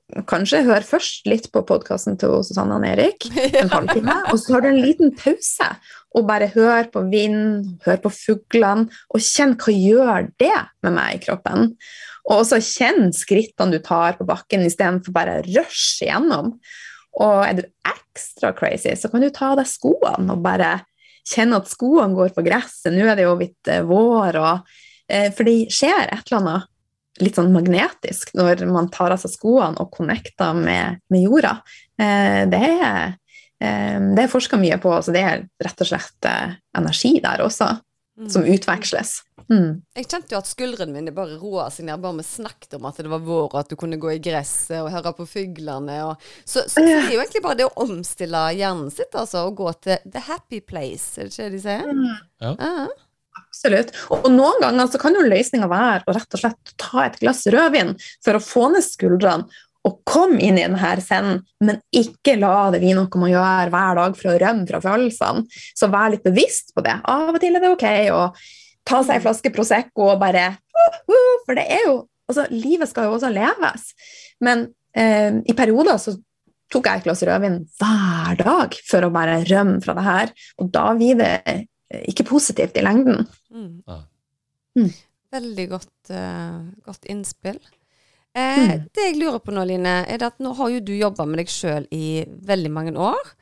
Kanskje 0.08 0.62
hør 0.64 0.86
først 0.88 1.26
litt 1.28 1.50
på 1.52 1.66
podkasten 1.68 2.16
til 2.20 2.38
Susanne 2.48 2.78
og 2.78 2.86
Erik, 2.88 3.26
en 3.60 3.72
halvtime, 3.74 4.16
og 4.32 4.40
så 4.40 4.56
har 4.56 4.64
du 4.64 4.70
en 4.70 4.80
liten 4.80 5.12
pause. 5.20 5.68
Og 6.16 6.24
bare 6.30 6.48
hør 6.54 6.88
på 6.94 7.04
vind, 7.12 7.74
hør 7.84 8.00
på 8.06 8.12
fuglene, 8.16 8.88
og 9.12 9.24
kjenn 9.24 9.58
hva 9.60 9.74
gjør 9.76 10.30
det 10.40 10.56
med 10.86 10.96
meg 10.96 11.18
i 11.18 11.24
kroppen. 11.26 11.74
Og 12.30 12.40
også 12.40 12.62
kjenn 12.64 13.12
skrittene 13.16 13.76
du 13.76 13.84
tar 13.84 14.16
på 14.16 14.28
bakken, 14.28 14.64
istedenfor 14.68 15.16
bare 15.16 15.42
rushe 15.44 16.08
gjennom. 16.08 16.56
Og 17.20 17.44
er 17.44 17.60
du 17.60 17.66
ekstra 17.92 18.54
crazy, 18.56 18.96
så 18.96 19.12
kan 19.12 19.26
du 19.26 19.28
ta 19.34 19.52
av 19.52 19.60
deg 19.60 19.68
skoene 19.68 20.38
og 20.38 20.44
bare 20.46 20.78
kjenne 21.28 21.60
at 21.60 21.68
skoene 21.68 22.16
går 22.16 22.32
på 22.32 22.48
gresset. 22.48 22.94
Nå 22.96 23.04
er 23.04 23.20
det 23.20 23.28
jo 23.28 23.36
blitt 23.40 23.72
eh, 23.72 23.84
vår, 23.84 24.40
og, 24.40 24.76
eh, 25.12 25.28
for 25.36 25.48
det 25.48 25.58
skjer 25.76 26.08
et 26.08 26.22
eller 26.30 26.40
annet 26.40 26.74
litt 27.24 27.38
sånn 27.38 27.54
magnetisk 27.54 28.34
når 28.38 28.66
man 28.72 28.90
tar 28.94 29.14
av 29.16 29.22
seg 29.22 29.34
skoene 29.34 29.80
og 29.82 29.94
connecter 29.94 30.58
med, 30.58 31.02
med 31.14 31.26
jorda. 31.26 31.58
Eh, 32.00 32.44
det 32.50 32.64
er, 32.68 33.16
eh, 33.64 33.98
det 34.14 34.26
er 34.26 34.32
forska 34.32 34.60
mye 34.62 34.80
på, 34.82 34.94
så 35.02 35.16
det 35.16 35.24
er 35.24 35.46
rett 35.64 35.86
og 35.86 35.92
slett 35.92 36.30
eh, 36.30 36.58
energi 36.78 37.18
der 37.24 37.46
også, 37.46 37.72
mm. 38.20 38.30
som 38.34 38.46
utveksles. 38.48 39.22
Mm. 39.48 39.80
Jeg 39.96 40.10
kjente 40.12 40.36
jo 40.36 40.42
at 40.42 40.50
skuldrene 40.50 40.92
mine 40.92 41.14
bare 41.16 41.38
roa 41.40 41.70
seg 41.72 41.88
ned 41.88 42.02
bare 42.04 42.20
vi 42.20 42.26
snakket 42.28 42.76
om 42.76 42.88
at 42.90 43.00
det 43.00 43.12
var 43.12 43.24
vår, 43.24 43.46
og 43.48 43.60
at 43.62 43.72
du 43.72 43.78
kunne 43.80 44.00
gå 44.02 44.12
i 44.18 44.22
gresset 44.24 44.82
og 44.82 44.92
høre 44.92 45.14
på 45.16 45.28
fuglene. 45.30 45.98
Og, 46.10 46.30
så, 46.44 46.66
så, 46.68 46.84
det 46.84 46.98
er 46.98 47.12
jo 47.16 47.22
egentlig 47.22 47.44
bare 47.46 47.62
det 47.62 47.70
å 47.70 47.88
omstille 47.88 48.44
hjernen 48.58 48.92
sitt, 48.92 49.14
altså, 49.16 49.48
og 49.48 49.60
gå 49.62 49.72
til 49.88 50.04
the 50.04 50.24
happy 50.28 50.60
place, 50.60 51.16
er 51.16 51.30
det 51.30 51.34
ikke 51.34 51.48
det 51.48 51.56
de 51.56 51.64
sier? 51.64 51.92
Mm. 51.92 52.08
Ja. 52.44 52.52
Uh 52.52 52.58
-huh. 52.62 52.96
Absolutt. 53.38 53.94
Og 54.14 54.28
noen 54.34 54.60
ganger 54.64 54.90
så 54.92 55.00
kan 55.02 55.16
jo 55.18 55.26
løsninga 55.26 55.70
være 55.72 56.04
å 56.06 56.18
rett 56.18 56.36
og 56.38 56.42
slett 56.42 56.76
ta 56.82 57.06
et 57.06 57.18
glass 57.22 57.46
rødvin 57.54 57.96
for 58.26 58.38
å 58.38 58.44
få 58.44 58.68
ned 58.74 58.86
skuldrene 58.86 59.64
og 59.88 60.02
komme 60.08 60.42
inn 60.44 60.58
i 60.58 60.66
denne 60.66 60.94
scenen, 61.00 61.42
men 61.64 61.80
ikke 61.96 62.36
la 62.42 62.68
det 62.74 62.82
bli 62.84 62.92
noe 62.98 63.22
man 63.22 63.32
gjør 63.32 63.72
hver 63.72 64.00
dag 64.02 64.18
for 64.20 64.34
å 64.34 64.38
rømme 64.42 64.68
fra 64.68 64.82
følelsene. 64.84 65.46
Så 65.78 65.90
vær 65.94 66.12
litt 66.12 66.26
bevisst 66.26 66.74
på 66.76 66.84
det. 66.84 66.98
Av 67.08 67.32
og 67.32 67.40
til 67.44 67.56
er 67.56 67.64
det 67.64 67.72
ok 67.72 67.88
å 68.12 68.22
ta 68.88 69.02
seg 69.04 69.18
en 69.18 69.26
flaske 69.28 69.52
Prosecco 69.56 70.12
og 70.12 70.22
bare 70.22 70.50
uh, 70.58 71.00
uh, 71.08 71.34
For 71.46 71.58
det 71.60 71.68
er 71.80 71.90
jo 71.90 71.98
Altså, 72.28 72.44
livet 72.52 72.90
skal 72.90 73.06
jo 73.08 73.14
også 73.16 73.30
leves. 73.32 73.84
Men 74.44 74.66
eh, 74.92 75.38
i 75.48 75.54
perioder 75.56 75.96
så 75.96 76.12
tok 76.68 76.90
jeg 76.90 77.00
et 77.00 77.06
glass 77.06 77.22
rødvin 77.24 77.62
hver 77.80 78.42
dag 78.42 78.76
for 78.84 79.08
å 79.08 79.10
bare 79.16 79.38
rømme 79.48 79.80
fra 79.80 79.96
det 79.96 80.04
her. 80.04 80.34
Og 80.60 80.68
da 80.74 80.90
blir 80.98 81.16
det 81.22 81.30
ikke 81.88 82.28
positivt 82.28 82.78
i 82.78 82.84
lengden. 82.86 83.28
Mm. 83.54 83.82
Mm. 84.78 84.94
Veldig 85.38 85.68
godt, 85.72 85.96
uh, 86.12 86.64
godt 86.86 87.08
innspill. 87.12 87.60
Eh, 88.38 88.64
mm. 88.64 88.88
Det 88.94 89.06
jeg 89.10 89.18
lurer 89.18 89.42
på 89.42 89.54
nå, 89.56 89.64
Line, 89.66 90.00
er 90.06 90.26
at 90.28 90.38
nå 90.44 90.54
har 90.60 90.72
jo 90.76 90.84
du 90.86 90.94
jobba 90.98 91.26
med 91.26 91.42
deg 91.42 91.52
sjøl 91.52 91.88
i 91.96 92.22
veldig 92.48 92.72
mange 92.74 92.94
år. 92.94 93.34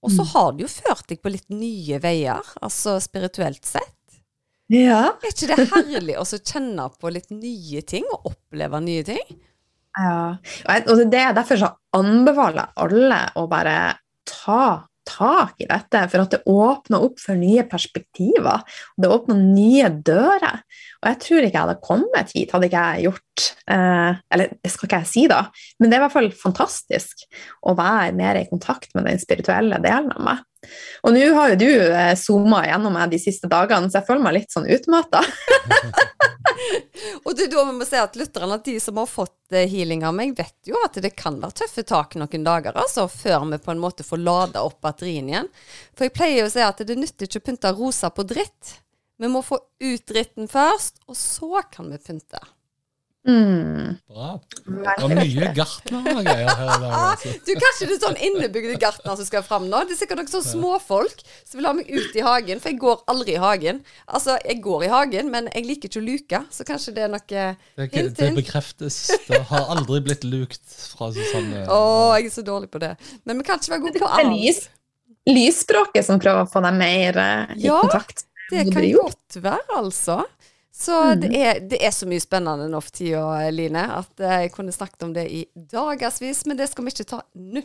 Og 0.00 0.12
så 0.14 0.24
mm. 0.24 0.30
har 0.32 0.52
du 0.54 0.62
jo 0.64 0.70
ført 0.72 1.08
deg 1.10 1.20
på 1.20 1.32
litt 1.32 1.50
nye 1.52 1.98
veier, 2.00 2.54
altså 2.64 2.96
spirituelt 3.04 3.66
sett. 3.68 3.96
Ja. 4.70 5.18
Er 5.18 5.32
ikke 5.32 5.50
det 5.50 5.66
herlig 5.74 6.16
å 6.16 6.24
kjenne 6.24 6.86
på 6.96 7.10
litt 7.12 7.28
nye 7.34 7.82
ting, 7.84 8.06
og 8.14 8.30
oppleve 8.32 8.80
nye 8.84 9.04
ting? 9.04 9.24
Ja. 9.98 10.38
Og 10.86 11.02
det 11.10 11.20
er 11.20 11.34
derfor 11.36 11.60
så 11.60 11.72
anbefaler 11.98 12.70
alle 12.80 13.20
å 13.36 13.44
bare 13.50 13.76
ta 14.30 14.86
tak 15.08 15.54
i 15.62 15.68
dette, 15.68 16.02
for 16.12 16.22
at 16.22 16.34
det 16.34 16.40
åpner 16.50 17.04
opp 17.06 17.20
for 17.22 17.38
nye 17.38 17.64
perspektiver. 17.68 18.62
og 18.62 19.04
Det 19.04 19.10
åpner 19.10 19.40
nye 19.40 19.88
dører. 20.06 20.60
Og 21.00 21.10
jeg 21.10 21.20
tror 21.24 21.46
ikke 21.46 21.56
jeg 21.56 21.64
hadde 21.64 21.86
kommet 21.86 22.34
hit 22.36 22.52
hadde 22.52 22.68
ikke 22.68 22.84
jeg 22.84 23.06
gjort 23.08 23.46
eh, 23.72 24.18
Eller 24.34 24.52
det 24.52 24.72
skal 24.72 24.88
ikke 24.88 25.00
jeg 25.00 25.10
si, 25.10 25.24
da, 25.30 25.40
men 25.80 25.88
det 25.88 25.96
er 25.96 26.02
i 26.02 26.04
hvert 26.04 26.16
fall 26.18 26.30
fantastisk 26.36 27.24
å 27.64 27.74
være 27.78 28.12
mer 28.18 28.40
i 28.40 28.48
kontakt 28.50 28.92
med 28.94 29.08
den 29.08 29.22
spirituelle 29.22 29.80
delen 29.82 30.12
av 30.16 30.24
meg. 30.26 30.46
Og 31.02 31.14
nå 31.14 31.22
har 31.34 31.52
jo 31.52 31.58
du 31.62 31.70
eh, 31.70 32.12
zooma 32.18 32.60
gjennom 32.66 32.92
meg 32.92 33.12
de 33.12 33.20
siste 33.22 33.48
dagene, 33.50 33.88
så 33.88 34.00
jeg 34.00 34.08
føler 34.08 34.24
meg 34.26 34.36
litt 34.36 34.52
sånn 34.52 34.68
utmatta. 34.68 35.22
og 37.24 37.30
det 37.36 37.46
er 37.46 37.52
da 37.54 37.64
må 37.70 37.86
si 37.88 38.00
at 38.00 38.18
lytterne, 38.20 38.60
de 38.66 38.76
som 38.82 39.00
har 39.00 39.08
fått 39.08 39.56
eh, 39.56 39.64
healing 39.70 40.04
av 40.04 40.14
meg, 40.16 40.34
vet 40.36 40.56
jo 40.68 40.76
at 40.84 41.00
det 41.00 41.14
kan 41.16 41.40
være 41.40 41.62
tøffe 41.62 41.86
tak 41.88 42.18
noen 42.20 42.44
dager, 42.46 42.76
altså, 42.76 43.08
før 43.08 43.48
vi 43.54 43.62
på 43.64 43.72
en 43.72 43.82
måte 43.82 44.06
får 44.06 44.20
lada 44.20 44.66
opp 44.66 44.82
batterien 44.84 45.32
igjen. 45.32 45.50
For 45.96 46.08
jeg 46.08 46.16
pleier 46.18 46.42
jo 46.42 46.50
å 46.50 46.54
si 46.54 46.64
at 46.66 46.84
det 46.84 46.98
nytter 46.98 47.30
ikke 47.30 47.40
å 47.40 47.48
pynte 47.48 47.74
rosa 47.80 48.12
på 48.12 48.28
dritt. 48.28 48.76
Vi 49.20 49.28
må 49.28 49.42
få 49.44 49.58
ut 49.60 50.06
dritten 50.08 50.48
først, 50.48 51.02
og 51.08 51.16
så 51.16 51.64
kan 51.72 51.88
vi 51.92 52.00
pynte. 52.00 52.40
Mm. 53.28 53.98
Bra. 54.08 54.28
Det 54.64 55.02
var 55.02 55.12
mye 55.12 55.48
gartnergreier 55.52 56.54
her 56.56 56.70
i 56.72 56.76
dag. 56.80 56.94
Altså. 56.96 57.32
Du, 57.44 57.50
Kanskje 57.60 57.88
det 57.90 57.96
er 57.96 58.00
sånn 58.00 58.16
innebygde 58.16 58.78
gartner 58.80 59.18
som 59.18 59.28
skal 59.28 59.44
fram 59.44 59.66
nå? 59.68 59.82
Det 59.84 59.92
er 59.92 60.00
sikkert 60.00 60.22
noen 60.22 60.30
sånne 60.32 60.52
småfolk 60.54 61.20
som 61.44 61.60
vil 61.60 61.68
ha 61.68 61.74
meg 61.76 61.90
ut 61.92 62.16
i 62.16 62.24
hagen, 62.24 62.62
for 62.62 62.72
jeg 62.72 62.80
går 62.80 63.04
aldri 63.12 63.36
i 63.36 63.42
hagen. 63.42 63.82
Altså, 64.08 64.38
jeg 64.46 64.62
går 64.64 64.86
i 64.86 64.90
hagen, 64.94 65.30
men 65.34 65.50
jeg 65.52 65.68
liker 65.68 65.92
ikke 65.92 66.00
å 66.00 66.06
luke, 66.06 66.42
så 66.56 66.66
kanskje 66.68 66.96
det 66.96 67.04
er 67.04 67.12
noe 67.12 67.24
det, 67.28 67.46
hint 67.92 68.16
Det 68.16 68.32
bekreftes. 68.40 68.98
Det 69.28 69.42
har 69.52 69.68
aldri 69.76 70.00
blitt 70.08 70.24
lukt 70.24 70.64
fra 70.94 71.12
Susanne. 71.12 71.66
Å, 71.68 71.80
jeg 72.16 72.30
er 72.32 72.36
så 72.40 72.46
dårlig 72.46 72.72
på 72.72 72.80
det. 72.82 72.94
Men 73.28 73.42
vi 73.42 73.48
kan 73.50 73.60
ikke 73.60 73.76
være 73.76 73.84
gode 73.84 74.04
på 74.06 74.12
alt. 74.16 74.32
Lys, 74.32 74.64
lysspråket 75.28 76.08
som 76.08 76.20
prøver 76.22 76.48
å 76.48 76.50
få 76.50 76.64
deg 76.64 76.80
mer 76.80 77.20
uh, 77.20 77.56
i 77.58 77.68
ja, 77.68 77.82
kontakt. 77.84 78.24
Det 78.50 78.64
kan 78.72 78.88
godt 78.96 79.42
være, 79.44 79.66
altså. 79.76 80.22
Så 80.72 80.94
mm. 80.94 81.20
det, 81.20 81.30
er, 81.34 81.60
det, 81.66 81.80
er, 81.82 81.92
så 81.94 82.06
mye 82.08 82.22
spennende 82.22 82.68
nå 82.70 82.80
for 82.84 82.94
tida, 82.94 83.24
Line, 83.52 83.82
at 83.98 84.22
jeg 84.22 84.52
kunne 84.54 84.72
snakket 84.74 85.08
om 85.08 85.14
det 85.16 85.26
i 85.28 85.44
dagevis, 85.54 86.44
men 86.46 86.60
det 86.60 86.70
skal 86.70 86.86
vi 86.86 86.94
ikke 86.94 87.08
ta 87.10 87.20
nå. 87.34 87.64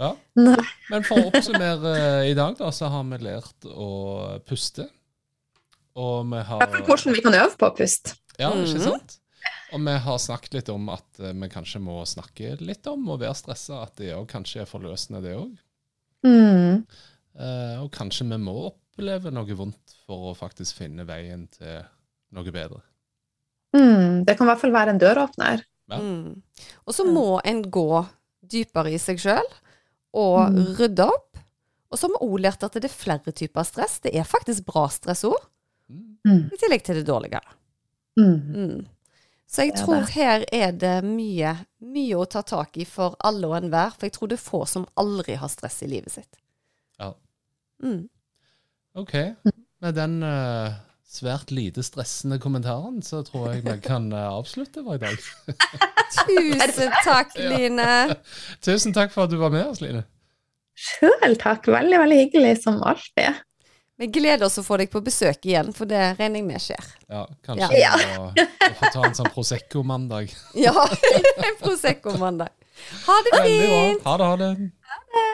Ja. 0.00 0.14
Men 0.34 1.04
for 1.06 1.20
å 1.20 1.30
oppsummere 1.30 1.94
eh, 1.98 2.30
i 2.32 2.36
dag, 2.38 2.56
da, 2.58 2.70
så 2.74 2.90
har 2.90 3.04
vi 3.10 3.18
lært 3.22 3.68
å 3.68 3.90
puste. 4.46 4.88
Og 5.94 6.24
vi 6.32 6.40
har 6.48 6.64
Hvordan 6.64 7.14
vi 7.14 7.22
kan 7.22 7.36
øve 7.38 7.54
på 7.58 7.68
å 7.70 7.74
puste. 7.76 8.16
Ja, 8.38 8.50
ikke 8.50 8.80
mhm. 8.80 8.86
sant? 8.88 9.20
Og 9.74 9.82
vi 9.82 9.94
har 10.06 10.18
snakket 10.22 10.56
litt 10.58 10.70
om 10.70 10.88
at 10.94 11.20
eh, 11.22 11.34
vi 11.34 11.50
kanskje 11.50 11.82
må 11.82 12.00
snakke 12.08 12.56
litt 12.62 12.86
om 12.90 13.06
å 13.10 13.18
være 13.20 13.36
stressa, 13.38 13.84
at 13.86 13.98
det 14.00 14.14
òg 14.16 14.26
kanskje 14.30 14.64
er 14.64 14.70
forløsende, 14.70 15.22
det 15.24 15.36
òg. 15.38 15.54
Mm. 16.26 16.82
Eh, 17.34 17.76
og 17.82 17.90
kanskje 17.94 18.26
vi 18.30 18.38
må 18.42 18.54
oppleve 18.70 19.32
noe 19.34 19.58
vondt 19.58 19.96
for 20.06 20.30
å 20.30 20.36
faktisk 20.38 20.80
finne 20.82 21.06
veien 21.06 21.46
til 21.54 21.82
noe 22.34 22.54
bedre. 22.54 22.82
Mm, 23.74 24.24
det 24.26 24.36
kan 24.36 24.46
i 24.46 24.52
hvert 24.52 24.62
fall 24.62 24.74
være 24.74 24.94
en 24.94 25.00
døråpner. 25.02 25.64
Ja. 25.90 25.98
Mm. 25.98 26.42
Og 26.86 26.96
så 26.96 27.06
må 27.06 27.40
en 27.44 27.62
gå 27.72 28.04
dypere 28.44 28.92
i 28.94 29.00
seg 29.00 29.20
sjøl 29.20 29.46
og 30.14 30.54
mm. 30.54 30.62
rydde 30.78 31.08
opp. 31.10 31.40
Og 31.90 31.98
så 31.98 32.08
har 32.08 32.14
vi 32.14 32.26
òg 32.26 32.40
lært 32.42 32.64
at 32.66 32.78
det 32.78 32.88
er 32.88 32.94
flere 32.94 33.34
typer 33.34 33.66
stress. 33.66 34.00
Det 34.02 34.14
er 34.14 34.26
faktisk 34.26 34.66
bra 34.66 34.86
stress 34.92 35.24
òg. 35.28 35.38
Mm. 36.24 36.48
I 36.54 36.58
tillegg 36.58 36.84
til 36.86 37.00
det 37.00 37.06
dårlige. 37.08 37.42
Mm. 38.18 38.38
Mm. 38.54 38.78
Så 39.50 39.66
jeg 39.68 39.76
tror 39.78 40.08
her 40.14 40.42
er 40.54 40.72
det 40.74 40.96
mye, 41.06 41.52
mye 41.84 42.16
å 42.18 42.24
ta 42.30 42.42
tak 42.46 42.78
i 42.80 42.86
for 42.88 43.14
alle 43.22 43.50
og 43.50 43.58
enhver. 43.58 43.92
For 43.94 44.08
jeg 44.08 44.16
tror 44.16 44.30
det 44.30 44.38
er 44.40 44.46
få 44.46 44.64
som 44.70 44.88
aldri 44.98 45.36
har 45.38 45.52
stress 45.52 45.82
i 45.86 45.90
livet 45.90 46.14
sitt. 46.14 46.40
Ja. 46.98 47.12
OK. 48.98 49.14
Med 49.84 49.94
den 49.98 50.18
uh 50.24 50.74
svært 51.16 51.52
lite 51.54 51.84
stressende 51.86 52.38
kommentaren, 52.42 53.00
så 53.04 53.22
tror 53.26 53.52
jeg 53.52 53.64
vi 53.66 53.76
kan 53.84 54.10
eh, 54.12 54.26
avslutte 54.28 54.84
for 54.84 54.98
i 54.98 55.02
dag. 55.02 55.16
Tusen 56.14 56.92
takk, 57.04 57.34
Line. 57.38 57.88
Ja. 57.88 58.18
Tusen 58.66 58.94
takk 58.96 59.14
for 59.14 59.26
at 59.28 59.34
du 59.34 59.38
var 59.40 59.54
med 59.54 59.66
oss, 59.68 59.82
Line. 59.84 60.04
Sjøl 60.74 61.36
takk. 61.40 61.68
Veldig, 61.70 61.98
veldig 62.02 62.20
hyggelig 62.24 62.56
som 62.64 62.80
alltid. 62.82 63.42
Vi 63.96 64.08
gleder 64.10 64.48
oss 64.48 64.58
å 64.58 64.64
få 64.66 64.80
deg 64.80 64.90
på 64.90 64.98
besøk 65.06 65.46
igjen, 65.46 65.70
for 65.74 65.86
det 65.86 66.00
regner 66.18 66.40
jeg 66.40 66.46
med 66.48 66.62
skjer. 66.62 66.88
Ja, 67.06 67.22
kanskje 67.46 67.78
ja. 67.78 67.92
Å, 68.18 68.26
å 68.70 68.72
få 68.80 68.90
ta 68.90 69.06
en 69.06 69.14
sånn 69.14 69.30
Prosecco-mandag. 69.30 70.34
ja, 70.58 70.74
en 71.46 71.60
Prosecco-mandag. 71.62 72.50
Ha 73.06 73.22
det 73.28 73.38
fint! 73.38 74.02
Ha 74.02 74.18
det, 74.18 74.30
ha 74.32 74.36
det. 74.42 74.52
Ha 74.90 75.02
det. 75.14 75.30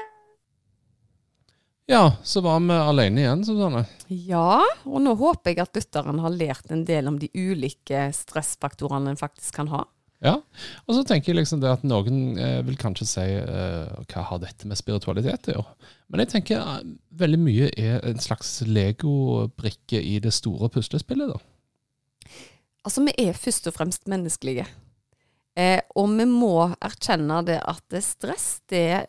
Ja, 1.91 2.17
så 2.23 2.39
var 2.41 2.61
vi 2.63 2.75
alene 2.79 3.25
igjen, 3.25 3.41
Susanne. 3.43 3.83
Ja, 4.07 4.61
og 4.87 5.01
nå 5.03 5.17
håper 5.19 5.51
jeg 5.51 5.65
at 5.65 5.75
lytteren 5.75 6.21
har 6.23 6.31
lært 6.31 6.71
en 6.71 6.85
del 6.87 7.11
om 7.11 7.17
de 7.19 7.27
ulike 7.35 8.05
stressfaktorene 8.15 9.11
en 9.11 9.19
faktisk 9.19 9.59
kan 9.59 9.73
ha. 9.73 9.83
Ja, 10.23 10.37
og 10.85 10.95
så 10.95 11.03
tenker 11.09 11.33
jeg 11.33 11.41
liksom 11.41 11.63
det 11.63 11.71
at 11.73 11.83
noen 11.89 12.37
eh, 12.39 12.61
vil 12.69 12.77
kanskje 12.79 13.07
si 13.09 13.25
eh, 13.41 14.03
hva 14.13 14.25
har 14.29 14.43
dette 14.43 14.69
med 14.69 14.79
spiritualitet 14.79 15.49
å 15.49 15.55
gjøre? 15.57 15.89
Men 16.13 16.23
jeg 16.23 16.33
tenker 16.35 16.61
eh, 16.61 16.93
veldig 17.23 17.41
mye 17.41 17.71
er 17.73 18.05
en 18.07 18.21
slags 18.23 18.59
legobrikke 18.69 19.99
i 19.99 20.19
det 20.23 20.35
store 20.37 20.69
puslespillet, 20.71 21.33
da. 21.33 21.41
Altså, 22.85 23.03
vi 23.09 23.17
er 23.25 23.35
først 23.37 23.67
og 23.67 23.75
fremst 23.81 24.07
menneskelige. 24.13 24.69
Eh, 25.59 25.81
og 25.99 26.13
vi 26.15 26.29
må 26.29 26.69
erkjenne 26.79 27.41
det 27.49 27.59
at 27.67 27.99
stress, 28.05 28.61
det 28.71 29.09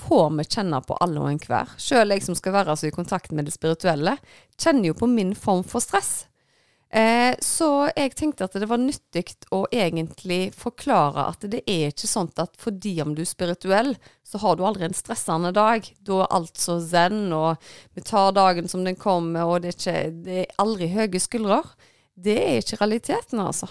får 0.00 0.30
vi 0.38 0.44
kjenne 0.44 0.80
på 0.84 0.98
alle 1.04 1.22
og 1.22 1.30
enhver. 1.30 1.74
Selv 1.80 2.14
jeg 2.14 2.24
som 2.26 2.36
skal 2.38 2.56
være 2.56 2.74
altså 2.74 2.90
i 2.90 2.94
kontakt 2.94 3.32
med 3.32 3.48
det 3.48 3.54
spirituelle, 3.54 4.16
kjenner 4.60 4.90
jo 4.90 4.98
på 4.98 5.10
min 5.10 5.34
form 5.38 5.64
for 5.66 5.84
stress. 5.84 6.26
Eh, 6.94 7.34
så 7.42 7.88
jeg 7.90 8.12
tenkte 8.14 8.46
at 8.46 8.54
det 8.54 8.68
var 8.70 8.78
nyttig 8.78 9.24
å 9.50 9.64
egentlig 9.74 10.52
forklare 10.54 11.24
at 11.32 11.46
det 11.50 11.64
er 11.66 11.88
ikke 11.90 12.06
sånn 12.06 12.30
at 12.38 12.54
fordi 12.60 12.92
om 13.02 13.16
du 13.16 13.24
er 13.24 13.26
spirituell, 13.26 13.96
så 14.22 14.38
har 14.44 14.54
du 14.54 14.62
aldri 14.66 14.86
en 14.86 14.94
stressende 14.94 15.50
dag. 15.56 15.88
Da 16.06 16.20
er 16.22 16.36
alt 16.38 16.60
så 16.60 16.78
zen, 16.78 17.32
og 17.34 17.58
vi 17.98 18.04
tar 18.06 18.36
dagen 18.36 18.70
som 18.70 18.86
den 18.86 18.98
kommer, 19.00 19.48
og 19.48 19.64
det 19.64 19.72
er, 19.72 19.80
ikke, 19.80 20.14
det 20.26 20.38
er 20.44 20.62
aldri 20.62 20.92
høye 20.94 21.22
skuldre. 21.22 21.60
Det 22.14 22.38
er 22.38 22.62
ikke 22.62 22.78
realiteten, 22.84 23.42
altså. 23.42 23.70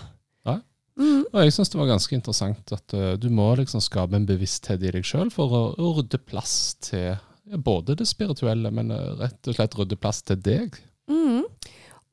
Mm. 0.99 1.23
Og 1.25 1.37
jeg 1.41 1.53
syns 1.55 1.71
det 1.73 1.79
var 1.79 1.89
ganske 1.89 2.15
interessant 2.15 2.73
at 2.75 2.93
uh, 2.97 3.13
du 3.17 3.29
må 3.33 3.47
liksom 3.57 3.81
skape 3.81 4.17
en 4.17 4.27
bevissthet 4.29 4.83
i 4.83 4.91
deg 4.93 5.07
sjøl 5.07 5.31
for 5.33 5.53
å, 5.53 5.61
å, 5.73 5.93
rydde 5.97 6.19
plass 6.21 6.75
til 6.85 7.15
ja, 7.15 7.57
både 7.57 7.97
det 7.97 8.05
spirituelle, 8.09 8.69
men 8.73 8.93
uh, 8.93 9.15
rett 9.21 9.49
og 9.49 9.57
slett 9.57 9.77
rydde 9.79 9.97
plass 9.99 10.21
til 10.27 10.41
deg. 10.43 10.77
Mm. 11.09 11.47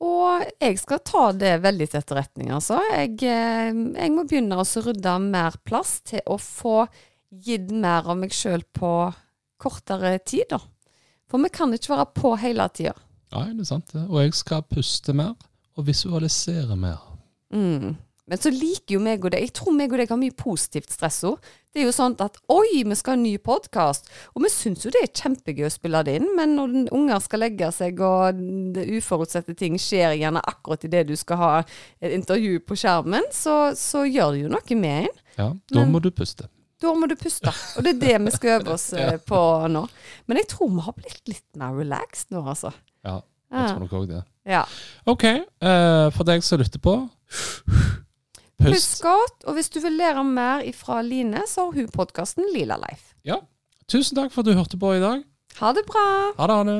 Og 0.01 0.47
jeg 0.57 0.79
skal 0.81 1.01
ta 1.05 1.27
det 1.37 1.59
veldig 1.61 1.87
til 1.91 1.99
etterretning, 1.99 2.49
altså. 2.55 2.79
Jeg, 2.89 3.19
eh, 3.21 3.69
jeg 3.69 4.13
må 4.15 4.25
begynne 4.25 4.57
å 4.57 4.65
rydde 4.65 5.13
mer 5.27 5.59
plass 5.61 5.99
til 6.09 6.23
å 6.25 6.39
få 6.41 6.87
gitt 7.29 7.69
mer 7.69 8.09
av 8.09 8.17
meg 8.17 8.33
sjøl 8.33 8.65
på 8.73 9.11
kortere 9.61 10.15
tid, 10.25 10.47
da. 10.49 10.57
For 11.29 11.39
vi 11.43 11.51
kan 11.53 11.73
ikke 11.73 11.93
være 11.93 12.07
på 12.17 12.33
hele 12.41 12.65
tida. 12.73 12.95
Nei, 13.31 13.51
det 13.53 13.63
er 13.63 13.69
sant. 13.69 13.93
Og 14.09 14.17
jeg 14.23 14.33
skal 14.35 14.65
puste 14.67 15.13
mer 15.15 15.35
og 15.77 15.85
visualisere 15.87 16.75
mer. 16.75 16.99
Mm. 17.53 17.93
Men 18.31 18.39
så 18.39 18.47
liker 18.55 18.95
jo 18.95 19.01
meg 19.03 19.25
og 19.27 19.33
deg 19.33 19.41
Jeg 19.43 19.51
tror 19.59 19.73
meg 19.75 19.91
og 19.91 19.99
deg 19.99 20.11
har 20.13 20.19
mye 20.21 20.31
positivt 20.39 20.93
stressord. 20.95 21.41
Det 21.71 21.81
er 21.81 21.85
jo 21.89 21.91
sånn 21.95 22.13
at 22.23 22.37
oi, 22.51 22.81
vi 22.87 22.95
skal 22.95 23.13
ha 23.13 23.17
en 23.17 23.25
ny 23.25 23.33
podkast. 23.43 24.07
Og 24.35 24.45
vi 24.45 24.51
syns 24.51 24.85
jo 24.85 24.91
det 24.95 25.01
er 25.03 25.11
kjempegøy 25.19 25.65
å 25.67 25.71
spille 25.71 26.01
det 26.07 26.13
inn, 26.19 26.29
men 26.35 26.55
når 26.55 26.73
unger 26.95 27.19
skal 27.23 27.43
legge 27.43 27.69
seg 27.75 27.99
og 28.03 28.39
uforutsette 28.97 29.55
ting 29.59 29.75
skjer 29.79 30.15
gjerne 30.19 30.41
akkurat 30.47 30.83
idet 30.87 31.05
du 31.11 31.15
skal 31.19 31.39
ha 31.41 31.51
et 31.99 32.15
intervju 32.15 32.59
på 32.67 32.79
skjermen, 32.79 33.27
så, 33.35 33.57
så 33.77 34.03
gjør 34.07 34.35
det 34.35 34.43
jo 34.45 34.51
noe 34.55 34.79
med 34.79 35.05
en. 35.09 35.21
Ja, 35.37 35.47
Da 35.75 35.85
må 35.87 35.99
du 36.03 36.09
puste. 36.15 36.47
Da 36.81 36.95
må 36.97 37.05
du 37.11 37.15
puste. 37.19 37.51
Og 37.77 37.83
det 37.85 37.97
er 37.97 37.99
det 38.01 38.15
vi 38.25 38.31
skal 38.35 38.55
øve 38.59 38.75
oss 38.75 38.87
ja. 38.97 39.11
på 39.21 39.41
nå. 39.69 39.83
Men 40.27 40.39
jeg 40.41 40.49
tror 40.55 40.71
vi 40.75 40.85
har 40.87 40.95
blitt 40.97 41.21
litt 41.29 41.47
mer 41.61 41.75
relaxed 41.77 42.31
nå, 42.35 42.41
altså. 42.47 42.71
Ja, 43.05 43.19
jeg 43.51 43.59
Ja. 43.59 43.67
tror 43.75 43.83
nok 43.85 43.97
òg 43.99 44.07
det. 44.15 44.23
Ja. 44.49 44.63
OK, 45.11 45.27
uh, 45.61 46.07
for 46.15 46.25
deg 46.25 46.41
som 46.43 46.59
lytter 46.63 46.81
på 46.81 46.95
Pust 48.61 49.01
godt. 49.03 49.43
Og 49.47 49.57
hvis 49.57 49.69
du 49.73 49.79
vil 49.83 49.97
lære 49.99 50.23
mer 50.23 50.63
ifra 50.67 51.01
Line, 51.01 51.43
så 51.47 51.67
har 51.67 51.71
hun 51.81 51.91
podkasten 51.93 52.45
Lila 52.55 52.77
Life. 52.81 53.15
Ja. 53.27 53.41
Tusen 53.91 54.15
takk 54.17 54.31
for 54.31 54.41
at 54.41 54.51
du 54.51 54.57
hørte 54.57 54.79
på 54.79 54.93
i 54.95 55.03
dag. 55.03 55.23
Ha 55.59 55.73
det 55.75 55.85
bra. 55.89 56.07
Ha 56.37 56.47
det, 56.47 56.59
Anne. 56.63 56.79